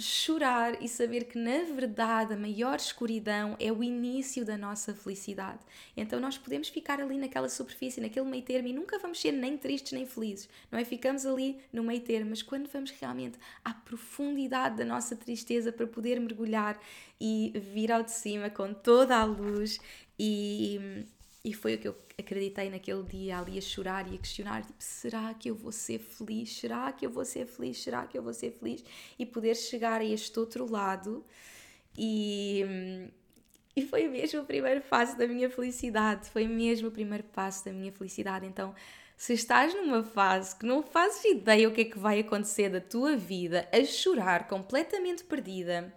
chorar 0.02 0.82
e 0.82 0.88
saber 0.88 1.24
que 1.24 1.38
na 1.38 1.62
verdade 1.74 2.34
a 2.34 2.36
maior 2.36 2.76
escuridão 2.76 3.56
é 3.58 3.72
o 3.72 3.82
início 3.82 4.44
da 4.44 4.58
nossa 4.58 4.94
felicidade. 4.94 5.60
Então 5.96 6.20
nós 6.20 6.36
podemos 6.36 6.68
ficar 6.68 7.00
ali 7.00 7.16
naquela 7.16 7.48
superfície, 7.48 8.00
naquele 8.00 8.26
meio 8.26 8.42
termo 8.42 8.68
e 8.68 8.72
nunca 8.72 8.98
vamos 8.98 9.20
ser 9.20 9.32
nem 9.32 9.56
tristes 9.56 9.92
nem 9.92 10.04
felizes, 10.04 10.48
não 10.70 10.78
é? 10.78 10.84
Ficamos 10.84 11.24
ali 11.24 11.58
no 11.72 11.82
meio 11.82 12.00
termo, 12.00 12.30
mas 12.30 12.42
quando 12.42 12.68
vamos 12.68 12.90
realmente 12.90 13.38
à 13.64 13.72
profundidade 13.72 14.76
da 14.76 14.84
nossa 14.84 15.16
tristeza 15.16 15.72
para 15.72 15.86
poder 15.86 16.20
mergulhar 16.20 16.78
e 17.20 17.52
vir 17.72 17.92
ao 17.92 18.02
de 18.02 18.10
cima 18.10 18.50
com 18.50 18.74
toda 18.74 19.16
a 19.16 19.24
luz 19.24 19.78
e 20.18 21.06
e 21.44 21.52
foi 21.52 21.74
o 21.74 21.78
que 21.78 21.88
eu 21.88 21.96
acreditei 22.16 22.70
naquele 22.70 23.02
dia 23.02 23.38
ali 23.38 23.58
a 23.58 23.60
chorar 23.60 24.06
e 24.10 24.14
a 24.14 24.18
questionar: 24.18 24.64
tipo, 24.64 24.76
será 24.78 25.34
que 25.34 25.50
eu 25.50 25.56
vou 25.56 25.72
ser 25.72 25.98
feliz? 25.98 26.56
Será 26.56 26.92
que 26.92 27.04
eu 27.04 27.10
vou 27.10 27.24
ser 27.24 27.46
feliz? 27.46 27.82
Será 27.82 28.06
que 28.06 28.16
eu 28.16 28.22
vou 28.22 28.32
ser 28.32 28.52
feliz? 28.52 28.84
E 29.18 29.26
poder 29.26 29.56
chegar 29.56 30.00
a 30.00 30.04
este 30.04 30.38
outro 30.38 30.70
lado. 30.70 31.24
E, 31.98 32.64
e 33.74 33.82
foi 33.82 34.08
mesmo 34.08 34.42
o 34.42 34.44
primeiro 34.44 34.82
passo 34.82 35.18
da 35.18 35.26
minha 35.26 35.50
felicidade. 35.50 36.30
Foi 36.30 36.46
mesmo 36.46 36.88
o 36.88 36.92
primeiro 36.92 37.24
passo 37.24 37.64
da 37.64 37.72
minha 37.72 37.90
felicidade. 37.90 38.46
Então, 38.46 38.72
se 39.16 39.32
estás 39.32 39.74
numa 39.74 40.04
fase 40.04 40.56
que 40.56 40.64
não 40.64 40.80
fazes 40.80 41.24
ideia 41.24 41.68
o 41.68 41.72
que 41.72 41.80
é 41.80 41.84
que 41.86 41.98
vai 41.98 42.20
acontecer 42.20 42.68
da 42.68 42.80
tua 42.80 43.16
vida, 43.16 43.68
a 43.72 43.84
chorar 43.84 44.46
completamente 44.46 45.24
perdida 45.24 45.92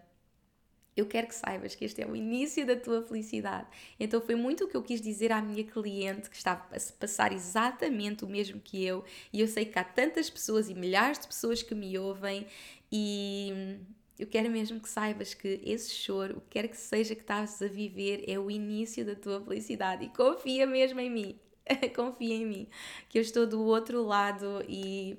eu 0.96 1.06
quero 1.06 1.28
que 1.28 1.36
saibas 1.36 1.76
que 1.76 1.84
este 1.84 2.02
é 2.02 2.08
o 2.08 2.16
início 2.16 2.66
da 2.66 2.76
tua 2.76 3.02
felicidade. 3.02 3.68
Então 4.00 4.22
foi 4.22 4.36
muito 4.36 4.64
o 4.64 4.68
que 4.68 4.78
eu 4.78 4.84
quis 4.84 5.02
dizer 5.02 5.32
à 5.32 5.42
minha 5.42 5.64
cliente 5.64 6.30
que 6.30 6.36
estava 6.36 6.62
a 6.64 6.80
passar 7.00 7.34
exatamente 7.34 8.24
o 8.24 8.28
mesmo 8.28 8.60
que 8.60 8.84
eu, 8.84 9.04
e 9.34 9.42
eu 9.42 9.48
sei 9.48 9.66
que 9.66 9.78
há 9.78 9.84
tantas 9.84 10.30
pessoas 10.30 10.70
e 10.70 10.74
milhares 10.74 11.20
de 11.20 11.28
pessoas 11.28 11.62
que 11.62 11.76
me 11.76 11.98
ouvem 11.98 12.48
e 12.92 13.78
eu 14.18 14.28
quero 14.28 14.50
mesmo 14.50 14.80
que 14.80 14.88
saibas 14.88 15.34
que 15.34 15.60
esse 15.64 15.94
choro, 15.94 16.38
o 16.38 16.42
que 16.42 16.52
quer 16.52 16.68
que 16.70 16.78
seja 16.78 17.14
que 17.14 17.22
estás 17.22 17.62
a 17.62 17.68
viver, 17.68 18.24
é 18.28 18.40
o 18.40 18.50
início 18.50 19.06
da 19.06 19.16
tua 19.16 19.42
felicidade 19.42 20.06
e 20.06 20.10
confia 20.10 20.66
mesmo 20.66 21.00
em 21.02 21.10
mim. 21.10 21.40
confia 21.96 22.36
em 22.36 22.46
mim, 22.46 22.68
que 23.10 23.18
eu 23.18 23.22
estou 23.22 23.46
do 23.46 23.62
outro 23.64 24.04
lado 24.04 24.64
e 24.70 25.18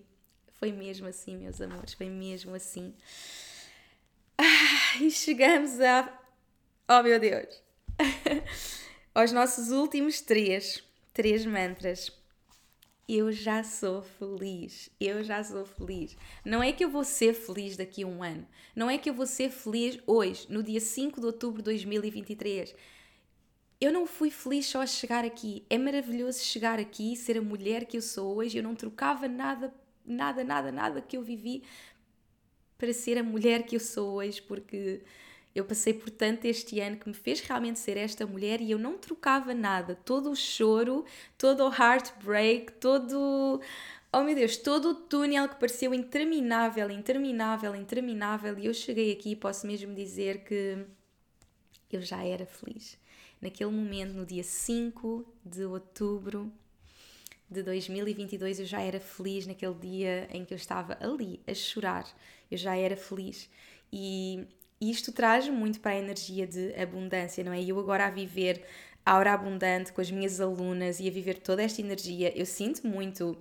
foi 0.55 0.73
mesmo 0.73 1.07
assim, 1.07 1.37
meus 1.37 1.61
amores, 1.61 1.93
foi 1.93 2.09
mesmo 2.09 2.55
assim. 2.55 2.95
Ah, 4.39 5.03
e 5.03 5.11
chegamos 5.11 5.81
a. 5.81 6.13
Oh 6.89 7.03
meu 7.03 7.19
Deus! 7.19 7.63
Aos 9.15 9.33
nossos 9.33 9.71
últimos 9.71 10.21
três, 10.21 10.83
três 11.13 11.47
mantras. 11.47 12.13
Eu 13.09 13.31
já 13.31 13.63
sou 13.63 14.03
feliz, 14.03 14.91
eu 15.01 15.23
já 15.23 15.43
sou 15.43 15.65
feliz. 15.65 16.17
Não 16.45 16.61
é 16.61 16.73
que 16.73 16.85
eu 16.85 16.91
vou 16.91 17.05
ser 17.05 17.35
feliz 17.35 17.77
daqui 17.77 18.03
a 18.03 18.07
um 18.07 18.21
ano, 18.23 18.45
não 18.75 18.91
é 18.91 18.99
que 18.99 19.09
eu 19.09 19.15
vou 19.15 19.27
ser 19.27 19.49
feliz 19.49 19.99
hoje, 20.07 20.47
no 20.51 20.61
dia 20.61 20.81
5 20.81 21.21
de 21.21 21.27
outubro 21.27 21.59
de 21.59 21.67
2023. 21.67 22.75
Eu 23.81 23.93
não 23.93 24.07
fui 24.07 24.31
feliz 24.31 24.67
só 24.67 24.83
a 24.83 24.87
chegar 24.87 25.25
aqui. 25.25 25.65
É 25.71 25.79
maravilhoso 25.79 26.41
chegar 26.41 26.79
aqui, 26.79 27.15
ser 27.15 27.39
a 27.39 27.43
mulher 27.43 27.85
que 27.85 27.97
eu 27.97 28.03
sou 28.03 28.37
hoje. 28.37 28.59
Eu 28.59 28.63
não 28.63 28.75
trocava 28.75 29.29
nada, 29.29 29.73
nada, 30.05 30.43
nada, 30.43 30.73
nada 30.73 31.01
que 31.01 31.17
eu 31.17 31.23
vivi 31.23 31.63
para 32.79 32.93
ser 32.93 33.19
a 33.19 33.23
mulher 33.23 33.65
que 33.65 33.77
eu 33.77 33.81
sou 33.81 34.15
hoje, 34.15 34.41
porque 34.43 35.03
eu 35.55 35.65
passei 35.65 35.95
por 35.95 36.11
tanto 36.11 36.45
este 36.45 36.81
ano 36.81 36.99
que 36.99 37.09
me 37.09 37.15
fez 37.15 37.41
realmente 37.41 37.79
ser 37.79 37.97
esta 37.97 38.27
mulher 38.27 38.61
e 38.61 38.71
eu 38.71 38.79
não 38.79 38.99
trocava 38.99 39.55
nada. 39.55 39.95
Todo 39.95 40.31
o 40.31 40.37
choro, 40.37 41.05
todo 41.39 41.65
o 41.65 41.73
heartbreak, 41.73 42.73
todo. 42.73 43.61
Oh 44.13 44.23
meu 44.23 44.35
Deus, 44.35 44.59
todo 44.59 44.91
o 44.91 44.95
túnel 44.95 45.49
que 45.49 45.57
pareceu 45.57 45.95
interminável, 45.95 46.91
interminável, 46.91 47.75
interminável, 47.75 48.59
e 48.59 48.67
eu 48.67 48.75
cheguei 48.75 49.13
aqui 49.13 49.31
e 49.31 49.37
posso 49.37 49.67
mesmo 49.67 49.95
dizer 49.95 50.45
que 50.45 50.85
eu 51.91 52.03
já 52.03 52.23
era 52.23 52.45
feliz. 52.45 52.99
Naquele 53.41 53.71
momento, 53.71 54.13
no 54.13 54.27
dia 54.27 54.43
5 54.43 55.27
de 55.45 55.65
outubro 55.65 56.53
de 57.51 57.63
2022, 57.63 58.61
eu 58.61 58.67
já 58.67 58.81
era 58.81 59.01
feliz 59.01 59.47
naquele 59.47 59.75
dia 59.75 60.29
em 60.31 60.45
que 60.45 60.53
eu 60.53 60.57
estava 60.57 60.99
ali 61.01 61.41
a 61.47 61.55
chorar 61.55 62.07
eu 62.51 62.59
já 62.59 62.77
era 62.77 62.97
feliz. 62.97 63.49
E 63.93 64.47
isto 64.81 65.13
traz 65.13 65.49
muito 65.49 65.81
para 65.81 65.93
a 65.93 65.99
energia 65.99 66.47
de 66.47 66.75
abundância, 66.75 67.43
não 67.43 67.53
é? 67.53 67.63
Eu 67.63 67.79
agora 67.79 68.07
a 68.07 68.11
viver 68.11 68.63
a 69.05 69.13
aura 69.13 69.33
abundante 69.33 69.93
com 69.93 70.01
as 70.01 70.11
minhas 70.11 70.41
alunas 70.41 70.99
e 70.99 71.09
a 71.09 71.11
viver 71.11 71.39
toda 71.39 71.63
esta 71.63 71.81
energia, 71.81 72.37
eu 72.37 72.45
sinto 72.45 72.87
muito 72.87 73.39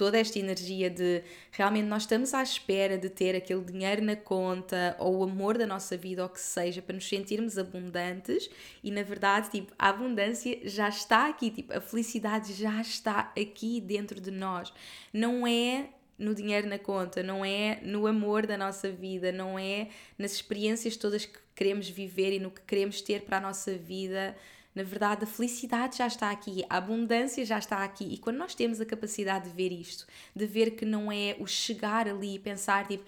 toda 0.00 0.18
esta 0.18 0.38
energia 0.38 0.88
de 0.88 1.22
realmente 1.52 1.84
nós 1.84 2.04
estamos 2.04 2.32
à 2.32 2.42
espera 2.42 2.96
de 2.96 3.10
ter 3.10 3.36
aquele 3.36 3.62
dinheiro 3.62 4.02
na 4.02 4.16
conta 4.16 4.96
ou 4.98 5.18
o 5.18 5.24
amor 5.24 5.58
da 5.58 5.66
nossa 5.66 5.94
vida 5.94 6.22
ou 6.22 6.26
o 6.26 6.32
que 6.32 6.40
seja 6.40 6.80
para 6.80 6.94
nos 6.94 7.06
sentirmos 7.06 7.58
abundantes 7.58 8.48
e 8.82 8.90
na 8.90 9.02
verdade 9.02 9.50
tipo 9.50 9.74
a 9.78 9.90
abundância 9.90 10.58
já 10.64 10.88
está 10.88 11.28
aqui 11.28 11.50
tipo 11.50 11.76
a 11.76 11.82
felicidade 11.82 12.54
já 12.54 12.80
está 12.80 13.30
aqui 13.38 13.78
dentro 13.78 14.18
de 14.22 14.30
nós 14.30 14.72
não 15.12 15.46
é 15.46 15.90
no 16.20 16.34
dinheiro 16.34 16.68
na 16.68 16.78
conta, 16.78 17.22
não 17.22 17.44
é 17.44 17.80
no 17.82 18.06
amor 18.06 18.46
da 18.46 18.56
nossa 18.56 18.90
vida, 18.90 19.32
não 19.32 19.58
é 19.58 19.88
nas 20.18 20.32
experiências 20.32 20.96
todas 20.96 21.24
que 21.24 21.38
queremos 21.56 21.88
viver 21.88 22.32
e 22.34 22.38
no 22.38 22.50
que 22.50 22.60
queremos 22.60 23.00
ter 23.00 23.22
para 23.22 23.38
a 23.38 23.40
nossa 23.40 23.74
vida. 23.74 24.36
Na 24.72 24.84
verdade, 24.84 25.24
a 25.24 25.26
felicidade 25.26 25.98
já 25.98 26.06
está 26.06 26.30
aqui, 26.30 26.64
a 26.68 26.76
abundância 26.76 27.44
já 27.44 27.58
está 27.58 27.82
aqui. 27.82 28.04
E 28.14 28.18
quando 28.18 28.36
nós 28.36 28.54
temos 28.54 28.80
a 28.80 28.86
capacidade 28.86 29.48
de 29.48 29.56
ver 29.56 29.72
isto, 29.72 30.06
de 30.36 30.46
ver 30.46 30.72
que 30.72 30.84
não 30.84 31.10
é 31.10 31.34
o 31.40 31.46
chegar 31.46 32.06
ali 32.06 32.36
e 32.36 32.38
pensar, 32.38 32.86
tipo, 32.86 33.04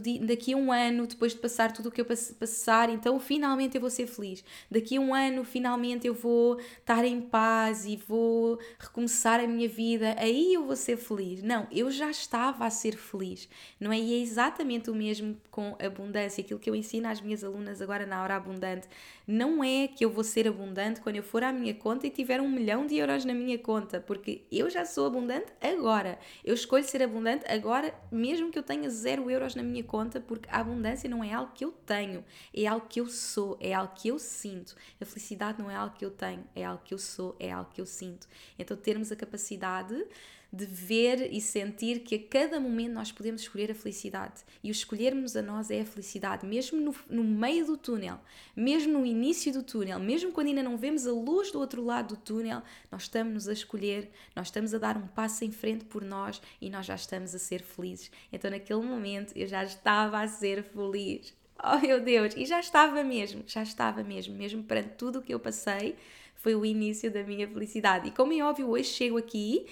dia, 0.00 0.20
daqui 0.20 0.52
a 0.52 0.56
um 0.56 0.72
ano, 0.72 1.06
depois 1.06 1.32
de 1.32 1.38
passar 1.38 1.72
tudo 1.72 1.88
o 1.88 1.92
que 1.92 2.00
eu 2.00 2.04
passar, 2.04 2.90
então 2.90 3.20
finalmente 3.20 3.76
eu 3.76 3.80
vou 3.80 3.90
ser 3.90 4.06
feliz. 4.06 4.44
Daqui 4.70 4.96
a 4.96 5.00
um 5.00 5.14
ano, 5.14 5.44
finalmente 5.44 6.06
eu 6.06 6.14
vou 6.14 6.58
estar 6.58 7.04
em 7.04 7.20
paz 7.20 7.86
e 7.86 7.96
vou 7.96 8.58
recomeçar 8.78 9.40
a 9.40 9.46
minha 9.46 9.68
vida, 9.68 10.16
aí 10.18 10.54
eu 10.54 10.64
vou 10.64 10.76
ser 10.76 10.96
feliz. 10.96 11.42
Não, 11.42 11.66
eu 11.70 11.90
já 11.90 12.10
estava 12.10 12.66
a 12.66 12.70
ser 12.70 12.96
feliz, 12.96 13.48
não 13.78 13.92
é? 13.92 13.98
E 13.98 14.14
é 14.14 14.18
exatamente 14.20 14.90
o 14.90 14.94
mesmo 14.94 15.36
com 15.50 15.76
abundância. 15.78 16.42
Aquilo 16.42 16.58
que 16.58 16.68
eu 16.68 16.74
ensino 16.74 17.08
às 17.08 17.20
minhas 17.20 17.44
alunas 17.44 17.80
agora 17.80 18.04
na 18.04 18.22
hora 18.22 18.36
abundante, 18.36 18.88
não 19.26 19.62
é 19.62 19.88
que 19.88 20.04
eu 20.04 20.10
vou 20.10 20.24
ser 20.24 20.46
abundante 20.46 21.00
quando 21.00 21.16
eu 21.16 21.22
for 21.22 21.42
à 21.42 21.52
minha 21.52 21.74
conta 21.74 22.06
e 22.06 22.10
tiver 22.10 22.40
um 22.40 22.48
milhão 22.48 22.86
de 22.86 22.96
euros 22.96 23.24
na 23.24 23.34
minha 23.34 23.58
conta, 23.58 24.00
porque 24.00 24.42
eu 24.50 24.70
já 24.70 24.84
sou 24.84 25.06
abundante 25.06 25.46
agora. 25.60 26.18
Eu 26.44 26.54
escolho 26.54 26.84
ser 26.84 27.02
abundante 27.02 27.44
agora, 27.48 27.94
mesmo 28.10 28.50
que 28.50 28.58
eu 28.58 28.62
tenha 28.62 28.88
zero 28.88 29.30
euros 29.30 29.54
na 29.54 29.62
minha 29.62 29.75
minha 29.76 29.84
conta, 29.84 30.20
porque 30.20 30.48
a 30.50 30.60
abundância 30.60 31.08
não 31.08 31.22
é 31.22 31.32
algo 31.32 31.52
que 31.52 31.64
eu 31.64 31.72
tenho, 31.72 32.24
é 32.54 32.66
algo 32.66 32.86
que 32.86 33.00
eu 33.00 33.08
sou, 33.08 33.58
é 33.60 33.74
algo 33.74 33.94
que 33.94 34.08
eu 34.08 34.18
sinto. 34.18 34.74
A 35.00 35.04
felicidade 35.04 35.58
não 35.58 35.70
é 35.70 35.76
algo 35.76 35.94
que 35.96 36.04
eu 36.04 36.10
tenho, 36.10 36.44
é 36.54 36.64
algo 36.64 36.82
que 36.82 36.94
eu 36.94 36.98
sou, 36.98 37.36
é 37.38 37.50
algo 37.50 37.70
que 37.70 37.80
eu 37.80 37.86
sinto. 37.86 38.26
Então, 38.58 38.76
termos 38.76 39.12
a 39.12 39.16
capacidade 39.16 40.06
de 40.52 40.64
ver 40.64 41.32
e 41.32 41.40
sentir 41.40 42.00
que 42.00 42.14
a 42.14 42.22
cada 42.22 42.60
momento 42.60 42.92
nós 42.92 43.12
podemos 43.12 43.42
escolher 43.42 43.70
a 43.70 43.74
felicidade. 43.74 44.42
E 44.62 44.70
o 44.70 44.72
escolhermos 44.72 45.36
a 45.36 45.42
nós 45.42 45.70
é 45.70 45.80
a 45.80 45.84
felicidade, 45.84 46.46
mesmo 46.46 46.80
no, 46.80 46.94
no 47.08 47.24
meio 47.24 47.66
do 47.66 47.76
túnel, 47.76 48.20
mesmo 48.54 48.92
no 48.92 49.06
início 49.06 49.52
do 49.52 49.62
túnel, 49.62 49.98
mesmo 49.98 50.32
quando 50.32 50.48
ainda 50.48 50.62
não 50.62 50.76
vemos 50.76 51.06
a 51.06 51.12
luz 51.12 51.50
do 51.50 51.58
outro 51.58 51.84
lado 51.84 52.14
do 52.14 52.20
túnel, 52.20 52.62
nós 52.90 53.02
estamos 53.02 53.48
a 53.48 53.52
escolher, 53.52 54.10
nós 54.34 54.48
estamos 54.48 54.72
a 54.72 54.78
dar 54.78 54.96
um 54.96 55.06
passo 55.06 55.44
em 55.44 55.50
frente 55.50 55.84
por 55.84 56.02
nós 56.02 56.40
e 56.60 56.70
nós 56.70 56.86
já 56.86 56.94
estamos 56.94 57.34
a 57.34 57.38
ser 57.38 57.62
felizes. 57.62 58.10
Então, 58.32 58.50
naquele 58.50 58.82
momento, 58.82 59.32
eu 59.36 59.46
já 59.46 59.64
estava 59.64 60.20
a 60.20 60.28
ser 60.28 60.62
feliz. 60.62 61.34
Oh 61.62 61.78
meu 61.78 62.00
Deus! 62.00 62.34
E 62.36 62.44
já 62.44 62.60
estava 62.60 63.02
mesmo, 63.02 63.42
já 63.46 63.62
estava 63.62 64.04
mesmo, 64.04 64.34
mesmo 64.34 64.62
perante 64.62 64.90
tudo 64.90 65.20
o 65.20 65.22
que 65.22 65.32
eu 65.32 65.40
passei, 65.40 65.96
foi 66.34 66.54
o 66.54 66.64
início 66.64 67.10
da 67.10 67.22
minha 67.22 67.48
felicidade. 67.48 68.08
E 68.08 68.10
como 68.10 68.32
é 68.32 68.42
óbvio, 68.42 68.68
hoje 68.68 68.90
chego 68.90 69.16
aqui 69.16 69.66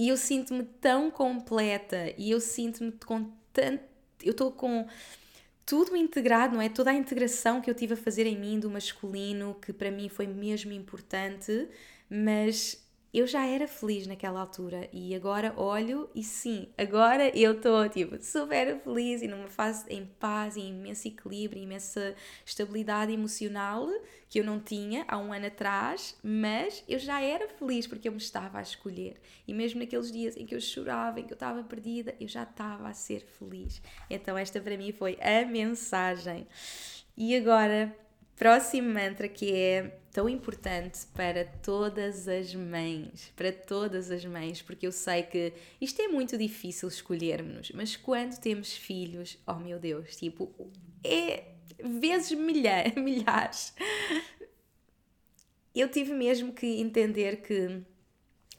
e 0.00 0.08
eu 0.08 0.16
sinto-me 0.16 0.62
tão 0.80 1.10
completa 1.10 2.14
e 2.16 2.30
eu 2.30 2.40
sinto-me 2.40 2.90
com 2.90 3.30
tanto. 3.52 3.84
Eu 4.22 4.30
estou 4.30 4.50
com 4.50 4.86
tudo 5.66 5.94
integrado, 5.94 6.54
não 6.54 6.62
é? 6.62 6.70
Toda 6.70 6.90
a 6.90 6.94
integração 6.94 7.60
que 7.60 7.68
eu 7.68 7.74
tive 7.74 7.92
a 7.92 7.96
fazer 7.98 8.26
em 8.26 8.34
mim 8.34 8.58
do 8.58 8.70
masculino, 8.70 9.58
que 9.60 9.74
para 9.74 9.90
mim 9.90 10.08
foi 10.08 10.26
mesmo 10.26 10.72
importante, 10.72 11.68
mas 12.08 12.82
eu 13.12 13.26
já 13.26 13.44
era 13.44 13.66
feliz 13.66 14.06
naquela 14.06 14.40
altura 14.40 14.88
e 14.92 15.14
agora 15.14 15.52
olho 15.56 16.08
e 16.14 16.22
sim, 16.22 16.68
agora 16.78 17.36
eu 17.36 17.52
estou 17.52 17.88
tipo 17.88 18.22
super 18.22 18.78
feliz 18.80 19.20
e 19.20 19.26
numa 19.26 19.48
fase 19.48 19.84
em 19.88 20.06
paz 20.18 20.56
e 20.56 20.60
imenso 20.60 21.08
equilíbrio, 21.08 21.62
imensa 21.62 22.14
estabilidade 22.46 23.12
emocional 23.12 23.88
que 24.28 24.38
eu 24.38 24.44
não 24.44 24.60
tinha 24.60 25.04
há 25.08 25.18
um 25.18 25.32
ano 25.32 25.46
atrás, 25.46 26.16
mas 26.22 26.84
eu 26.88 27.00
já 27.00 27.20
era 27.20 27.48
feliz 27.48 27.86
porque 27.86 28.08
eu 28.08 28.12
me 28.12 28.18
estava 28.18 28.58
a 28.58 28.62
escolher 28.62 29.16
e 29.46 29.52
mesmo 29.52 29.80
naqueles 29.80 30.12
dias 30.12 30.36
em 30.36 30.46
que 30.46 30.54
eu 30.54 30.60
chorava, 30.60 31.18
em 31.18 31.24
que 31.24 31.32
eu 31.32 31.36
estava 31.36 31.64
perdida, 31.64 32.14
eu 32.20 32.28
já 32.28 32.44
estava 32.44 32.88
a 32.88 32.94
ser 32.94 33.22
feliz. 33.22 33.82
Então 34.08 34.38
esta 34.38 34.60
para 34.60 34.76
mim 34.76 34.92
foi 34.92 35.18
a 35.20 35.44
mensagem. 35.44 36.46
E 37.16 37.36
agora 37.36 37.94
Próximo 38.40 38.94
mantra 38.94 39.28
que 39.28 39.52
é 39.52 39.98
tão 40.10 40.26
importante 40.26 41.00
para 41.14 41.44
todas 41.44 42.26
as 42.26 42.54
mães, 42.54 43.30
para 43.36 43.52
todas 43.52 44.10
as 44.10 44.24
mães, 44.24 44.62
porque 44.62 44.86
eu 44.86 44.92
sei 44.92 45.24
que 45.24 45.52
isto 45.78 46.00
é 46.00 46.08
muito 46.08 46.38
difícil 46.38 46.88
escolhermos, 46.88 47.70
mas 47.74 47.96
quando 47.96 48.40
temos 48.40 48.72
filhos, 48.72 49.36
oh 49.46 49.56
meu 49.56 49.78
Deus, 49.78 50.16
tipo, 50.16 50.50
é 51.04 51.48
vezes 51.84 52.32
milhares, 52.32 52.94
milhares. 52.96 53.74
Eu 55.74 55.90
tive 55.90 56.14
mesmo 56.14 56.54
que 56.54 56.80
entender 56.80 57.42
que 57.42 57.82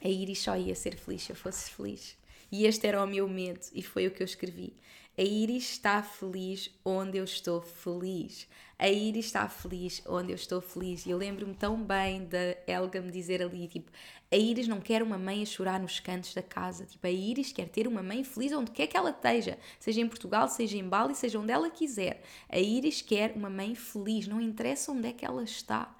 a 0.00 0.08
Iris 0.08 0.38
só 0.38 0.56
ia 0.56 0.76
ser 0.76 0.94
feliz 0.94 1.22
se 1.22 1.32
eu 1.32 1.36
fosse 1.36 1.72
feliz. 1.72 2.16
E 2.52 2.66
este 2.66 2.86
era 2.86 3.02
o 3.02 3.06
meu 3.08 3.28
medo, 3.28 3.66
e 3.72 3.82
foi 3.82 4.06
o 4.06 4.12
que 4.12 4.22
eu 4.22 4.26
escrevi. 4.26 4.76
A 5.16 5.22
Iris 5.22 5.72
está 5.72 6.02
feliz 6.02 6.70
onde 6.82 7.18
eu 7.18 7.24
estou 7.24 7.60
feliz. 7.60 8.48
A 8.78 8.88
Iris 8.88 9.26
está 9.26 9.46
feliz 9.46 10.02
onde 10.06 10.32
eu 10.32 10.34
estou 10.34 10.62
feliz. 10.62 11.04
E 11.04 11.10
eu 11.10 11.18
lembro-me 11.18 11.54
tão 11.54 11.82
bem 11.82 12.24
da 12.24 12.56
Elga 12.66 13.00
me 13.02 13.10
dizer 13.10 13.42
ali, 13.42 13.68
tipo, 13.68 13.90
a 14.32 14.36
Iris 14.36 14.66
não 14.66 14.80
quer 14.80 15.02
uma 15.02 15.18
mãe 15.18 15.42
a 15.42 15.46
chorar 15.46 15.78
nos 15.78 16.00
cantos 16.00 16.32
da 16.32 16.42
casa. 16.42 16.86
Tipo, 16.86 17.06
a 17.06 17.10
Iris 17.10 17.52
quer 17.52 17.68
ter 17.68 17.86
uma 17.86 18.02
mãe 18.02 18.24
feliz 18.24 18.52
onde 18.52 18.70
quer 18.70 18.86
que 18.86 18.96
ela 18.96 19.10
esteja. 19.10 19.58
Seja 19.78 20.00
em 20.00 20.08
Portugal, 20.08 20.48
seja 20.48 20.78
em 20.78 20.88
Bali, 20.88 21.14
seja 21.14 21.38
onde 21.38 21.52
ela 21.52 21.68
quiser. 21.68 22.22
A 22.48 22.58
Iris 22.58 23.02
quer 23.02 23.32
uma 23.36 23.50
mãe 23.50 23.74
feliz. 23.74 24.26
Não 24.26 24.40
interessa 24.40 24.92
onde 24.92 25.08
é 25.08 25.12
que 25.12 25.26
ela 25.26 25.44
está. 25.44 25.94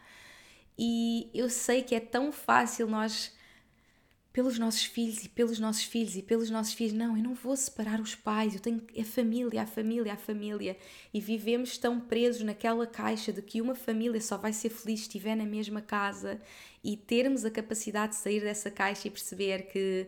E 0.78 1.30
eu 1.34 1.50
sei 1.50 1.82
que 1.82 1.94
é 1.94 2.00
tão 2.00 2.32
fácil 2.32 2.88
nós 2.88 3.30
pelos 4.32 4.58
nossos 4.58 4.84
filhos 4.84 5.24
e 5.24 5.28
pelos 5.28 5.58
nossos 5.58 5.84
filhos 5.84 6.16
e 6.16 6.22
pelos 6.22 6.48
nossos 6.48 6.72
filhos. 6.72 6.92
Não, 6.92 7.16
eu 7.16 7.22
não 7.22 7.34
vou 7.34 7.54
separar 7.56 8.00
os 8.00 8.14
pais, 8.14 8.54
eu 8.54 8.60
tenho 8.60 8.82
a 8.98 9.04
família, 9.04 9.62
a 9.62 9.66
família, 9.66 10.12
a 10.14 10.16
família. 10.16 10.76
E 11.12 11.20
vivemos 11.20 11.76
tão 11.76 12.00
presos 12.00 12.42
naquela 12.42 12.86
caixa 12.86 13.32
de 13.32 13.42
que 13.42 13.60
uma 13.60 13.74
família 13.74 14.20
só 14.20 14.38
vai 14.38 14.52
ser 14.52 14.70
feliz 14.70 15.00
se 15.00 15.06
estiver 15.06 15.36
na 15.36 15.44
mesma 15.44 15.82
casa 15.82 16.40
e 16.82 16.96
termos 16.96 17.44
a 17.44 17.50
capacidade 17.50 18.12
de 18.12 18.18
sair 18.18 18.40
dessa 18.40 18.70
caixa 18.70 19.08
e 19.08 19.10
perceber 19.10 19.66
que 19.66 20.06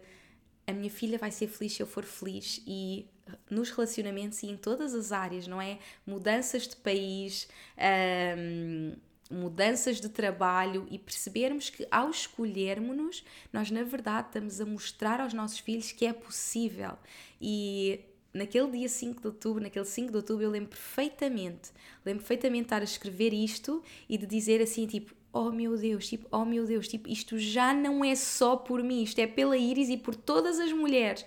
a 0.67 0.73
minha 0.73 0.91
filha 0.91 1.19
vai 1.19 1.31
ser 1.31 1.49
feliz 1.49 1.75
se 1.75 1.83
eu 1.83 1.87
for 1.87 2.05
feliz 2.05 2.63
e 2.67 3.07
nos 3.51 3.71
relacionamentos 3.71 4.43
e 4.43 4.47
em 4.47 4.57
todas 4.57 4.95
as 4.95 5.13
áreas, 5.13 5.47
não 5.47 5.61
é? 5.61 5.79
Mudanças 6.07 6.67
de 6.67 6.77
país. 6.77 7.49
Um, 8.39 8.95
mudanças 9.31 10.01
de 10.01 10.09
trabalho 10.09 10.87
e 10.91 10.99
percebermos 10.99 11.71
que 11.71 11.87
ao 11.91 12.11
escolhermos-nos, 12.11 13.25
nós 13.53 13.71
na 13.71 13.83
verdade 13.83 14.29
estamos 14.29 14.61
a 14.61 14.67
mostrar 14.67 15.21
aos 15.21 15.33
nossos 15.33 15.59
filhos 15.59 15.93
que 15.93 16.07
é 16.07 16.13
possível. 16.13 16.93
E 17.41 18.01
naquele 18.33 18.71
dia 18.71 18.89
5 18.89 19.21
de 19.21 19.27
outubro, 19.29 19.63
naquele 19.63 19.85
5 19.85 20.11
de 20.11 20.17
outubro, 20.17 20.45
eu 20.45 20.51
lembro 20.51 20.71
perfeitamente, 20.71 21.71
lembro 22.05 22.21
perfeitamente 22.21 22.63
de 22.63 22.67
estar 22.67 22.81
a 22.81 22.85
escrever 22.85 23.33
isto 23.33 23.83
e 24.09 24.19
de 24.19 24.27
dizer 24.27 24.61
assim, 24.61 24.87
tipo, 24.87 25.15
oh 25.33 25.51
meu 25.51 25.77
Deus, 25.77 26.09
tipo, 26.09 26.27
oh 26.31 26.45
meu 26.45 26.67
Deus, 26.67 26.89
tipo, 26.89 27.09
isto 27.09 27.39
já 27.39 27.73
não 27.73 28.05
é 28.05 28.15
só 28.15 28.57
por 28.57 28.83
mim, 28.83 29.03
isto 29.03 29.19
é 29.21 29.27
pela 29.27 29.57
Iris 29.57 29.89
e 29.89 29.97
por 29.97 30.15
todas 30.15 30.59
as 30.59 30.73
mulheres. 30.73 31.25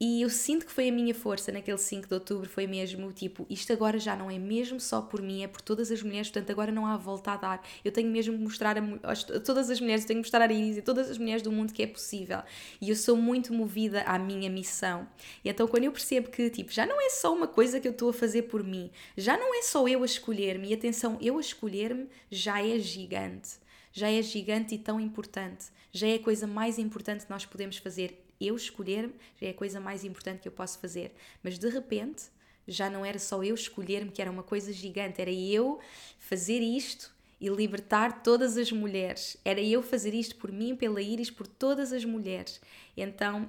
E 0.00 0.22
eu 0.22 0.30
sinto 0.30 0.64
que 0.64 0.70
foi 0.70 0.88
a 0.88 0.92
minha 0.92 1.12
força 1.12 1.50
naquele 1.50 1.76
5 1.76 2.06
de 2.06 2.14
outubro, 2.14 2.48
foi 2.48 2.68
mesmo 2.68 3.12
tipo, 3.12 3.44
isto 3.50 3.72
agora 3.72 3.98
já 3.98 4.14
não 4.14 4.30
é 4.30 4.38
mesmo 4.38 4.78
só 4.78 5.02
por 5.02 5.20
mim, 5.20 5.42
é 5.42 5.48
por 5.48 5.60
todas 5.60 5.90
as 5.90 6.00
mulheres, 6.04 6.30
portanto 6.30 6.50
agora 6.50 6.70
não 6.70 6.86
há 6.86 6.96
volta 6.96 7.32
a 7.32 7.36
dar. 7.36 7.66
Eu 7.84 7.90
tenho 7.90 8.08
mesmo 8.08 8.36
que 8.36 8.42
mostrar 8.44 8.78
a, 8.78 8.80
a, 9.02 9.40
todas 9.40 9.68
as 9.68 9.80
mulheres, 9.80 10.04
eu 10.04 10.08
tenho 10.08 10.20
que 10.20 10.26
mostrar 10.26 10.48
a 10.48 10.52
Iris 10.52 10.76
e 10.76 10.82
todas 10.82 11.10
as 11.10 11.18
mulheres 11.18 11.42
do 11.42 11.50
mundo 11.50 11.72
que 11.72 11.82
é 11.82 11.86
possível. 11.86 12.42
E 12.80 12.90
eu 12.90 12.94
sou 12.94 13.16
muito 13.16 13.52
movida 13.52 14.02
à 14.02 14.16
minha 14.20 14.48
missão. 14.48 15.08
E 15.44 15.48
então 15.48 15.66
quando 15.66 15.84
eu 15.84 15.92
percebo 15.92 16.30
que 16.30 16.48
tipo, 16.48 16.70
já 16.70 16.86
não 16.86 17.00
é 17.00 17.10
só 17.10 17.34
uma 17.34 17.48
coisa 17.48 17.80
que 17.80 17.88
eu 17.88 17.92
estou 17.92 18.10
a 18.10 18.12
fazer 18.12 18.42
por 18.42 18.62
mim, 18.62 18.92
já 19.16 19.36
não 19.36 19.52
é 19.52 19.62
só 19.62 19.88
eu 19.88 20.02
a 20.04 20.06
escolher-me, 20.06 20.68
e 20.68 20.74
atenção, 20.74 21.18
eu 21.20 21.38
a 21.38 21.40
escolher-me 21.40 22.06
já 22.30 22.64
é 22.64 22.78
gigante. 22.78 23.58
Já 23.92 24.08
é 24.08 24.22
gigante 24.22 24.76
e 24.76 24.78
tão 24.78 25.00
importante. 25.00 25.66
Já 25.90 26.06
é 26.06 26.14
a 26.14 26.22
coisa 26.22 26.46
mais 26.46 26.78
importante 26.78 27.24
que 27.24 27.30
nós 27.30 27.44
podemos 27.44 27.78
fazer 27.78 28.27
eu 28.40 28.54
escolher-me 28.56 29.14
é 29.40 29.50
a 29.50 29.54
coisa 29.54 29.80
mais 29.80 30.04
importante 30.04 30.40
que 30.40 30.48
eu 30.48 30.52
posso 30.52 30.78
fazer. 30.78 31.14
Mas 31.42 31.58
de 31.58 31.68
repente 31.68 32.24
já 32.66 32.90
não 32.90 33.04
era 33.04 33.18
só 33.18 33.42
eu 33.42 33.54
escolher-me, 33.54 34.10
que 34.10 34.20
era 34.20 34.30
uma 34.30 34.42
coisa 34.42 34.72
gigante, 34.72 35.20
era 35.22 35.32
eu 35.32 35.80
fazer 36.18 36.60
isto 36.60 37.10
e 37.40 37.48
libertar 37.48 38.22
todas 38.22 38.56
as 38.56 38.70
mulheres. 38.70 39.36
Era 39.44 39.60
eu 39.60 39.82
fazer 39.82 40.12
isto 40.12 40.36
por 40.36 40.52
mim, 40.52 40.76
pela 40.76 41.00
Iris, 41.00 41.30
por 41.30 41.46
todas 41.46 41.92
as 41.92 42.04
mulheres. 42.04 42.60
Então, 42.96 43.48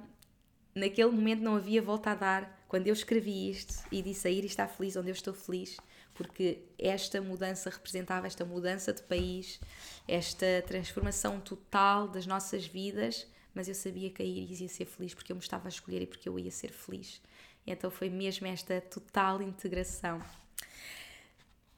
naquele 0.74 1.10
momento 1.10 1.42
não 1.42 1.56
havia 1.56 1.82
volta 1.82 2.10
a 2.10 2.14
dar. 2.14 2.64
Quando 2.66 2.86
eu 2.86 2.94
escrevi 2.94 3.50
isto 3.50 3.74
e 3.90 4.00
disse 4.00 4.26
a 4.26 4.30
Iris 4.30 4.52
está 4.52 4.66
feliz 4.66 4.96
onde 4.96 5.10
eu 5.10 5.14
estou 5.14 5.34
feliz, 5.34 5.76
porque 6.14 6.62
esta 6.78 7.20
mudança 7.20 7.68
representava 7.68 8.26
esta 8.26 8.44
mudança 8.44 8.92
de 8.92 9.02
país, 9.02 9.60
esta 10.06 10.62
transformação 10.66 11.40
total 11.40 12.06
das 12.08 12.26
nossas 12.26 12.66
vidas 12.66 13.26
mas 13.54 13.68
eu 13.68 13.74
sabia 13.74 14.10
que 14.10 14.22
a 14.22 14.24
Iris 14.24 14.60
ia 14.60 14.68
ser 14.68 14.84
feliz 14.84 15.14
porque 15.14 15.32
eu 15.32 15.36
me 15.36 15.42
estava 15.42 15.68
a 15.68 15.70
escolher 15.70 16.02
e 16.02 16.06
porque 16.06 16.28
eu 16.28 16.38
ia 16.38 16.50
ser 16.50 16.72
feliz. 16.72 17.20
Então 17.66 17.90
foi 17.90 18.08
mesmo 18.08 18.46
esta 18.46 18.80
total 18.80 19.42
integração. 19.42 20.22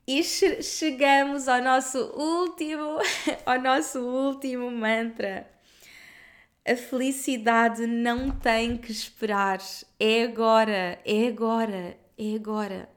E 0.07 0.23
chegamos 0.25 1.47
ao 1.47 1.63
nosso 1.63 1.99
último, 1.99 2.99
ao 3.47 3.61
nosso 3.61 4.01
último 4.01 4.71
mantra. 4.71 5.49
A 6.65 6.77
felicidade 6.77 7.87
não 7.87 8.31
tem 8.31 8.77
que 8.77 8.91
esperar. 8.91 9.61
É 9.99 10.25
agora, 10.25 11.01
é 11.05 11.29
agora, 11.29 11.97
é 12.19 12.35
agora. 12.35 12.89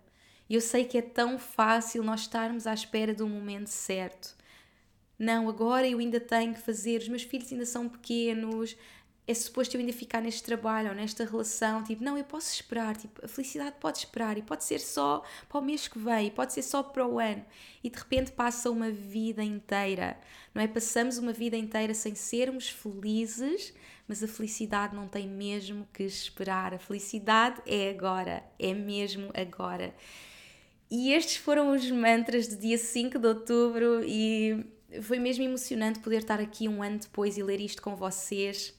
Eu 0.50 0.62
sei 0.62 0.86
que 0.86 0.98
é 0.98 1.02
tão 1.02 1.40
fácil 1.40 2.04
nós 2.04 2.22
estarmos 2.22 2.68
à 2.68 2.74
espera 2.74 3.14
do 3.14 3.28
momento 3.28 3.68
certo. 3.68 4.36
Não, 5.18 5.48
agora 5.48 5.88
eu 5.88 6.00
ainda 6.00 6.20
tenho 6.20 6.54
que 6.54 6.62
fazer, 6.62 7.02
os 7.02 7.08
meus 7.08 7.24
filhos 7.24 7.52
ainda 7.52 7.66
são 7.66 7.88
pequenos, 7.88 8.76
é 9.28 9.34
suposto 9.34 9.76
eu 9.76 9.80
ainda 9.80 9.92
ficar 9.92 10.22
neste 10.22 10.44
trabalho 10.44 10.90
ou 10.90 10.96
nesta 10.96 11.26
relação, 11.26 11.84
tipo, 11.84 12.04
não, 12.04 12.18
eu 12.18 12.24
posso 12.24 12.54
esperar, 12.54 12.96
tipo, 12.96 13.26
a 13.26 13.28
felicidade 13.28 13.76
pode 13.80 14.00
esperar 14.00 14.38
e 14.38 14.44
pode 14.44 14.64
ser 14.64 14.80
só 14.80 15.24
para 15.50 15.60
o 15.60 15.64
mês 15.64 15.88
que 15.88 15.98
vem, 15.98 16.30
pode 16.30 16.54
ser 16.54 16.62
só 16.62 16.84
para 16.84 17.08
o 17.08 17.18
ano 17.18 17.44
e 17.84 17.90
de 17.90 17.98
repente 17.98 18.32
passa 18.32 18.70
uma 18.70 18.92
vida 18.92 19.44
inteira, 19.44 20.20
não 20.54 20.62
é? 20.62 20.68
Passamos 20.68 21.18
uma 21.18 21.34
vida 21.34 21.58
inteira 21.58 21.94
sem 21.96 22.14
sermos 22.14 22.70
felizes, 22.70 23.74
mas 24.08 24.22
a 24.22 24.28
felicidade 24.28 24.96
não 24.96 25.08
tem 25.08 25.28
mesmo 25.28 25.88
que 25.92 26.04
esperar, 26.04 26.74
a 26.76 26.80
felicidade 26.80 27.62
é 27.66 27.90
agora, 27.90 28.44
é 28.60 28.76
mesmo 28.76 29.32
agora. 29.34 29.96
E 30.90 31.12
estes 31.14 31.38
foram 31.38 31.72
os 31.72 31.90
mantras 31.90 32.48
do 32.48 32.58
dia 32.58 32.78
5 32.78 33.18
de 33.18 33.28
outubro 33.28 34.04
e 34.06 34.64
foi 35.02 35.20
mesmo 35.20 35.44
emocionante 35.44 36.00
poder 36.00 36.20
estar 36.20 36.40
aqui 36.40 36.68
um 36.68 36.82
ano 36.82 37.00
depois 37.00 37.38
e 37.38 37.44
ler 37.44 37.60
isto 37.60 37.82
com 37.82 37.96
vocês 37.96 38.74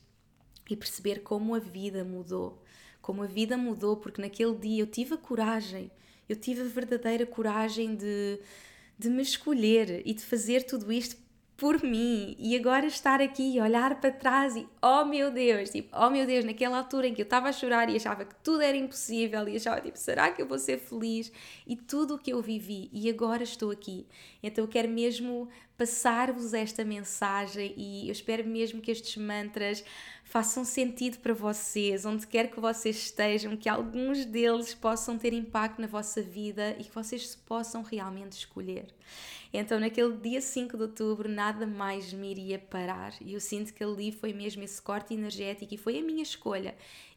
e 0.68 0.76
perceber 0.76 1.20
como 1.20 1.54
a 1.54 1.58
vida 1.58 2.04
mudou. 2.04 2.62
Como 3.00 3.22
a 3.22 3.26
vida 3.26 3.56
mudou, 3.56 3.96
porque 3.96 4.20
naquele 4.20 4.54
dia 4.56 4.82
eu 4.82 4.86
tive 4.86 5.14
a 5.14 5.18
coragem, 5.18 5.90
eu 6.28 6.34
tive 6.34 6.62
a 6.62 6.64
verdadeira 6.64 7.24
coragem 7.24 7.94
de, 7.94 8.40
de 8.98 9.08
me 9.08 9.22
escolher 9.22 10.02
e 10.04 10.12
de 10.12 10.22
fazer 10.22 10.64
tudo 10.64 10.92
isto 10.92 11.16
por 11.56 11.82
mim 11.82 12.36
e 12.38 12.54
agora 12.54 12.86
estar 12.86 13.20
aqui 13.20 13.58
olhar 13.60 13.98
para 13.98 14.12
trás 14.12 14.54
e 14.54 14.68
oh 14.82 15.04
meu 15.06 15.30
Deus, 15.30 15.70
tipo, 15.70 15.96
oh 15.96 16.10
meu 16.10 16.26
Deus, 16.26 16.44
naquela 16.44 16.78
altura 16.78 17.06
em 17.08 17.14
que 17.14 17.22
eu 17.22 17.24
estava 17.24 17.48
a 17.48 17.52
chorar 17.52 17.88
e 17.88 17.96
achava 17.96 18.26
que 18.26 18.34
tudo 18.36 18.60
era 18.60 18.76
impossível 18.76 19.48
e 19.48 19.56
achava 19.56 19.80
tipo, 19.80 19.98
será 19.98 20.30
que 20.30 20.42
eu 20.42 20.46
vou 20.46 20.58
ser 20.58 20.78
feliz? 20.78 21.32
E 21.66 21.74
tudo 21.74 22.16
o 22.16 22.18
que 22.18 22.32
eu 22.32 22.42
vivi 22.42 22.90
e 22.92 23.08
agora 23.08 23.42
estou 23.42 23.70
aqui. 23.70 24.06
Então 24.42 24.64
eu 24.64 24.68
quero 24.68 24.88
mesmo 24.88 25.48
passar-vos 25.78 26.52
esta 26.52 26.84
mensagem 26.84 27.74
e 27.76 28.08
eu 28.08 28.12
espero 28.12 28.46
mesmo 28.46 28.80
que 28.80 28.90
estes 28.90 29.16
mantras 29.16 29.82
façam 30.26 30.64
sentido 30.64 31.18
para 31.18 31.32
vocês, 31.32 32.04
onde 32.04 32.26
quer 32.26 32.50
que 32.50 32.58
vocês 32.58 32.96
estejam, 32.96 33.56
que 33.56 33.68
alguns 33.68 34.24
deles 34.24 34.74
possam 34.74 35.16
ter 35.16 35.32
impacto 35.32 35.80
na 35.80 35.86
vossa 35.86 36.20
vida 36.20 36.76
e 36.80 36.84
que 36.84 36.94
vocês 36.94 37.28
se 37.28 37.36
possam 37.38 37.82
realmente 37.82 38.32
escolher. 38.32 38.86
Então, 39.52 39.78
naquele 39.78 40.16
dia 40.16 40.40
5 40.40 40.76
de 40.76 40.82
outubro, 40.82 41.28
nada 41.28 41.64
mais 41.64 42.12
me 42.12 42.28
iria 42.32 42.58
parar 42.58 43.14
e 43.20 43.34
eu 43.34 43.40
sinto 43.40 43.72
que 43.72 43.84
ali 43.84 44.10
foi 44.10 44.32
mesmo 44.32 44.64
esse 44.64 44.82
corte 44.82 45.14
energético 45.14 45.72
e 45.72 45.78
foi 45.78 46.00
a 46.00 46.02
minha 46.02 46.24
escolha. 46.24 46.74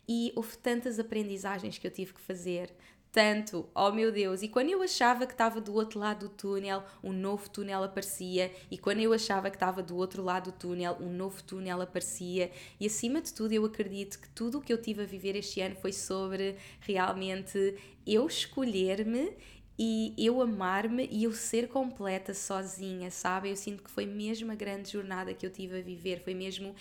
E 0.08 0.32
houve 0.36 0.56
tantas 0.58 1.00
aprendizagens 1.00 1.80
que 1.80 1.88
eu 1.88 1.92
tive 1.92 2.14
que 2.14 2.22
fazer, 2.22 2.72
tanto, 3.12 3.68
oh 3.74 3.92
meu 3.92 4.12
Deus, 4.12 4.44
e 4.44 4.48
quando 4.48 4.70
eu 4.70 4.82
achava 4.84 5.26
que 5.26 5.34
estava 5.34 5.60
do 5.60 5.74
outro 5.74 6.00
lado 6.00 6.28
do 6.28 6.30
túnel, 6.30 6.84
um 7.04 7.12
novo 7.12 7.50
túnel 7.50 7.84
aparecia, 7.84 8.52
e 8.70 8.78
quando 8.78 9.00
eu 9.00 9.12
achava 9.14 9.50
que 9.50 9.56
estava 9.56 9.82
do 9.82 9.96
outro 9.96 10.24
lado 10.24 10.52
do 10.52 10.58
túnel, 10.58 10.96
um 11.00 11.12
novo 11.12 11.44
túnel 11.44 11.82
aparecia, 11.82 12.52
e 12.80 12.86
acima 12.86 13.20
de 13.22 13.34
tudo, 13.34 13.52
eu 13.52 13.66
acredito 13.66 14.20
que 14.20 14.30
tudo 14.30 14.60
o 14.60 14.62
que 14.62 14.72
eu 14.72 14.80
tive 14.80 15.02
a 15.02 15.06
viver 15.06 15.36
este 15.36 15.60
ano 15.60 15.76
foi 15.76 15.92
sobre 15.92 16.58
realmente 16.82 17.76
eu 18.06 18.28
escolher-me 18.28 19.34
e 19.78 20.14
eu 20.18 20.42
amar-me 20.42 21.08
e 21.10 21.24
eu 21.24 21.32
ser 21.32 21.68
completa 21.70 22.34
sozinha, 22.34 23.10
sabe? 23.10 23.50
Eu 23.50 23.56
sinto 23.56 23.82
que 23.82 23.90
foi 23.90 24.06
mesmo 24.06 24.52
a 24.52 24.56
grande 24.56 24.92
jornada 24.92 25.34
que 25.34 25.46
eu 25.46 25.50
tive 25.50 25.80
a 25.80 25.82
viver, 25.82 26.22
foi 26.22 26.34
mesmo 26.34 26.76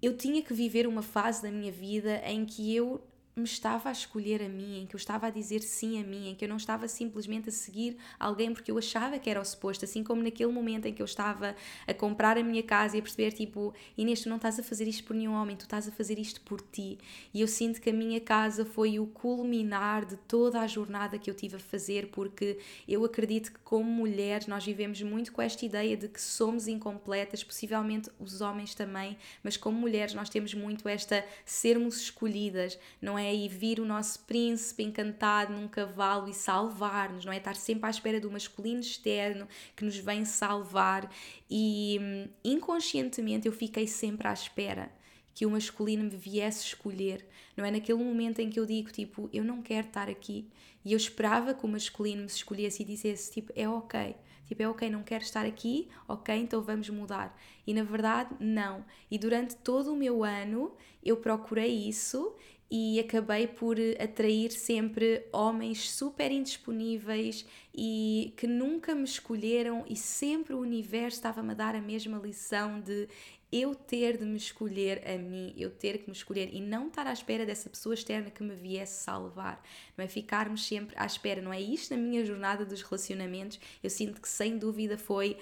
eu 0.00 0.16
tinha 0.16 0.42
que 0.42 0.52
viver 0.52 0.86
uma 0.86 1.02
fase 1.02 1.42
da 1.42 1.50
minha 1.50 1.72
vida 1.72 2.22
em 2.26 2.44
que 2.44 2.74
eu 2.74 3.02
me 3.36 3.44
estava 3.44 3.88
a 3.88 3.92
escolher 3.92 4.42
a 4.42 4.48
mim, 4.48 4.82
em 4.82 4.86
que 4.86 4.94
eu 4.94 4.98
estava 4.98 5.26
a 5.26 5.30
dizer 5.30 5.60
sim 5.60 6.00
a 6.00 6.04
mim, 6.04 6.28
em 6.28 6.34
que 6.34 6.44
eu 6.44 6.48
não 6.48 6.56
estava 6.56 6.86
simplesmente 6.86 7.48
a 7.48 7.52
seguir 7.52 7.96
alguém 8.18 8.52
porque 8.52 8.70
eu 8.70 8.78
achava 8.78 9.18
que 9.18 9.28
era 9.28 9.40
o 9.40 9.44
suposto, 9.44 9.84
assim 9.84 10.04
como 10.04 10.22
naquele 10.22 10.52
momento 10.52 10.86
em 10.86 10.92
que 10.92 11.02
eu 11.02 11.06
estava 11.06 11.56
a 11.86 11.94
comprar 11.94 12.38
a 12.38 12.42
minha 12.42 12.62
casa 12.62 12.96
e 12.96 13.00
a 13.00 13.02
perceber, 13.02 13.32
tipo, 13.32 13.74
Inês, 13.98 14.22
tu 14.22 14.28
não 14.28 14.36
estás 14.36 14.58
a 14.58 14.62
fazer 14.62 14.86
isto 14.86 15.02
por 15.04 15.16
nenhum 15.16 15.34
homem, 15.34 15.56
tu 15.56 15.62
estás 15.62 15.88
a 15.88 15.90
fazer 15.90 16.18
isto 16.18 16.40
por 16.42 16.60
ti. 16.60 16.98
E 17.32 17.40
eu 17.40 17.48
sinto 17.48 17.80
que 17.80 17.90
a 17.90 17.92
minha 17.92 18.20
casa 18.20 18.64
foi 18.64 18.98
o 19.00 19.06
culminar 19.06 20.04
de 20.04 20.16
toda 20.16 20.60
a 20.60 20.66
jornada 20.66 21.18
que 21.18 21.28
eu 21.28 21.34
tive 21.34 21.56
a 21.56 21.60
fazer, 21.60 22.08
porque 22.08 22.58
eu 22.86 23.04
acredito 23.04 23.52
que, 23.52 23.58
como 23.60 23.90
mulheres, 23.90 24.46
nós 24.46 24.64
vivemos 24.64 25.02
muito 25.02 25.32
com 25.32 25.42
esta 25.42 25.64
ideia 25.64 25.96
de 25.96 26.08
que 26.08 26.20
somos 26.20 26.68
incompletas, 26.68 27.42
possivelmente 27.42 28.10
os 28.18 28.40
homens 28.40 28.74
também, 28.74 29.16
mas 29.42 29.56
como 29.56 29.78
mulheres, 29.78 30.14
nós 30.14 30.28
temos 30.28 30.54
muito 30.54 30.88
esta 30.88 31.24
sermos 31.44 32.00
escolhidas, 32.00 32.78
não 33.00 33.18
é? 33.18 33.23
É? 33.24 33.34
E 33.34 33.48
vir 33.48 33.80
o 33.80 33.84
nosso 33.84 34.20
príncipe 34.20 34.82
encantado 34.82 35.52
num 35.52 35.66
cavalo 35.66 36.28
e 36.28 36.34
salvar-nos, 36.34 37.24
não 37.24 37.32
é? 37.32 37.38
Estar 37.38 37.56
sempre 37.56 37.86
à 37.86 37.90
espera 37.90 38.20
do 38.20 38.30
masculino 38.30 38.80
externo 38.80 39.48
que 39.74 39.84
nos 39.84 39.96
vem 39.96 40.24
salvar 40.24 41.10
e 41.50 41.98
hum, 42.00 42.28
inconscientemente 42.44 43.46
eu 43.46 43.52
fiquei 43.52 43.86
sempre 43.86 44.28
à 44.28 44.32
espera 44.32 44.90
que 45.34 45.44
o 45.44 45.50
masculino 45.50 46.04
me 46.04 46.16
viesse 46.16 46.64
escolher, 46.64 47.26
não 47.56 47.64
é? 47.64 47.70
Naquele 47.70 48.02
momento 48.02 48.40
em 48.40 48.48
que 48.48 48.58
eu 48.58 48.64
digo, 48.64 48.92
tipo, 48.92 49.28
eu 49.32 49.42
não 49.42 49.60
quero 49.60 49.88
estar 49.88 50.08
aqui 50.08 50.48
e 50.84 50.92
eu 50.92 50.96
esperava 50.96 51.54
que 51.54 51.64
o 51.64 51.68
masculino 51.68 52.20
me 52.20 52.28
escolhesse 52.28 52.82
e 52.82 52.86
dissesse, 52.86 53.32
tipo, 53.32 53.52
é 53.56 53.68
ok. 53.68 54.14
Tipo, 54.46 54.62
é 54.62 54.68
ok, 54.68 54.90
não 54.90 55.02
quero 55.02 55.24
estar 55.24 55.46
aqui, 55.46 55.88
ok, 56.06 56.34
então 56.36 56.62
vamos 56.62 56.90
mudar. 56.90 57.36
E 57.66 57.72
na 57.72 57.82
verdade, 57.82 58.34
não. 58.38 58.84
E 59.10 59.18
durante 59.18 59.56
todo 59.56 59.92
o 59.92 59.96
meu 59.96 60.22
ano 60.22 60.72
eu 61.02 61.16
procurei 61.16 61.88
isso 61.88 62.34
e 62.70 62.98
acabei 62.98 63.46
por 63.46 63.76
atrair 64.00 64.50
sempre 64.50 65.26
homens 65.32 65.90
super 65.90 66.32
indisponíveis 66.32 67.46
e 67.74 68.32
que 68.36 68.46
nunca 68.46 68.94
me 68.94 69.04
escolheram 69.04 69.84
e 69.88 69.96
sempre 69.96 70.54
o 70.54 70.60
universo 70.60 71.18
estava-me 71.18 71.52
a 71.52 71.54
dar 71.54 71.74
a 71.74 71.80
mesma 71.80 72.18
lição 72.18 72.80
de 72.80 73.08
eu 73.52 73.72
ter 73.72 74.18
de 74.18 74.24
me 74.24 74.36
escolher 74.36 75.00
a 75.08 75.16
mim, 75.16 75.54
eu 75.56 75.70
ter 75.70 75.98
que 75.98 76.08
me 76.08 76.16
escolher 76.16 76.50
e 76.52 76.60
não 76.60 76.88
estar 76.88 77.06
à 77.06 77.12
espera 77.12 77.46
dessa 77.46 77.70
pessoa 77.70 77.94
externa 77.94 78.28
que 78.28 78.42
me 78.42 78.54
viesse 78.54 79.04
salvar, 79.04 79.62
não 79.96 80.04
é? 80.04 80.08
Ficarmos 80.08 80.66
sempre 80.66 80.96
à 80.98 81.06
espera, 81.06 81.40
não 81.40 81.52
é 81.52 81.60
isto 81.60 81.94
na 81.94 82.00
minha 82.00 82.24
jornada 82.24 82.64
dos 82.64 82.82
relacionamentos, 82.82 83.60
eu 83.80 83.88
sinto 83.88 84.20
que 84.20 84.28
sem 84.28 84.58
dúvida 84.58 84.98
foi 84.98 85.36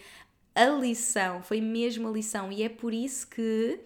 a 0.54 0.66
lição, 0.66 1.42
foi 1.42 1.62
mesmo 1.62 2.06
a 2.06 2.10
lição 2.10 2.52
e 2.52 2.62
é 2.62 2.68
por 2.68 2.92
isso 2.92 3.26
que 3.28 3.80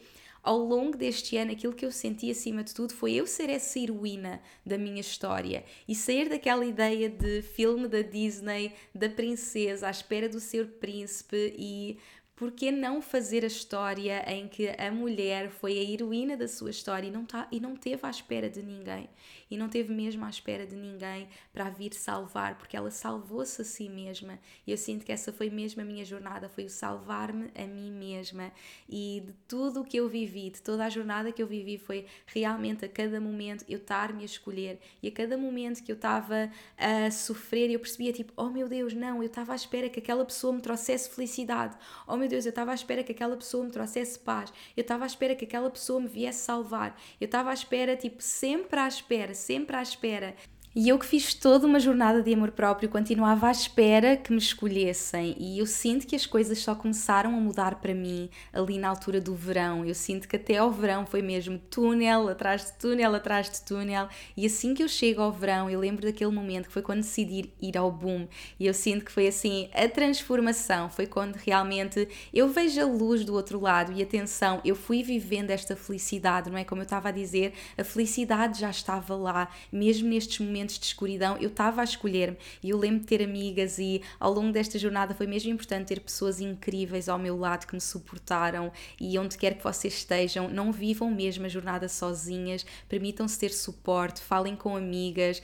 ao 0.46 0.60
longo 0.60 0.96
deste 0.96 1.36
ano, 1.36 1.50
aquilo 1.50 1.74
que 1.74 1.84
eu 1.84 1.90
senti 1.90 2.30
acima 2.30 2.62
de 2.62 2.72
tudo 2.72 2.94
foi 2.94 3.14
eu 3.14 3.26
ser 3.26 3.50
essa 3.50 3.80
heroína 3.80 4.40
da 4.64 4.78
minha 4.78 5.00
história 5.00 5.64
e 5.88 5.94
sair 5.94 6.28
daquela 6.28 6.64
ideia 6.64 7.10
de 7.10 7.42
filme 7.42 7.88
da 7.88 8.00
Disney, 8.00 8.72
da 8.94 9.08
princesa 9.08 9.88
à 9.88 9.90
espera 9.90 10.28
do 10.28 10.38
seu 10.38 10.64
príncipe 10.68 11.52
e 11.58 11.98
por 12.36 12.52
que 12.52 12.70
não 12.70 13.00
fazer 13.00 13.42
a 13.44 13.46
história 13.46 14.22
em 14.30 14.46
que 14.46 14.68
a 14.68 14.92
mulher 14.92 15.48
foi 15.48 15.78
a 15.78 15.82
heroína 15.82 16.36
da 16.36 16.46
sua 16.46 16.68
história 16.68 17.08
e 17.08 17.10
não, 17.10 17.24
tá, 17.24 17.48
e 17.50 17.58
não 17.58 17.74
teve 17.74 18.06
à 18.06 18.10
espera 18.10 18.50
de 18.50 18.62
ninguém? 18.62 19.08
E 19.50 19.56
não 19.56 19.68
teve 19.68 19.94
mesmo 19.94 20.24
à 20.24 20.28
espera 20.28 20.66
de 20.66 20.76
ninguém 20.76 21.28
para 21.52 21.70
vir 21.70 21.94
salvar, 21.94 22.58
porque 22.58 22.76
ela 22.76 22.90
salvou-se 22.90 23.62
a 23.62 23.64
si 23.64 23.88
mesma. 23.88 24.38
E 24.66 24.70
eu 24.70 24.76
sinto 24.76 25.04
que 25.04 25.12
essa 25.12 25.32
foi 25.32 25.48
mesmo 25.48 25.80
a 25.80 25.84
minha 25.84 26.04
jornada, 26.04 26.48
foi 26.48 26.64
o 26.64 26.70
salvar-me 26.70 27.48
a 27.54 27.66
mim 27.66 27.92
mesma. 27.92 28.52
E 28.88 29.22
de 29.24 29.32
tudo 29.48 29.80
o 29.80 29.84
que 29.84 29.96
eu 29.96 30.08
vivi, 30.08 30.50
de 30.50 30.60
toda 30.60 30.84
a 30.84 30.90
jornada 30.90 31.32
que 31.32 31.42
eu 31.42 31.46
vivi, 31.46 31.78
foi 31.78 32.06
realmente 32.26 32.84
a 32.84 32.88
cada 32.88 33.20
momento 33.20 33.64
eu 33.68 33.78
estar-me 33.78 34.22
a 34.22 34.26
escolher. 34.26 34.78
E 35.02 35.08
a 35.08 35.12
cada 35.12 35.38
momento 35.38 35.82
que 35.82 35.92
eu 35.92 35.96
estava 35.96 36.50
a 36.76 37.10
sofrer, 37.10 37.70
eu 37.70 37.78
percebia 37.78 38.12
tipo, 38.12 38.32
oh 38.36 38.50
meu 38.50 38.68
Deus, 38.68 38.92
não, 38.92 39.22
eu 39.22 39.28
estava 39.28 39.52
à 39.52 39.56
espera 39.56 39.88
que 39.88 40.00
aquela 40.00 40.24
pessoa 40.24 40.52
me 40.52 40.60
trouxesse 40.60 41.08
felicidade. 41.08 41.76
Oh 42.06 42.16
meu 42.16 42.25
Deus, 42.28 42.44
eu 42.44 42.50
estava 42.50 42.72
à 42.72 42.74
espera 42.74 43.02
que 43.02 43.12
aquela 43.12 43.36
pessoa 43.36 43.64
me 43.64 43.70
trouxesse 43.70 44.18
paz. 44.18 44.52
Eu 44.76 44.82
estava 44.82 45.04
à 45.04 45.06
espera 45.06 45.34
que 45.34 45.44
aquela 45.44 45.70
pessoa 45.70 46.00
me 46.00 46.08
viesse 46.08 46.40
salvar. 46.40 46.96
Eu 47.20 47.26
estava 47.26 47.50
à 47.50 47.54
espera, 47.54 47.96
tipo, 47.96 48.22
sempre 48.22 48.78
à 48.78 48.88
espera, 48.88 49.34
sempre 49.34 49.76
à 49.76 49.82
espera. 49.82 50.34
E 50.78 50.90
eu 50.90 50.98
que 50.98 51.06
fiz 51.06 51.32
toda 51.32 51.66
uma 51.66 51.80
jornada 51.80 52.22
de 52.22 52.34
amor 52.34 52.50
próprio, 52.50 52.90
continuava 52.90 53.48
à 53.48 53.50
espera 53.50 54.14
que 54.14 54.30
me 54.30 54.36
escolhessem. 54.36 55.34
E 55.38 55.58
eu 55.58 55.64
sinto 55.64 56.06
que 56.06 56.14
as 56.14 56.26
coisas 56.26 56.58
só 56.58 56.74
começaram 56.74 57.34
a 57.34 57.40
mudar 57.40 57.76
para 57.76 57.94
mim 57.94 58.28
ali 58.52 58.76
na 58.76 58.90
altura 58.90 59.18
do 59.18 59.34
verão. 59.34 59.86
Eu 59.86 59.94
sinto 59.94 60.28
que 60.28 60.36
até 60.36 60.58
ao 60.58 60.70
verão 60.70 61.06
foi 61.06 61.22
mesmo 61.22 61.58
túnel 61.70 62.28
atrás 62.28 62.66
de 62.66 62.72
túnel 62.74 63.14
atrás 63.14 63.48
de 63.48 63.62
túnel. 63.62 64.06
E 64.36 64.44
assim 64.44 64.74
que 64.74 64.82
eu 64.82 64.88
chego 64.88 65.22
ao 65.22 65.32
verão, 65.32 65.70
eu 65.70 65.80
lembro 65.80 66.04
daquele 66.04 66.30
momento 66.30 66.66
que 66.66 66.74
foi 66.74 66.82
quando 66.82 67.00
decidi 67.00 67.50
ir 67.58 67.78
ao 67.78 67.90
boom. 67.90 68.28
E 68.60 68.66
eu 68.66 68.74
sinto 68.74 69.02
que 69.02 69.12
foi 69.12 69.28
assim 69.28 69.70
a 69.72 69.88
transformação. 69.88 70.90
Foi 70.90 71.06
quando 71.06 71.36
realmente 71.36 72.06
eu 72.34 72.48
vejo 72.50 72.82
a 72.82 72.84
luz 72.84 73.24
do 73.24 73.32
outro 73.32 73.58
lado. 73.58 73.94
E 73.94 74.02
atenção, 74.02 74.60
eu 74.62 74.76
fui 74.76 75.02
vivendo 75.02 75.52
esta 75.52 75.74
felicidade, 75.74 76.50
não 76.50 76.58
é? 76.58 76.64
Como 76.64 76.82
eu 76.82 76.84
estava 76.84 77.08
a 77.08 77.12
dizer, 77.12 77.54
a 77.78 77.82
felicidade 77.82 78.60
já 78.60 78.68
estava 78.68 79.16
lá, 79.16 79.48
mesmo 79.72 80.10
nestes 80.10 80.38
momentos 80.38 80.65
momentos 80.66 80.78
de 80.78 80.86
escuridão, 80.86 81.36
eu 81.38 81.48
estava 81.48 81.80
a 81.80 81.84
escolher-me. 81.84 82.36
E 82.62 82.70
eu 82.70 82.78
lembro 82.78 83.00
de 83.00 83.06
ter 83.06 83.22
amigas 83.22 83.78
e 83.78 84.02
ao 84.18 84.32
longo 84.32 84.52
desta 84.52 84.78
jornada 84.78 85.14
foi 85.14 85.26
mesmo 85.26 85.50
importante 85.50 85.88
ter 85.88 86.00
pessoas 86.00 86.40
incríveis 86.40 87.08
ao 87.08 87.18
meu 87.18 87.36
lado 87.36 87.66
que 87.66 87.74
me 87.74 87.80
suportaram 87.80 88.72
e 89.00 89.18
onde 89.18 89.38
quer 89.38 89.54
que 89.54 89.62
vocês 89.62 89.94
estejam, 89.94 90.48
não 90.48 90.72
vivam 90.72 91.10
mesmo 91.10 91.46
a 91.46 91.48
jornada 91.48 91.88
sozinhas, 91.88 92.66
permitam-se 92.88 93.38
ter 93.38 93.50
suporte, 93.50 94.20
falem 94.20 94.56
com 94.56 94.76
amigas, 94.76 95.42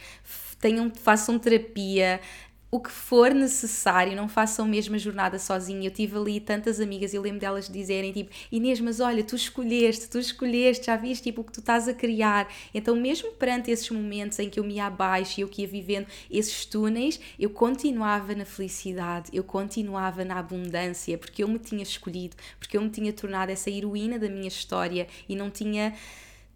tenham, 0.61 0.91
façam 0.95 1.39
terapia, 1.39 2.21
o 2.75 2.81
que 2.81 2.91
for 2.91 3.35
necessário, 3.35 4.17
não 4.17 4.27
façam 4.27 4.67
mesmo 4.67 4.95
a 4.95 4.99
jornada 4.99 5.39
sozinha. 5.39 5.87
Eu 5.87 5.91
tive 5.91 6.17
ali 6.17 6.41
tantas 6.41 6.81
amigas 6.81 7.13
eu 7.13 7.21
lembro 7.21 7.39
delas 7.39 7.69
dizerem 7.69 8.13
tipo, 8.13 8.31
Inês, 8.51 8.81
mas 8.81 8.99
olha, 8.99 9.23
tu 9.23 9.37
escolheste, 9.37 10.09
tu 10.09 10.19
escolheste, 10.19 10.87
já 10.87 10.97
viste 10.97 11.25
tipo, 11.25 11.43
o 11.43 11.45
que 11.45 11.53
tu 11.53 11.61
estás 11.61 11.87
a 11.87 11.93
criar. 11.93 12.51
Então, 12.73 12.97
mesmo 12.97 13.31
perante 13.33 13.71
esses 13.71 13.91
momentos 13.91 14.39
em 14.39 14.49
que 14.49 14.59
eu 14.59 14.65
me 14.65 14.81
abaixo 14.81 15.39
e 15.39 15.43
eu 15.43 15.49
que 15.49 15.61
ia 15.61 15.69
vivendo 15.69 16.07
esses 16.31 16.65
túneis, 16.65 17.21
eu 17.39 17.51
continuava 17.51 18.35
na 18.35 18.47
felicidade, 18.47 19.29
eu 19.35 19.45
continuava 19.45 20.25
na 20.25 20.39
abundância, 20.39 21.19
porque 21.19 21.45
eu 21.45 21.49
me 21.49 21.59
tinha 21.59 21.83
escolhido, 21.83 22.37
porque 22.59 22.79
eu 22.79 22.81
me 22.81 22.89
tinha 22.89 23.13
tornado 23.13 23.51
essa 23.51 23.69
heroína 23.69 24.19
da 24.19 24.31
minha 24.31 24.49
história 24.49 25.07
e 25.29 25.37
não 25.37 25.51
tinha 25.51 25.93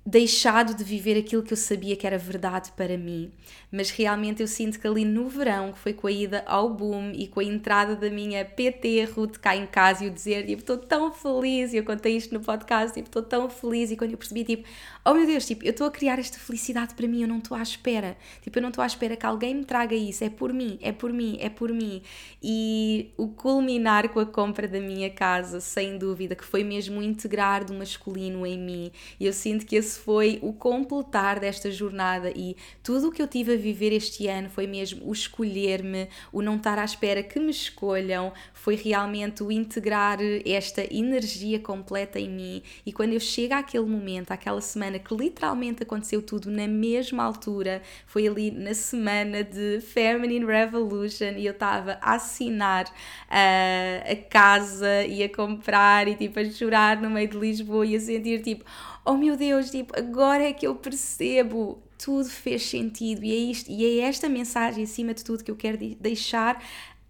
deixado 0.06 0.72
de 0.72 0.84
viver 0.84 1.18
aquilo 1.18 1.42
que 1.42 1.52
eu 1.52 1.56
sabia 1.56 1.96
que 1.96 2.06
era 2.06 2.16
verdade 2.16 2.70
para 2.76 2.96
mim. 2.96 3.32
Mas 3.72 3.90
realmente 3.90 4.40
eu 4.40 4.46
sinto 4.46 4.78
que 4.78 4.86
ali 4.86 5.04
no 5.04 5.28
verão, 5.28 5.72
que 5.72 5.80
foi 5.80 5.92
com 5.92 6.06
a 6.06 6.12
ida 6.12 6.44
ao 6.46 6.70
boom 6.70 7.10
e 7.12 7.26
com 7.26 7.40
a 7.40 7.44
entrada 7.44 7.96
da 7.96 8.08
minha 8.08 8.44
PT 8.44 9.04
Ruth 9.06 9.38
cá 9.38 9.56
em 9.56 9.66
casa 9.66 10.04
e 10.04 10.06
eu 10.06 10.12
dizer, 10.12 10.46
tipo, 10.46 10.60
estou 10.60 10.78
tão 10.78 11.12
feliz, 11.12 11.72
e 11.72 11.78
eu 11.78 11.84
contei 11.84 12.16
isto 12.16 12.32
no 12.32 12.40
podcast, 12.40 12.94
tipo, 12.94 13.08
estou 13.08 13.22
tão 13.22 13.50
feliz, 13.50 13.90
e 13.90 13.96
quando 13.96 14.12
eu 14.12 14.18
percebi, 14.18 14.44
tipo, 14.44 14.68
oh 15.04 15.12
meu 15.12 15.26
Deus, 15.26 15.44
tipo, 15.44 15.64
eu 15.64 15.70
estou 15.70 15.88
a 15.88 15.90
criar 15.90 16.20
esta 16.20 16.38
felicidade 16.38 16.94
para 16.94 17.08
mim, 17.08 17.22
eu 17.22 17.28
não 17.28 17.38
estou 17.38 17.56
à 17.56 17.62
espera, 17.62 18.16
tipo, 18.42 18.56
eu 18.58 18.62
não 18.62 18.68
estou 18.68 18.84
à 18.84 18.86
espera 18.86 19.16
que 19.16 19.26
alguém 19.26 19.56
me 19.56 19.64
traga 19.64 19.96
isso, 19.96 20.22
é 20.22 20.30
por 20.30 20.52
mim, 20.52 20.78
é 20.80 20.92
por 20.92 21.12
mim, 21.12 21.36
é 21.40 21.48
por 21.48 21.72
mim. 21.72 22.00
E 22.40 23.12
o 23.16 23.28
culminar 23.28 24.08
com 24.10 24.20
a 24.20 24.26
compra 24.26 24.68
da 24.68 24.78
minha 24.78 25.10
casa, 25.10 25.60
sem 25.60 25.98
dúvida, 25.98 26.36
que 26.36 26.44
foi 26.44 26.62
mesmo 26.62 27.02
integrar 27.02 27.64
do 27.64 27.74
masculino 27.74 28.46
em 28.46 28.56
mim, 28.58 28.92
e 29.18 29.26
eu 29.26 29.32
sinto 29.32 29.66
que 29.66 29.74
esse 29.74 29.95
foi 29.96 30.38
o 30.42 30.52
completar 30.52 31.40
desta 31.40 31.70
jornada 31.70 32.30
e 32.34 32.56
tudo 32.82 33.08
o 33.08 33.12
que 33.12 33.20
eu 33.20 33.26
tive 33.26 33.54
a 33.54 33.56
viver 33.56 33.92
este 33.92 34.26
ano 34.28 34.48
foi 34.48 34.66
mesmo 34.66 35.08
o 35.08 35.12
escolher-me, 35.12 36.08
o 36.32 36.42
não 36.42 36.56
estar 36.56 36.78
à 36.78 36.84
espera 36.84 37.22
que 37.22 37.40
me 37.40 37.50
escolham, 37.50 38.32
foi 38.52 38.76
realmente 38.76 39.42
o 39.42 39.50
integrar 39.50 40.18
esta 40.44 40.82
energia 40.94 41.58
completa 41.58 42.18
em 42.18 42.28
mim. 42.28 42.62
E 42.84 42.92
quando 42.92 43.12
eu 43.12 43.20
chego 43.20 43.54
àquele 43.54 43.86
momento, 43.86 44.32
àquela 44.32 44.60
semana 44.60 44.98
que 44.98 45.14
literalmente 45.14 45.82
aconteceu 45.82 46.22
tudo 46.22 46.50
na 46.50 46.66
mesma 46.66 47.24
altura, 47.24 47.82
foi 48.06 48.26
ali 48.26 48.50
na 48.50 48.74
semana 48.74 49.42
de 49.42 49.80
Feminine 49.80 50.44
Revolution 50.44 51.32
e 51.36 51.46
eu 51.46 51.52
estava 51.52 51.98
a 52.00 52.14
assinar 52.14 52.84
uh, 52.86 54.12
a 54.12 54.16
casa 54.28 55.04
e 55.04 55.22
a 55.22 55.28
comprar 55.28 56.08
e 56.08 56.14
tipo 56.14 56.38
a 56.38 56.44
chorar 56.44 57.00
no 57.00 57.10
meio 57.10 57.28
de 57.28 57.38
Lisboa 57.38 57.86
e 57.86 57.96
a 57.96 58.00
sentir 58.00 58.42
tipo, 58.42 58.64
oh 59.06 59.14
meu 59.16 59.36
Deus, 59.36 59.70
tipo, 59.70 59.98
agora 59.98 60.44
é 60.44 60.52
que 60.52 60.66
eu 60.66 60.74
percebo. 60.74 61.82
Tudo 61.98 62.28
fez 62.28 62.62
sentido 62.62 63.24
e 63.24 63.32
é 63.32 63.36
isto 63.36 63.70
e 63.70 64.00
é 64.00 64.04
esta 64.04 64.28
mensagem 64.28 64.84
acima 64.84 65.14
de 65.14 65.24
tudo 65.24 65.42
que 65.42 65.50
eu 65.50 65.56
quero 65.56 65.78
deixar 65.98 66.62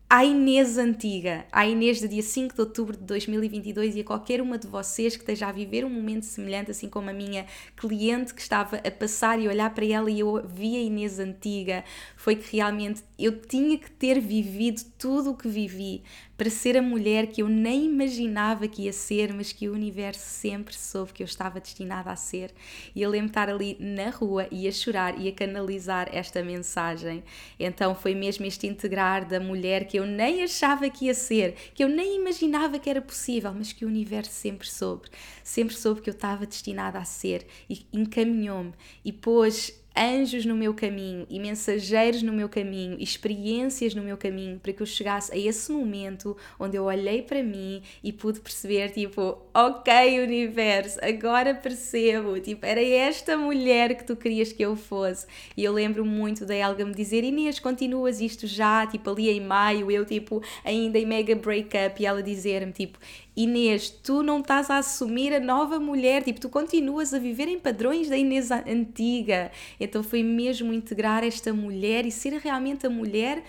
à 0.08 0.24
Inês 0.24 0.78
antiga, 0.78 1.44
à 1.50 1.66
Inês 1.66 2.00
do 2.00 2.06
dia 2.06 2.22
5 2.22 2.54
de 2.54 2.60
outubro 2.60 2.96
de 2.96 3.02
2022 3.02 3.96
e 3.96 4.00
a 4.00 4.04
qualquer 4.04 4.40
uma 4.40 4.56
de 4.56 4.68
vocês 4.68 5.16
que 5.16 5.22
esteja 5.22 5.48
a 5.48 5.52
viver 5.52 5.84
um 5.84 5.90
momento 5.90 6.22
semelhante, 6.22 6.70
assim 6.70 6.88
como 6.88 7.10
a 7.10 7.12
minha 7.12 7.44
cliente 7.76 8.32
que 8.32 8.40
estava 8.40 8.76
a 8.76 8.90
passar 8.90 9.40
e 9.40 9.48
olhar 9.48 9.68
para 9.74 9.84
ela 9.84 10.08
e 10.08 10.20
eu 10.20 10.46
vi 10.46 10.76
a 10.76 10.80
Inês 10.80 11.18
antiga, 11.18 11.82
foi 12.14 12.36
que 12.36 12.56
realmente 12.56 13.02
eu 13.18 13.40
tinha 13.40 13.76
que 13.76 13.90
ter 13.90 14.20
vivido 14.20 14.80
tudo 14.96 15.32
o 15.32 15.36
que 15.36 15.48
vivi 15.48 16.04
para 16.36 16.50
ser 16.50 16.76
a 16.76 16.82
mulher 16.82 17.28
que 17.28 17.42
eu 17.42 17.48
nem 17.48 17.86
imaginava 17.86 18.68
que 18.68 18.82
ia 18.82 18.92
ser, 18.92 19.32
mas 19.32 19.52
que 19.52 19.68
o 19.68 19.72
universo 19.72 20.22
sempre 20.22 20.74
soube 20.74 21.12
que 21.12 21.22
eu 21.22 21.24
estava 21.24 21.58
destinada 21.58 22.10
a 22.10 22.16
ser. 22.16 22.52
E 22.94 23.00
eu 23.00 23.08
lembro 23.08 23.28
estar 23.28 23.48
ali 23.48 23.76
na 23.80 24.10
rua 24.10 24.46
e 24.50 24.68
a 24.68 24.72
chorar 24.72 25.18
e 25.18 25.28
a 25.28 25.32
canalizar 25.32 26.08
esta 26.12 26.42
mensagem. 26.42 27.24
Então 27.58 27.94
foi 27.94 28.14
mesmo 28.14 28.44
este 28.44 28.66
integrar 28.66 29.26
da 29.26 29.40
mulher 29.40 29.86
que 29.86 29.95
eu 29.96 30.06
nem 30.06 30.42
achava 30.42 30.88
que 30.88 31.06
ia 31.06 31.14
ser, 31.14 31.54
que 31.74 31.82
eu 31.82 31.88
nem 31.88 32.16
imaginava 32.16 32.78
que 32.78 32.88
era 32.88 33.00
possível, 33.00 33.52
mas 33.52 33.72
que 33.72 33.84
o 33.84 33.88
universo 33.88 34.32
sempre 34.32 34.68
soube. 34.68 35.08
Sempre 35.42 35.74
soube 35.74 36.00
que 36.00 36.10
eu 36.10 36.14
estava 36.14 36.46
destinada 36.46 36.98
a 36.98 37.04
ser 37.04 37.46
e 37.68 37.86
encaminhou-me 37.92 38.72
e 39.04 39.12
pôs 39.12 39.72
anjos 39.96 40.44
no 40.44 40.54
meu 40.54 40.74
caminho 40.74 41.26
e 41.30 41.40
mensageiros 41.40 42.22
no 42.22 42.32
meu 42.32 42.48
caminho, 42.48 42.96
experiências 43.00 43.94
no 43.94 44.02
meu 44.02 44.16
caminho, 44.16 44.58
para 44.58 44.72
que 44.72 44.82
eu 44.82 44.86
chegasse 44.86 45.32
a 45.32 45.36
esse 45.36 45.72
momento 45.72 46.36
onde 46.58 46.76
eu 46.76 46.84
olhei 46.84 47.22
para 47.22 47.42
mim 47.42 47.82
e 48.02 48.12
pude 48.12 48.40
perceber, 48.40 48.90
tipo, 48.90 49.38
ok, 49.54 50.20
universo, 50.20 50.98
agora 51.02 51.54
percebo, 51.54 52.38
tipo, 52.40 52.66
era 52.66 52.82
esta 52.82 53.36
mulher 53.36 53.96
que 53.96 54.04
tu 54.04 54.16
querias 54.16 54.52
que 54.52 54.62
eu 54.62 54.76
fosse. 54.76 55.26
E 55.56 55.64
eu 55.64 55.72
lembro 55.72 56.04
muito 56.04 56.44
da 56.44 56.54
Elga 56.54 56.84
me 56.84 56.94
dizer, 56.94 57.24
Inês, 57.24 57.58
continuas 57.58 58.20
isto 58.20 58.46
já, 58.46 58.86
tipo, 58.86 59.10
ali 59.10 59.30
em 59.30 59.40
maio, 59.40 59.90
eu, 59.90 60.04
tipo, 60.04 60.42
ainda 60.64 60.98
em 60.98 61.06
mega 61.06 61.34
breakup, 61.34 62.00
e 62.00 62.06
ela 62.06 62.22
dizer-me, 62.22 62.72
tipo, 62.72 62.98
Inês, 63.36 63.90
tu 63.90 64.22
não 64.22 64.40
estás 64.40 64.70
a 64.70 64.78
assumir 64.78 65.34
a 65.34 65.38
nova 65.38 65.78
mulher, 65.78 66.22
tipo, 66.22 66.40
tu 66.40 66.48
continuas 66.48 67.12
a 67.12 67.18
viver 67.18 67.48
em 67.48 67.58
padrões 67.58 68.08
da 68.08 68.16
Inês 68.16 68.50
antiga. 68.50 69.50
Então 69.78 70.02
foi 70.02 70.22
mesmo 70.22 70.72
integrar 70.72 71.22
esta 71.22 71.52
mulher 71.52 72.06
e 72.06 72.10
ser 72.10 72.32
realmente 72.38 72.86
a 72.86 72.90
mulher 72.90 73.44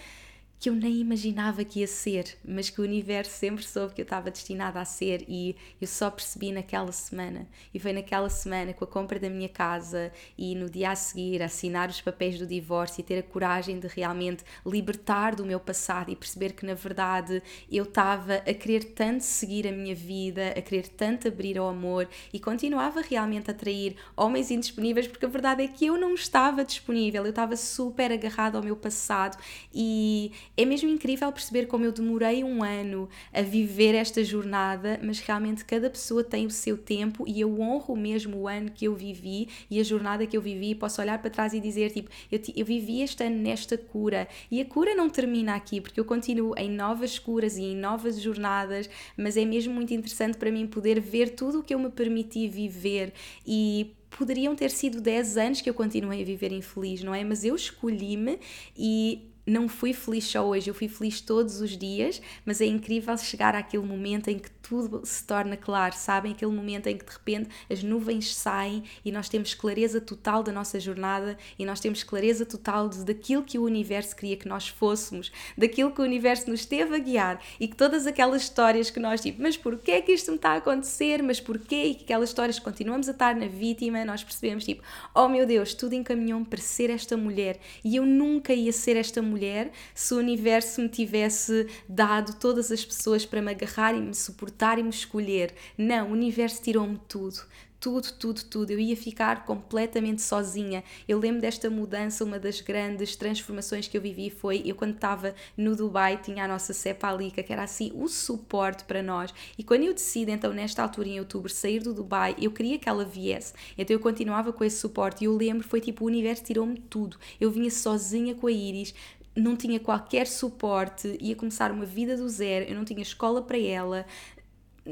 que 0.59 0.69
eu 0.69 0.73
nem 0.73 0.99
imaginava 0.99 1.63
que 1.63 1.81
ia 1.81 1.87
ser, 1.87 2.35
mas 2.43 2.69
que 2.69 2.81
o 2.81 2.83
universo 2.83 3.31
sempre 3.31 3.63
soube 3.63 3.93
que 3.93 4.01
eu 4.01 4.03
estava 4.03 4.31
destinada 4.31 4.79
a 4.79 4.85
ser 4.85 5.23
e 5.27 5.55
eu 5.79 5.87
só 5.87 6.09
percebi 6.09 6.51
naquela 6.51 6.91
semana. 6.91 7.47
E 7.71 7.79
foi 7.79 7.93
naquela 7.93 8.29
semana 8.29 8.73
com 8.73 8.83
a 8.83 8.87
compra 8.87 9.19
da 9.19 9.29
minha 9.29 9.49
casa 9.49 10.11
e 10.35 10.55
no 10.55 10.67
dia 10.67 10.91
a 10.91 10.95
seguir 10.95 11.43
assinar 11.43 11.89
os 11.89 12.01
papéis 12.01 12.39
do 12.39 12.47
divórcio 12.47 13.01
e 13.01 13.03
ter 13.03 13.19
a 13.19 13.23
coragem 13.23 13.79
de 13.79 13.87
realmente 13.87 14.43
libertar 14.65 15.35
do 15.35 15.45
meu 15.45 15.59
passado 15.59 16.09
e 16.09 16.15
perceber 16.15 16.53
que 16.53 16.65
na 16.65 16.73
verdade 16.73 17.41
eu 17.71 17.83
estava 17.83 18.35
a 18.35 18.53
querer 18.53 18.83
tanto 18.83 19.21
seguir 19.21 19.67
a 19.67 19.71
minha 19.71 19.93
vida, 19.93 20.53
a 20.57 20.61
querer 20.61 20.87
tanto 20.87 21.27
abrir 21.27 21.57
ao 21.57 21.69
amor 21.69 22.09
e 22.33 22.39
continuava 22.39 23.01
realmente 23.01 23.51
a 23.51 23.53
atrair 23.53 23.95
homens 24.15 24.49
indisponíveis 24.49 25.07
porque 25.07 25.25
a 25.25 25.29
verdade 25.29 25.61
é 25.63 25.67
que 25.67 25.85
eu 25.85 25.97
não 25.97 26.15
estava 26.15 26.65
disponível, 26.65 27.23
eu 27.23 27.29
estava 27.29 27.55
super 27.55 28.11
agarrada 28.11 28.57
ao 28.57 28.63
meu 28.63 28.75
passado 28.75 29.37
e 29.73 30.31
é 30.57 30.65
mesmo 30.65 30.89
incrível 30.89 31.31
perceber 31.31 31.67
como 31.67 31.85
eu 31.85 31.91
demorei 31.91 32.43
um 32.43 32.63
ano 32.63 33.07
a 33.31 33.43
viver 33.43 33.93
esta 33.93 34.23
jornada, 34.23 34.99
mas 35.03 35.19
realmente 35.19 35.63
cada 35.63 35.87
pessoa 35.87 36.23
tem 36.23 36.47
o 36.47 36.49
seu 36.49 36.75
tempo 36.75 37.23
e 37.27 37.39
eu 37.39 37.61
honro 37.61 37.95
mesmo 37.95 38.37
o 38.37 38.47
ano 38.47 38.71
que 38.71 38.85
eu 38.85 38.95
vivi 38.95 39.47
e 39.69 39.79
a 39.79 39.83
jornada 39.83 40.25
que 40.25 40.35
eu 40.35 40.41
vivi. 40.41 40.73
Posso 40.73 40.99
olhar 40.99 41.19
para 41.19 41.29
trás 41.29 41.53
e 41.53 41.59
dizer, 41.59 41.91
tipo, 41.91 42.09
eu, 42.31 42.41
eu 42.55 42.65
vivi 42.65 43.03
este 43.03 43.23
ano 43.23 43.37
nesta 43.37 43.77
cura 43.77 44.27
e 44.49 44.59
a 44.59 44.65
cura 44.65 44.95
não 44.95 45.09
termina 45.09 45.53
aqui, 45.55 45.79
porque 45.79 45.99
eu 45.99 46.05
continuo 46.05 46.55
em 46.57 46.71
novas 46.71 47.19
curas 47.19 47.55
e 47.57 47.61
em 47.61 47.75
novas 47.75 48.19
jornadas, 48.19 48.89
mas 49.15 49.37
é 49.37 49.45
mesmo 49.45 49.75
muito 49.75 49.93
interessante 49.93 50.37
para 50.37 50.51
mim 50.51 50.65
poder 50.65 50.99
ver 50.99 51.35
tudo 51.35 51.59
o 51.59 51.63
que 51.63 51.75
eu 51.75 51.79
me 51.79 51.91
permiti 51.91 52.47
viver 52.47 53.13
e 53.45 53.93
poderiam 54.09 54.55
ter 54.55 54.71
sido 54.71 54.99
10 54.99 55.37
anos 55.37 55.61
que 55.61 55.69
eu 55.69 55.73
continuei 55.73 56.23
a 56.23 56.25
viver 56.25 56.51
infeliz, 56.51 57.03
não 57.03 57.13
é? 57.13 57.23
Mas 57.23 57.43
eu 57.43 57.55
escolhi-me 57.55 58.39
e 58.75 59.36
não 59.47 59.69
fui 59.69 59.93
feliz 59.93 60.25
só 60.25 60.45
hoje, 60.45 60.69
eu 60.69 60.73
fui 60.73 60.89
feliz 60.89 61.21
todos 61.21 61.61
os 61.61 61.77
dias, 61.77 62.21
mas 62.45 62.59
é 62.59 62.65
incrível 62.65 63.17
chegar 63.17 63.55
àquele 63.55 63.85
momento 63.85 64.27
em 64.27 64.37
que 64.37 64.51
tudo 64.67 65.01
se 65.05 65.23
torna 65.23 65.55
claro, 65.55 65.95
sabem? 65.95 66.33
Aquele 66.33 66.51
momento 66.51 66.87
em 66.87 66.97
que 66.97 67.05
de 67.05 67.11
repente 67.11 67.49
as 67.71 67.81
nuvens 67.81 68.35
saem 68.35 68.83
e 69.03 69.11
nós 69.11 69.29
temos 69.29 69.53
clareza 69.53 70.01
total 70.01 70.43
da 70.43 70.51
nossa 70.51 70.77
jornada 70.77 71.37
e 71.57 71.65
nós 71.65 71.79
temos 71.79 72.03
clareza 72.03 72.45
total 72.45 72.89
de, 72.89 73.05
daquilo 73.05 73.43
que 73.43 73.57
o 73.57 73.63
universo 73.63 74.15
queria 74.15 74.35
que 74.35 74.47
nós 74.47 74.67
fôssemos, 74.67 75.31
daquilo 75.57 75.91
que 75.91 76.01
o 76.01 76.03
universo 76.03 76.49
nos 76.49 76.65
teve 76.65 76.95
a 76.95 76.99
guiar 76.99 77.41
e 77.59 77.67
que 77.67 77.77
todas 77.77 78.05
aquelas 78.05 78.41
histórias 78.41 78.89
que 78.89 78.99
nós 78.99 79.21
tipo, 79.21 79.41
mas 79.41 79.55
porquê 79.55 79.91
é 79.91 80.01
que 80.01 80.11
isto 80.11 80.31
me 80.31 80.37
está 80.37 80.51
a 80.51 80.57
acontecer? 80.57 81.23
Mas 81.23 81.39
porquê? 81.39 81.83
E 81.85 81.95
que 81.95 82.03
aquelas 82.03 82.29
histórias 82.29 82.59
que 82.59 82.65
continuamos 82.65 83.07
a 83.07 83.11
estar 83.11 83.35
na 83.35 83.47
vítima, 83.47 84.03
nós 84.03 84.23
percebemos 84.23 84.65
tipo, 84.65 84.83
oh 85.15 85.29
meu 85.29 85.45
Deus, 85.45 85.73
tudo 85.73 85.93
encaminhou-me 85.93 86.45
para 86.45 86.59
ser 86.59 86.89
esta 86.89 87.15
mulher 87.15 87.59
e 87.85 87.95
eu 87.95 88.05
nunca 88.05 88.53
ia 88.53 88.73
ser 88.73 88.97
esta 88.97 89.21
mulher 89.21 89.71
se 89.95 90.13
o 90.13 90.17
universo 90.17 90.81
me 90.81 90.89
tivesse 90.89 91.67
dado 91.87 92.35
todas 92.35 92.69
as 92.69 92.83
pessoas 92.83 93.25
para 93.25 93.41
me 93.41 93.51
agarrar 93.51 93.95
e 93.95 94.01
me 94.01 94.13
suportar 94.13 94.56
e 94.79 94.83
me 94.83 94.89
escolher. 94.89 95.53
Não, 95.77 96.09
o 96.09 96.11
universo 96.11 96.61
tirou-me 96.61 96.99
tudo 97.07 97.43
tudo, 97.79 98.11
tudo, 98.13 98.43
tudo. 98.43 98.71
Eu 98.71 98.79
ia 98.79 98.97
ficar 98.97 99.45
completamente 99.45 100.21
sozinha. 100.21 100.83
Eu 101.07 101.19
lembro 101.19 101.41
desta 101.41 101.69
mudança, 101.69 102.23
uma 102.23 102.39
das 102.39 102.61
grandes 102.61 103.15
transformações 103.15 103.87
que 103.87 103.97
eu 103.97 104.01
vivi 104.01 104.29
foi 104.29 104.63
eu 104.65 104.75
quando 104.75 104.95
estava 104.95 105.35
no 105.55 105.75
Dubai, 105.75 106.17
tinha 106.17 106.45
a 106.45 106.47
nossa 106.47 106.73
cepa 106.73 107.09
Alica, 107.09 107.43
que 107.43 107.53
era 107.53 107.63
assim 107.63 107.91
o 107.95 108.07
suporte 108.07 108.83
para 108.83 109.03
nós. 109.03 109.33
E 109.57 109.63
quando 109.63 109.83
eu 109.83 109.93
decido, 109.93 110.31
então, 110.31 110.53
nesta 110.53 110.81
altura 110.81 111.07
em 111.07 111.19
outubro, 111.19 111.49
sair 111.51 111.79
do 111.79 111.93
Dubai, 111.93 112.35
eu 112.41 112.51
queria 112.51 112.79
que 112.79 112.89
ela 112.89 113.05
viesse. 113.05 113.53
Então 113.77 113.93
eu 113.95 113.99
continuava 113.99 114.51
com 114.51 114.63
esse 114.63 114.77
suporte. 114.79 115.23
E 115.23 115.25
eu 115.25 115.35
lembro, 115.35 115.67
foi 115.67 115.79
tipo, 115.79 116.03
o 116.03 116.07
universo 116.07 116.43
tirou-me 116.43 116.77
tudo. 116.77 117.17
Eu 117.39 117.51
vinha 117.51 117.69
sozinha 117.69 118.33
com 118.33 118.47
a 118.47 118.51
Iris, 118.51 118.93
não 119.35 119.55
tinha 119.55 119.79
qualquer 119.79 120.25
suporte, 120.25 121.15
ia 121.21 121.35
começar 121.35 121.71
uma 121.71 121.85
vida 121.85 122.17
do 122.17 122.27
zero, 122.27 122.65
eu 122.65 122.75
não 122.75 122.83
tinha 122.83 123.01
escola 123.01 123.39
para 123.41 123.57
ela, 123.59 124.05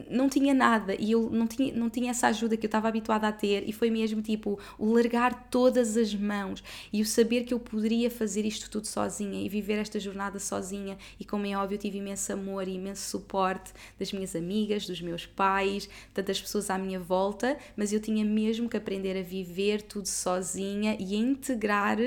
não 0.10 0.30
tinha 0.30 0.54
nada 0.54 0.96
e 1.00 1.12
eu 1.12 1.30
não 1.30 1.48
tinha, 1.48 1.74
não 1.74 1.90
tinha 1.90 2.12
essa 2.12 2.28
ajuda 2.28 2.58
que 2.58 2.66
eu 2.66 2.68
estava 2.68 2.88
habituada 2.88 3.28
a 3.28 3.32
ter 3.32 3.68
e 3.68 3.72
foi 3.72 3.90
mesmo 3.90 4.22
tipo 4.22 4.60
o 4.78 4.94
largar 4.94 5.50
todas 5.50 5.96
as 5.98 6.14
mãos 6.14 6.64
e 6.92 7.02
o 7.02 7.06
saber 7.06 7.44
que 7.44 7.54
eu 7.54 7.60
poderia 7.60 8.10
fazer 8.12 8.46
isto 8.46 8.70
tudo 8.70 8.88
sozinha 8.88 9.42
e 9.42 9.50
viver 9.50 9.78
esta 9.78 10.00
jornada 10.00 10.40
sozinha. 10.40 10.98
E 11.20 11.26
como 11.26 11.46
é 11.46 11.56
óbvio 11.56 11.76
eu 11.76 11.80
tive 11.80 11.98
imenso 11.98 12.32
amor 12.34 12.68
e 12.68 12.76
imenso 12.76 13.10
suporte 13.10 13.72
das 13.98 14.12
minhas 14.12 14.36
amigas, 14.36 14.86
dos 14.86 15.02
meus 15.02 15.26
pais, 15.26 15.90
tantas 16.14 16.42
pessoas 16.42 16.70
à 16.70 16.78
minha 16.78 17.00
volta, 17.00 17.58
mas 17.76 17.94
eu 17.94 18.00
tinha 18.00 18.24
mesmo 18.26 18.70
que 18.70 18.78
aprender 18.78 19.18
a 19.18 19.24
viver 19.24 19.82
tudo 19.82 20.08
sozinha 20.08 20.96
e 21.00 21.16
a 21.16 21.18
integrar 21.18 21.98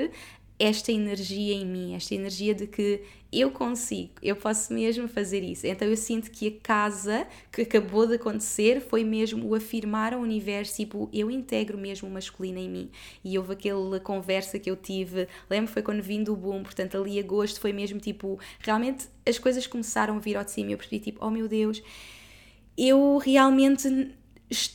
esta 0.59 0.91
energia 0.91 1.55
em 1.55 1.65
mim, 1.65 1.95
esta 1.95 2.13
energia 2.13 2.53
de 2.53 2.67
que 2.67 3.01
eu 3.31 3.49
consigo, 3.49 4.11
eu 4.21 4.35
posso 4.35 4.73
mesmo 4.73 5.07
fazer 5.07 5.41
isso. 5.41 5.65
Então 5.65 5.87
eu 5.87 5.95
sinto 5.95 6.29
que 6.29 6.47
a 6.47 6.51
casa 6.61 7.25
que 7.49 7.61
acabou 7.61 8.05
de 8.05 8.15
acontecer 8.15 8.81
foi 8.81 9.03
mesmo 9.05 9.47
o 9.47 9.55
afirmar 9.55 10.13
ao 10.13 10.19
universo, 10.19 10.75
tipo, 10.75 11.09
eu 11.13 11.31
integro 11.31 11.77
mesmo 11.77 12.09
o 12.09 12.11
masculino 12.11 12.59
em 12.59 12.69
mim. 12.69 12.89
E 13.23 13.37
houve 13.37 13.53
aquela 13.53 13.99
conversa 14.01 14.59
que 14.59 14.69
eu 14.69 14.75
tive, 14.75 15.29
lembro 15.49 15.71
foi 15.71 15.81
quando 15.81 16.01
vim 16.01 16.23
do 16.23 16.35
boom, 16.35 16.61
portanto 16.61 16.97
ali 16.97 17.17
agosto 17.19 17.61
foi 17.61 17.71
mesmo 17.71 17.99
tipo, 17.99 18.37
realmente 18.59 19.07
as 19.25 19.39
coisas 19.39 19.65
começaram 19.65 20.17
a 20.17 20.19
vir 20.19 20.35
ao 20.35 20.43
de 20.43 20.51
cima 20.51 20.71
e 20.71 20.73
eu 20.73 20.77
percebi 20.77 20.99
tipo, 20.99 21.25
oh 21.25 21.31
meu 21.31 21.47
Deus, 21.47 21.81
eu 22.77 23.17
realmente 23.17 24.11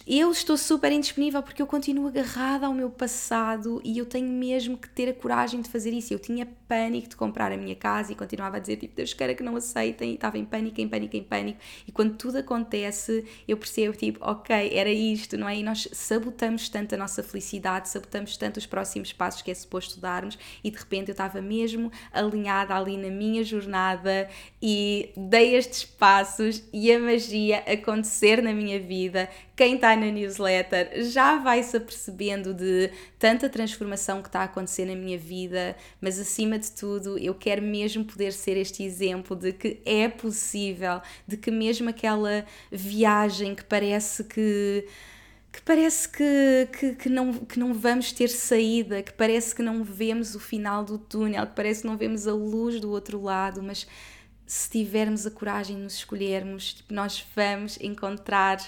eu 0.06 0.30
estou 0.30 0.56
super 0.56 0.92
indisponível 0.92 1.42
porque 1.42 1.60
eu 1.60 1.66
continuo 1.66 2.06
agarrada 2.06 2.66
ao 2.66 2.72
meu 2.72 2.88
passado 2.88 3.80
e 3.82 3.98
eu 3.98 4.06
tenho 4.06 4.28
mesmo 4.28 4.78
que 4.78 4.88
ter 4.88 5.08
a 5.08 5.12
coragem 5.12 5.60
de 5.60 5.68
fazer 5.68 5.92
isso. 5.92 6.14
Eu 6.14 6.18
tinha 6.20 6.46
pânico 6.68 7.08
de 7.08 7.16
comprar 7.16 7.50
a 7.50 7.56
minha 7.56 7.74
casa 7.74 8.12
e 8.12 8.14
continuava 8.14 8.58
a 8.58 8.60
dizer 8.60 8.76
tipo, 8.76 8.94
Deus 8.94 9.12
queira 9.12 9.34
que 9.34 9.42
não 9.42 9.56
aceitem 9.56 10.12
e 10.12 10.14
estava 10.14 10.38
em 10.38 10.44
pânico, 10.44 10.80
em 10.80 10.88
pânico, 10.88 11.16
em 11.16 11.24
pânico. 11.24 11.58
E 11.88 11.90
quando 11.90 12.16
tudo 12.16 12.38
acontece, 12.38 13.24
eu 13.48 13.56
percebo 13.56 13.96
tipo, 13.96 14.24
ok, 14.24 14.70
era 14.72 14.90
isto, 14.90 15.36
não 15.36 15.48
é? 15.48 15.56
E 15.56 15.62
nós 15.64 15.88
sabotamos 15.92 16.68
tanto 16.68 16.94
a 16.94 16.98
nossa 16.98 17.20
felicidade, 17.24 17.88
sabotamos 17.88 18.36
tanto 18.36 18.58
os 18.58 18.66
próximos 18.66 19.12
passos 19.12 19.42
que 19.42 19.50
é 19.50 19.54
suposto 19.54 19.98
darmos 19.98 20.38
e 20.62 20.70
de 20.70 20.78
repente 20.78 21.08
eu 21.08 21.14
estava 21.14 21.42
mesmo 21.42 21.90
alinhada 22.12 22.76
ali 22.76 22.96
na 22.96 23.08
minha 23.08 23.42
jornada 23.42 24.28
e 24.62 25.10
dei 25.16 25.56
estes 25.56 25.84
passos 25.84 26.62
e 26.72 26.92
a 26.92 26.98
magia 27.00 27.58
acontecer 27.66 28.40
na 28.40 28.52
minha 28.52 28.78
vida 28.78 29.28
quem 29.64 29.76
está 29.76 29.96
na 29.96 30.10
newsletter 30.10 30.90
já 31.04 31.38
vai 31.38 31.62
se 31.62 31.74
apercebendo 31.74 32.52
de 32.52 32.90
tanta 33.18 33.48
transformação 33.48 34.20
que 34.20 34.28
está 34.28 34.40
a 34.40 34.44
acontecer 34.44 34.84
na 34.84 34.94
minha 34.94 35.16
vida, 35.16 35.74
mas 36.02 36.20
acima 36.20 36.58
de 36.58 36.70
tudo, 36.70 37.16
eu 37.18 37.34
quero 37.34 37.62
mesmo 37.62 38.04
poder 38.04 38.34
ser 38.34 38.58
este 38.58 38.82
exemplo 38.82 39.34
de 39.34 39.54
que 39.54 39.80
é 39.86 40.06
possível, 40.06 41.00
de 41.26 41.38
que 41.38 41.50
mesmo 41.50 41.88
aquela 41.88 42.44
viagem 42.70 43.54
que 43.54 43.64
parece 43.64 44.24
que 44.24 44.86
que 45.50 45.62
parece 45.62 46.08
que, 46.08 46.68
que, 46.78 46.94
que, 46.96 47.08
não, 47.08 47.32
que 47.32 47.58
não 47.60 47.72
vamos 47.72 48.12
ter 48.12 48.28
saída, 48.28 49.02
que 49.02 49.12
parece 49.12 49.54
que 49.54 49.62
não 49.62 49.84
vemos 49.84 50.34
o 50.34 50.40
final 50.40 50.84
do 50.84 50.98
túnel, 50.98 51.46
que 51.46 51.54
parece 51.54 51.82
que 51.82 51.86
não 51.86 51.96
vemos 51.96 52.26
a 52.26 52.34
luz 52.34 52.80
do 52.80 52.90
outro 52.90 53.22
lado, 53.22 53.62
mas 53.62 53.86
se 54.46 54.68
tivermos 54.68 55.24
a 55.26 55.30
coragem 55.30 55.76
de 55.76 55.82
nos 55.82 55.94
escolhermos, 55.94 56.74
tipo, 56.74 56.92
nós 56.92 57.24
vamos 57.34 57.78
encontrar 57.80 58.58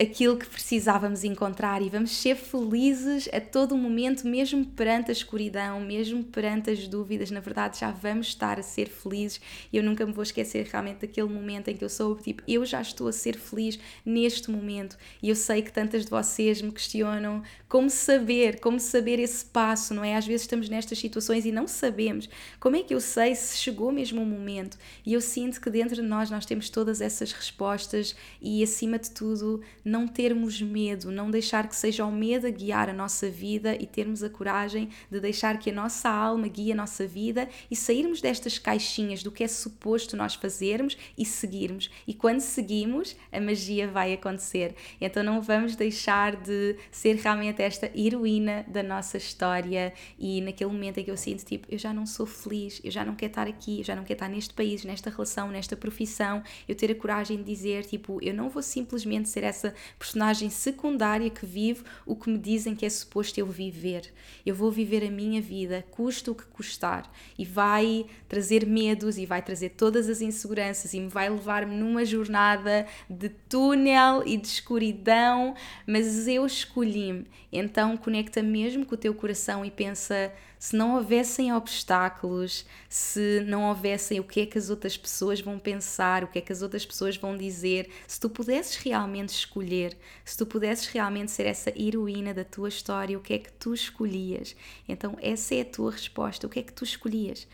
aquilo 0.00 0.36
que 0.36 0.46
precisávamos 0.46 1.24
encontrar 1.24 1.82
e 1.82 1.88
vamos 1.88 2.12
ser 2.12 2.36
felizes 2.36 3.28
a 3.32 3.40
todo 3.40 3.76
momento, 3.76 4.28
mesmo 4.28 4.64
perante 4.64 5.10
a 5.10 5.12
escuridão, 5.12 5.80
mesmo 5.80 6.22
perante 6.22 6.70
as 6.70 6.86
dúvidas. 6.86 7.32
Na 7.32 7.40
verdade, 7.40 7.80
já 7.80 7.90
vamos 7.90 8.28
estar 8.28 8.60
a 8.60 8.62
ser 8.62 8.88
felizes. 8.88 9.40
Eu 9.72 9.82
nunca 9.82 10.06
me 10.06 10.12
vou 10.12 10.22
esquecer 10.22 10.68
realmente 10.70 11.00
daquele 11.00 11.28
momento 11.28 11.68
em 11.68 11.76
que 11.76 11.84
eu 11.84 11.88
sou 11.88 12.14
tipo, 12.14 12.44
eu 12.46 12.64
já 12.64 12.80
estou 12.80 13.08
a 13.08 13.12
ser 13.12 13.36
feliz 13.36 13.76
neste 14.06 14.52
momento. 14.52 14.96
E 15.20 15.30
eu 15.30 15.34
sei 15.34 15.62
que 15.62 15.72
tantas 15.72 16.04
de 16.04 16.10
vocês 16.10 16.62
me 16.62 16.70
questionam 16.70 17.42
como 17.68 17.90
saber, 17.90 18.60
como 18.60 18.78
saber 18.78 19.18
esse 19.18 19.44
passo, 19.44 19.94
não 19.94 20.04
é? 20.04 20.14
Às 20.14 20.26
vezes 20.26 20.42
estamos 20.42 20.68
nestas 20.68 20.98
situações 20.98 21.44
e 21.44 21.50
não 21.50 21.66
sabemos. 21.66 22.28
Como 22.60 22.76
é 22.76 22.84
que 22.84 22.94
eu 22.94 23.00
sei 23.00 23.34
se 23.34 23.58
chegou 23.58 23.90
mesmo 23.90 24.22
o 24.22 24.26
momento? 24.26 24.78
E 25.04 25.12
eu 25.12 25.20
sinto 25.20 25.60
que 25.60 25.68
dentro 25.68 25.96
de 25.96 26.02
nós 26.02 26.30
nós 26.30 26.46
temos 26.46 26.70
todas 26.70 27.00
essas 27.00 27.32
respostas 27.32 28.14
e 28.40 28.62
acima 28.62 28.96
de 28.96 29.10
tudo 29.10 29.60
não 29.88 30.06
termos 30.06 30.60
medo, 30.60 31.10
não 31.10 31.30
deixar 31.30 31.66
que 31.68 31.74
seja 31.74 32.04
o 32.04 32.12
medo 32.12 32.46
a 32.46 32.50
guiar 32.50 32.88
a 32.88 32.92
nossa 32.92 33.28
vida 33.28 33.74
e 33.74 33.86
termos 33.86 34.22
a 34.22 34.28
coragem 34.30 34.90
de 35.10 35.18
deixar 35.18 35.58
que 35.58 35.70
a 35.70 35.72
nossa 35.72 36.08
alma 36.08 36.46
guie 36.46 36.72
a 36.72 36.74
nossa 36.74 37.06
vida 37.06 37.48
e 37.70 37.74
sairmos 37.74 38.20
destas 38.20 38.58
caixinhas 38.58 39.22
do 39.22 39.32
que 39.32 39.42
é 39.42 39.48
suposto 39.48 40.16
nós 40.16 40.34
fazermos 40.34 40.96
e 41.16 41.24
seguirmos. 41.24 41.90
E 42.06 42.12
quando 42.12 42.40
seguimos, 42.40 43.16
a 43.32 43.40
magia 43.40 43.88
vai 43.88 44.12
acontecer. 44.12 44.74
Então 45.00 45.22
não 45.22 45.40
vamos 45.40 45.74
deixar 45.74 46.36
de 46.36 46.76
ser 46.90 47.16
realmente 47.16 47.62
esta 47.62 47.90
heroína 47.98 48.64
da 48.68 48.82
nossa 48.82 49.16
história 49.16 49.92
e 50.18 50.40
naquele 50.42 50.70
momento 50.70 50.98
em 50.98 51.04
que 51.04 51.10
eu 51.10 51.16
sinto 51.16 51.44
tipo, 51.44 51.66
eu 51.70 51.78
já 51.78 51.92
não 51.92 52.04
sou 52.04 52.26
feliz, 52.26 52.80
eu 52.84 52.90
já 52.90 53.04
não 53.04 53.14
quero 53.14 53.30
estar 53.30 53.46
aqui, 53.46 53.78
eu 53.78 53.84
já 53.84 53.96
não 53.96 54.04
quero 54.04 54.16
estar 54.16 54.28
neste 54.28 54.52
país, 54.52 54.84
nesta 54.84 55.08
relação, 55.08 55.48
nesta 55.50 55.76
profissão, 55.76 56.42
eu 56.68 56.74
ter 56.74 56.90
a 56.90 56.94
coragem 56.94 57.38
de 57.38 57.44
dizer 57.44 57.84
tipo, 57.86 58.18
eu 58.22 58.34
não 58.34 58.50
vou 58.50 58.62
simplesmente 58.62 59.28
ser 59.28 59.44
essa 59.44 59.74
personagem 59.98 60.50
secundária 60.50 61.30
que 61.30 61.44
vive 61.44 61.82
o 62.06 62.16
que 62.16 62.30
me 62.30 62.38
dizem 62.38 62.74
que 62.74 62.86
é 62.86 62.90
suposto 62.90 63.38
eu 63.38 63.46
viver. 63.46 64.12
Eu 64.44 64.54
vou 64.54 64.70
viver 64.70 65.04
a 65.04 65.10
minha 65.10 65.40
vida, 65.40 65.84
custa 65.90 66.30
o 66.30 66.34
que 66.34 66.44
custar, 66.46 67.10
e 67.38 67.44
vai 67.44 68.06
trazer 68.28 68.66
medos 68.66 69.18
e 69.18 69.26
vai 69.26 69.42
trazer 69.42 69.70
todas 69.70 70.08
as 70.08 70.20
inseguranças 70.20 70.92
e 70.94 71.00
me 71.00 71.08
vai 71.08 71.28
levar-me 71.28 71.74
numa 71.76 72.04
jornada 72.04 72.86
de 73.08 73.28
túnel 73.28 74.22
e 74.26 74.36
de 74.36 74.46
escuridão, 74.46 75.54
mas 75.86 76.26
eu 76.26 76.44
escolhi-me. 76.46 77.26
Então 77.52 77.96
conecta 77.96 78.42
mesmo 78.42 78.84
com 78.84 78.94
o 78.94 78.98
teu 78.98 79.14
coração 79.14 79.64
e 79.64 79.70
pensa 79.70 80.32
se 80.58 80.76
não 80.76 80.96
houvessem 80.96 81.52
obstáculos, 81.52 82.66
se 82.88 83.44
não 83.46 83.68
houvessem 83.68 84.18
o 84.20 84.24
que 84.24 84.40
é 84.40 84.46
que 84.46 84.58
as 84.58 84.70
outras 84.70 84.96
pessoas 84.96 85.40
vão 85.40 85.58
pensar, 85.58 86.24
o 86.24 86.28
que 86.28 86.38
é 86.38 86.42
que 86.42 86.52
as 86.52 86.62
outras 86.62 86.84
pessoas 86.84 87.16
vão 87.16 87.36
dizer, 87.36 87.88
se 88.06 88.18
tu 88.18 88.28
pudesses 88.28 88.76
realmente 88.76 89.30
escolher, 89.30 89.96
se 90.24 90.36
tu 90.36 90.46
pudesses 90.46 90.86
realmente 90.86 91.30
ser 91.30 91.46
essa 91.46 91.70
heroína 91.78 92.34
da 92.34 92.44
tua 92.44 92.68
história, 92.68 93.16
o 93.16 93.20
que 93.20 93.34
é 93.34 93.38
que 93.38 93.52
tu 93.52 93.72
escolhias? 93.72 94.56
Então, 94.88 95.16
essa 95.20 95.54
é 95.54 95.60
a 95.60 95.64
tua 95.64 95.92
resposta, 95.92 96.46
o 96.46 96.50
que 96.50 96.60
é 96.60 96.62
que 96.62 96.72
tu 96.72 96.84
escolhias? 96.84 97.46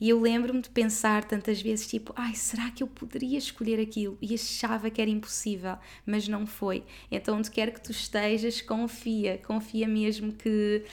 E 0.00 0.08
eu 0.08 0.18
lembro-me 0.18 0.62
de 0.62 0.70
pensar 0.70 1.24
tantas 1.24 1.60
vezes, 1.60 1.86
tipo, 1.86 2.14
ai, 2.16 2.34
será 2.34 2.70
que 2.70 2.82
eu 2.82 2.86
poderia 2.86 3.36
escolher 3.36 3.78
aquilo? 3.78 4.16
E 4.22 4.34
achava 4.34 4.88
que 4.88 5.00
era 5.00 5.10
impossível, 5.10 5.76
mas 6.06 6.26
não 6.26 6.46
foi. 6.46 6.84
Então, 7.10 7.36
onde 7.36 7.50
quer 7.50 7.70
que 7.70 7.82
tu 7.82 7.90
estejas, 7.90 8.62
confia, 8.62 9.36
confia 9.44 9.86
mesmo 9.86 10.32
que 10.32 10.84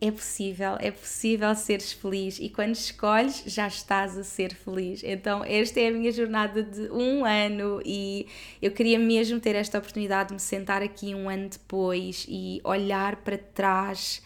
é 0.00 0.10
possível, 0.10 0.76
é 0.78 0.90
possível 0.90 1.54
seres 1.54 1.92
feliz 1.92 2.38
e 2.38 2.48
quando 2.48 2.74
escolhes 2.74 3.42
já 3.46 3.66
estás 3.66 4.16
a 4.16 4.22
ser 4.22 4.54
feliz. 4.54 5.02
Então, 5.02 5.42
esta 5.44 5.80
é 5.80 5.88
a 5.88 5.90
minha 5.90 6.12
jornada 6.12 6.62
de 6.62 6.90
um 6.92 7.24
ano 7.24 7.82
e 7.84 8.26
eu 8.62 8.70
queria 8.70 8.98
mesmo 8.98 9.40
ter 9.40 9.56
esta 9.56 9.78
oportunidade 9.78 10.28
de 10.28 10.34
me 10.34 10.40
sentar 10.40 10.82
aqui 10.82 11.14
um 11.14 11.28
ano 11.28 11.48
depois 11.48 12.24
e 12.28 12.60
olhar 12.62 13.16
para 13.16 13.36
trás 13.36 14.22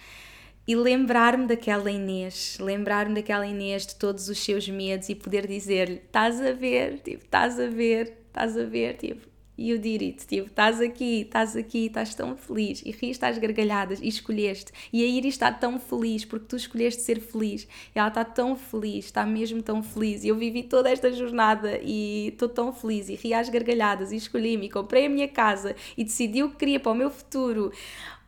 e 0.66 0.76
lembrar-me 0.76 1.46
daquela 1.46 1.90
Inês, 1.90 2.58
lembrar-me 2.60 3.14
daquela 3.14 3.46
Inês 3.46 3.86
de 3.86 3.94
todos 3.96 4.28
os 4.28 4.38
seus 4.38 4.68
medos 4.68 5.08
e 5.08 5.14
poder 5.14 5.46
dizer-lhe: 5.46 5.96
estás 5.96 6.40
a 6.40 6.52
ver, 6.52 7.00
tipo, 7.00 7.24
estás 7.24 7.58
a 7.58 7.66
ver, 7.66 8.12
estás 8.28 8.56
a 8.56 8.64
ver, 8.64 8.96
tipo, 8.96 9.31
e 9.62 9.72
o 9.72 9.78
did 9.78 10.02
it, 10.02 10.26
tipo, 10.26 10.48
estás 10.48 10.80
aqui, 10.80 11.20
estás 11.20 11.54
aqui, 11.54 11.86
estás 11.86 12.14
tão 12.16 12.36
feliz, 12.36 12.82
e 12.84 12.90
riste 12.90 13.24
às 13.24 13.38
gargalhadas, 13.38 14.00
e 14.02 14.08
escolheste, 14.08 14.72
e 14.92 15.04
a 15.04 15.06
Iris 15.06 15.34
está 15.34 15.52
tão 15.52 15.78
feliz, 15.78 16.24
porque 16.24 16.46
tu 16.46 16.56
escolheste 16.56 17.00
ser 17.02 17.20
feliz, 17.20 17.68
e 17.94 17.98
ela 17.98 18.08
está 18.08 18.24
tão 18.24 18.56
feliz, 18.56 19.04
está 19.04 19.24
mesmo 19.24 19.62
tão 19.62 19.80
feliz, 19.80 20.24
e 20.24 20.28
eu 20.28 20.36
vivi 20.36 20.64
toda 20.64 20.90
esta 20.90 21.12
jornada, 21.12 21.78
e 21.80 22.28
estou 22.28 22.48
tão 22.48 22.72
feliz, 22.72 23.08
e 23.08 23.14
ri 23.14 23.32
às 23.32 23.48
gargalhadas, 23.48 24.10
e 24.10 24.16
escolhi-me, 24.16 24.68
comprei 24.68 25.06
a 25.06 25.08
minha 25.08 25.28
casa, 25.28 25.76
e 25.96 26.02
decidi 26.02 26.42
o 26.42 26.50
que 26.50 26.56
queria 26.56 26.80
para 26.80 26.90
o 26.90 26.94
meu 26.96 27.08
futuro, 27.08 27.70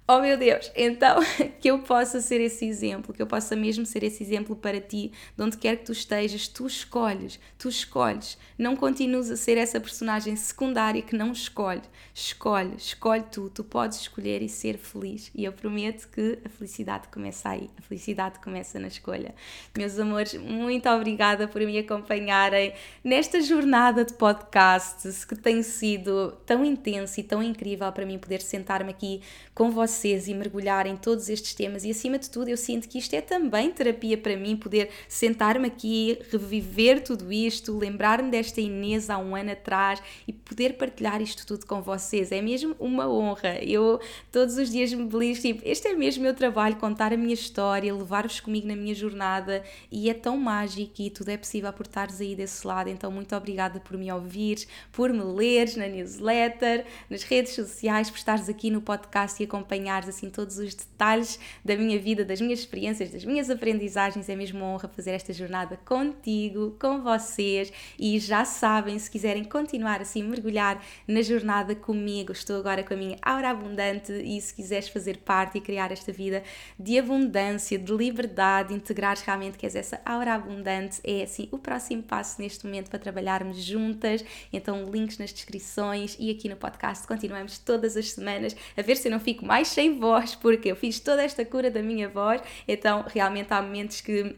Oh 0.07 0.21
meu 0.21 0.37
Deus, 0.37 0.71
então 0.77 1.19
que 1.59 1.71
eu 1.71 1.79
possa 1.79 2.21
ser 2.21 2.39
esse 2.39 2.67
exemplo, 2.67 3.15
que 3.15 3.23
eu 3.23 3.27
possa 3.27 3.57
mesmo 3.57 3.87
ser 3.87 4.03
esse 4.03 4.23
exemplo 4.23 4.55
para 4.55 4.79
ti, 4.79 5.11
de 5.35 5.43
onde 5.43 5.57
quer 5.57 5.79
que 5.79 5.87
tu 5.87 5.93
estejas, 5.93 6.47
tu 6.47 6.67
escolhes, 6.67 7.41
tu 7.57 7.71
escolhes, 7.71 8.37
não 8.59 8.77
continues 8.77 9.31
a 9.31 9.37
ser 9.37 9.57
essa 9.57 9.81
personagem 9.81 10.37
secundária 10.37 11.01
que 11.01 11.17
não 11.17 11.33
escolhe, 11.33 11.81
escolhe, 12.13 12.75
escolhe 12.77 13.25
tu, 13.33 13.49
tu 13.49 13.65
podes 13.65 14.01
escolher 14.01 14.43
e 14.43 14.49
ser 14.49 14.77
feliz. 14.77 15.31
E 15.35 15.43
eu 15.43 15.55
prometo 15.55 16.07
que 16.11 16.39
a 16.45 16.51
felicidade 16.51 17.09
começa 17.09 17.49
aí, 17.49 17.71
a 17.79 17.81
felicidade 17.81 18.41
começa 18.41 18.79
na 18.79 18.89
escolha. 18.89 19.35
Meus 19.75 19.99
amores, 19.99 20.35
muito 20.35 20.87
obrigada 20.87 21.49
por 21.49 21.63
me 21.63 21.79
acompanharem 21.79 22.75
nesta 23.03 23.41
jornada 23.41 24.05
de 24.05 24.13
podcasts 24.13 25.25
que 25.25 25.35
tem 25.35 25.63
sido 25.63 26.33
tão 26.45 26.63
intensa 26.63 27.21
e 27.21 27.25
tão 27.25 27.43
incrível 27.43 27.91
para 27.91 28.05
mim 28.05 28.19
poder 28.19 28.43
sentar-me 28.43 28.91
aqui 28.91 29.23
com 29.55 29.71
vocês 29.71 29.94
vocês 29.95 30.27
e 30.27 30.35
mergulhar 30.35 30.87
em 30.87 30.97
todos 30.97 31.29
estes 31.29 31.55
temas. 31.55 31.85
E 31.85 31.91
acima 31.91 32.19
de 32.19 32.29
tudo, 32.29 32.49
eu 32.49 32.57
sinto 32.57 32.89
que 32.89 32.99
isto 32.99 33.15
é 33.15 33.21
também 33.21 33.71
terapia 33.71 34.19
para 34.19 34.37
mim, 34.37 34.57
poder 34.57 34.91
sentar-me 35.09 35.69
aqui, 35.69 36.19
reviver 36.31 37.03
tudo 37.03 37.33
isto, 37.33 37.77
lembrar-me 37.77 38.31
desta 38.31 38.61
Inês 38.61 39.09
há 39.09 39.19
um 39.19 39.37
ano 39.37 39.53
atrás 39.53 40.03
e 40.27 40.33
poder 40.33 40.77
partilhar 40.77 41.23
isto 41.23 41.47
tudo 41.47 41.65
com 41.67 41.81
vocês. 41.81 42.33
É 42.33 42.43
mesmo 42.43 42.75
uma 42.79 43.09
honra. 43.09 43.63
Eu 43.63 44.01
todos 44.33 44.59
os 44.59 44.71
dias 44.71 44.93
me 44.93 45.05
belisco, 45.05 45.43
tipo, 45.43 45.63
este 45.65 45.89
é 45.89 45.93
mesmo 45.93 46.23
o 46.23 46.25
meu 46.25 46.35
trabalho, 46.35 46.77
contar 46.77 47.13
a 47.13 47.17
minha 47.17 47.35
história, 47.35 47.95
levar-vos 47.95 48.41
comigo 48.41 48.67
na 48.67 48.75
minha 48.75 48.95
jornada 48.95 49.63
e 49.91 50.11
é 50.11 50.15
tão 50.15 50.37
mágico 50.37 50.95
e 50.99 51.11
tudo 51.11 51.29
é 51.29 51.37
possível 51.37 51.73
por 51.73 51.87
estares 51.87 52.21
aí 52.21 52.35
desse 52.35 52.67
lado. 52.67 52.89
Então, 52.89 53.11
muito 53.11 53.35
obrigada 53.37 53.79
por 53.81 53.97
me 53.97 54.11
ouvires, 54.11 54.67
por 54.91 55.13
me 55.13 55.23
leres 55.23 55.77
na 55.77 55.87
newsletter, 55.87 56.85
nas 57.09 57.23
redes 57.23 57.55
sociais, 57.55 58.11
por 58.11 58.17
estares 58.17 58.49
aqui 58.49 58.71
no 58.71 58.81
podcast 58.81 59.43
e 59.43 59.47
acompanhar 59.47 59.84
acompanhares 59.85 60.09
assim 60.09 60.31
todos 60.31 60.59
os 60.59 60.75
detalhes 60.75 61.39
da 61.65 61.77
minha 61.77 61.99
vida, 61.99 62.25
das 62.25 62.41
minhas 62.41 62.61
experiências, 62.61 63.11
das 63.11 63.25
minhas 63.25 63.51
aprendizagens. 63.51 64.29
É 64.29 64.37
mesmo 64.37 64.59
uma 64.59 64.75
honra 64.75 64.89
fazer 64.89 65.11
esta 65.11 65.33
jornada 65.33 65.79
contigo, 65.85 66.77
com 66.81 67.03
vocês 67.03 67.73
e 67.99 68.19
já 68.19 68.45
sabem, 68.45 68.99
se 68.99 69.11
quiserem 69.11 69.45
continuar 69.45 70.01
assim, 70.01 70.23
mergulhar 70.23 70.83
na 71.07 71.23
jornada 71.23 71.75
comigo, 71.75 72.33
estou 72.33 72.57
agora 72.57 72.83
com 72.83 72.95
a 72.95 72.97
minha 72.97 73.19
aura 73.23 73.51
abundante 73.51 74.13
e 74.13 74.41
se 74.41 74.55
quiseres 74.55 74.89
fazer 74.89 75.19
parte 75.19 75.59
e 75.59 75.61
criar 75.61 75.93
esta 75.93 76.13
vida 76.13 76.43
de 76.79 76.99
abundância, 76.99 77.79
de 77.79 77.93
liberdade, 77.93 78.75
integrar 78.75 79.17
realmente 79.25 79.59
que 79.59 79.67
és 79.67 79.77
essa 79.77 80.01
aura 80.05 80.35
abundante, 80.35 81.01
é 81.05 81.23
assim 81.23 81.49
o 81.51 81.59
próximo 81.59 82.03
passo 82.03 82.41
neste 82.41 82.65
momento 82.65 82.89
para 82.89 82.99
trabalharmos 82.99 83.63
juntas. 83.63 84.25
Então, 84.53 84.91
links 84.91 85.19
nas 85.19 85.33
descrições 85.33 86.17
e 86.19 86.31
aqui 86.31 86.49
no 86.49 86.57
podcast 86.57 87.07
continuamos 87.07 87.59
todas 87.59 87.97
as 87.97 88.13
semanas 88.13 88.57
a 88.77 88.83
ver 88.83 88.97
se 88.97 89.09
eu 89.09 89.13
não 89.13 89.21
fico 89.21 89.45
mais 89.45 89.74
sem 89.75 89.99
voz, 89.99 90.35
porque 90.35 90.71
eu 90.71 90.77
fiz 90.77 91.01
toda 91.01 91.23
esta 91.23 91.45
cura 91.45 91.71
da 91.71 91.83
minha 91.83 92.09
voz, 92.09 92.41
então 92.67 93.05
realmente 93.09 93.53
há 93.53 93.61
momentos 93.61 94.01
que 94.01 94.37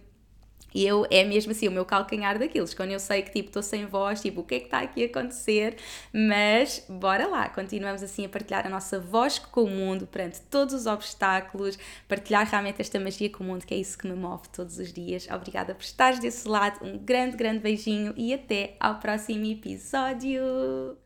eu 0.74 1.07
é 1.11 1.24
mesmo 1.24 1.53
assim 1.53 1.68
o 1.68 1.70
meu 1.70 1.84
calcanhar 1.84 2.39
daqueles, 2.39 2.74
quando 2.74 2.91
eu 2.91 3.01
sei 3.01 3.22
que 3.22 3.30
tipo 3.30 3.49
estou 3.49 3.62
sem 3.62 3.87
voz, 3.87 4.20
tipo 4.20 4.41
o 4.41 4.45
que 4.45 4.57
é 4.57 4.59
que 4.61 4.66
está 4.66 4.80
aqui 4.80 5.05
a 5.05 5.07
acontecer, 5.07 5.76
mas 6.12 6.84
bora 6.89 7.26
lá, 7.26 7.49
continuamos 7.49 8.03
assim 8.03 8.26
a 8.26 8.28
partilhar 8.28 8.66
a 8.66 8.70
nossa 8.70 9.01
voz 9.01 9.39
com 9.39 9.64
o 9.64 9.70
mundo 9.70 10.07
perante 10.07 10.41
todos 10.43 10.74
os 10.74 10.87
obstáculos, 10.87 11.78
partilhar 12.09 12.47
realmente 12.47 12.80
esta 12.80 13.01
magia 13.01 13.30
com 13.30 13.45
o 13.45 13.47
mundo, 13.47 13.64
que 13.64 13.74
é 13.74 13.78
isso 13.78 13.97
que 13.97 14.07
me 14.07 14.14
move 14.14 14.49
todos 14.51 14.78
os 14.78 14.93
dias. 14.93 15.26
Obrigada 15.30 15.74
por 15.74 15.82
estares 15.82 16.18
desse 16.18 16.47
lado, 16.47 16.84
um 16.84 16.99
grande, 16.99 17.37
grande 17.37 17.61
beijinho 17.61 18.12
e 18.16 18.34
até 18.34 18.76
ao 18.78 18.99
próximo 18.99 19.47
episódio. 19.47 21.05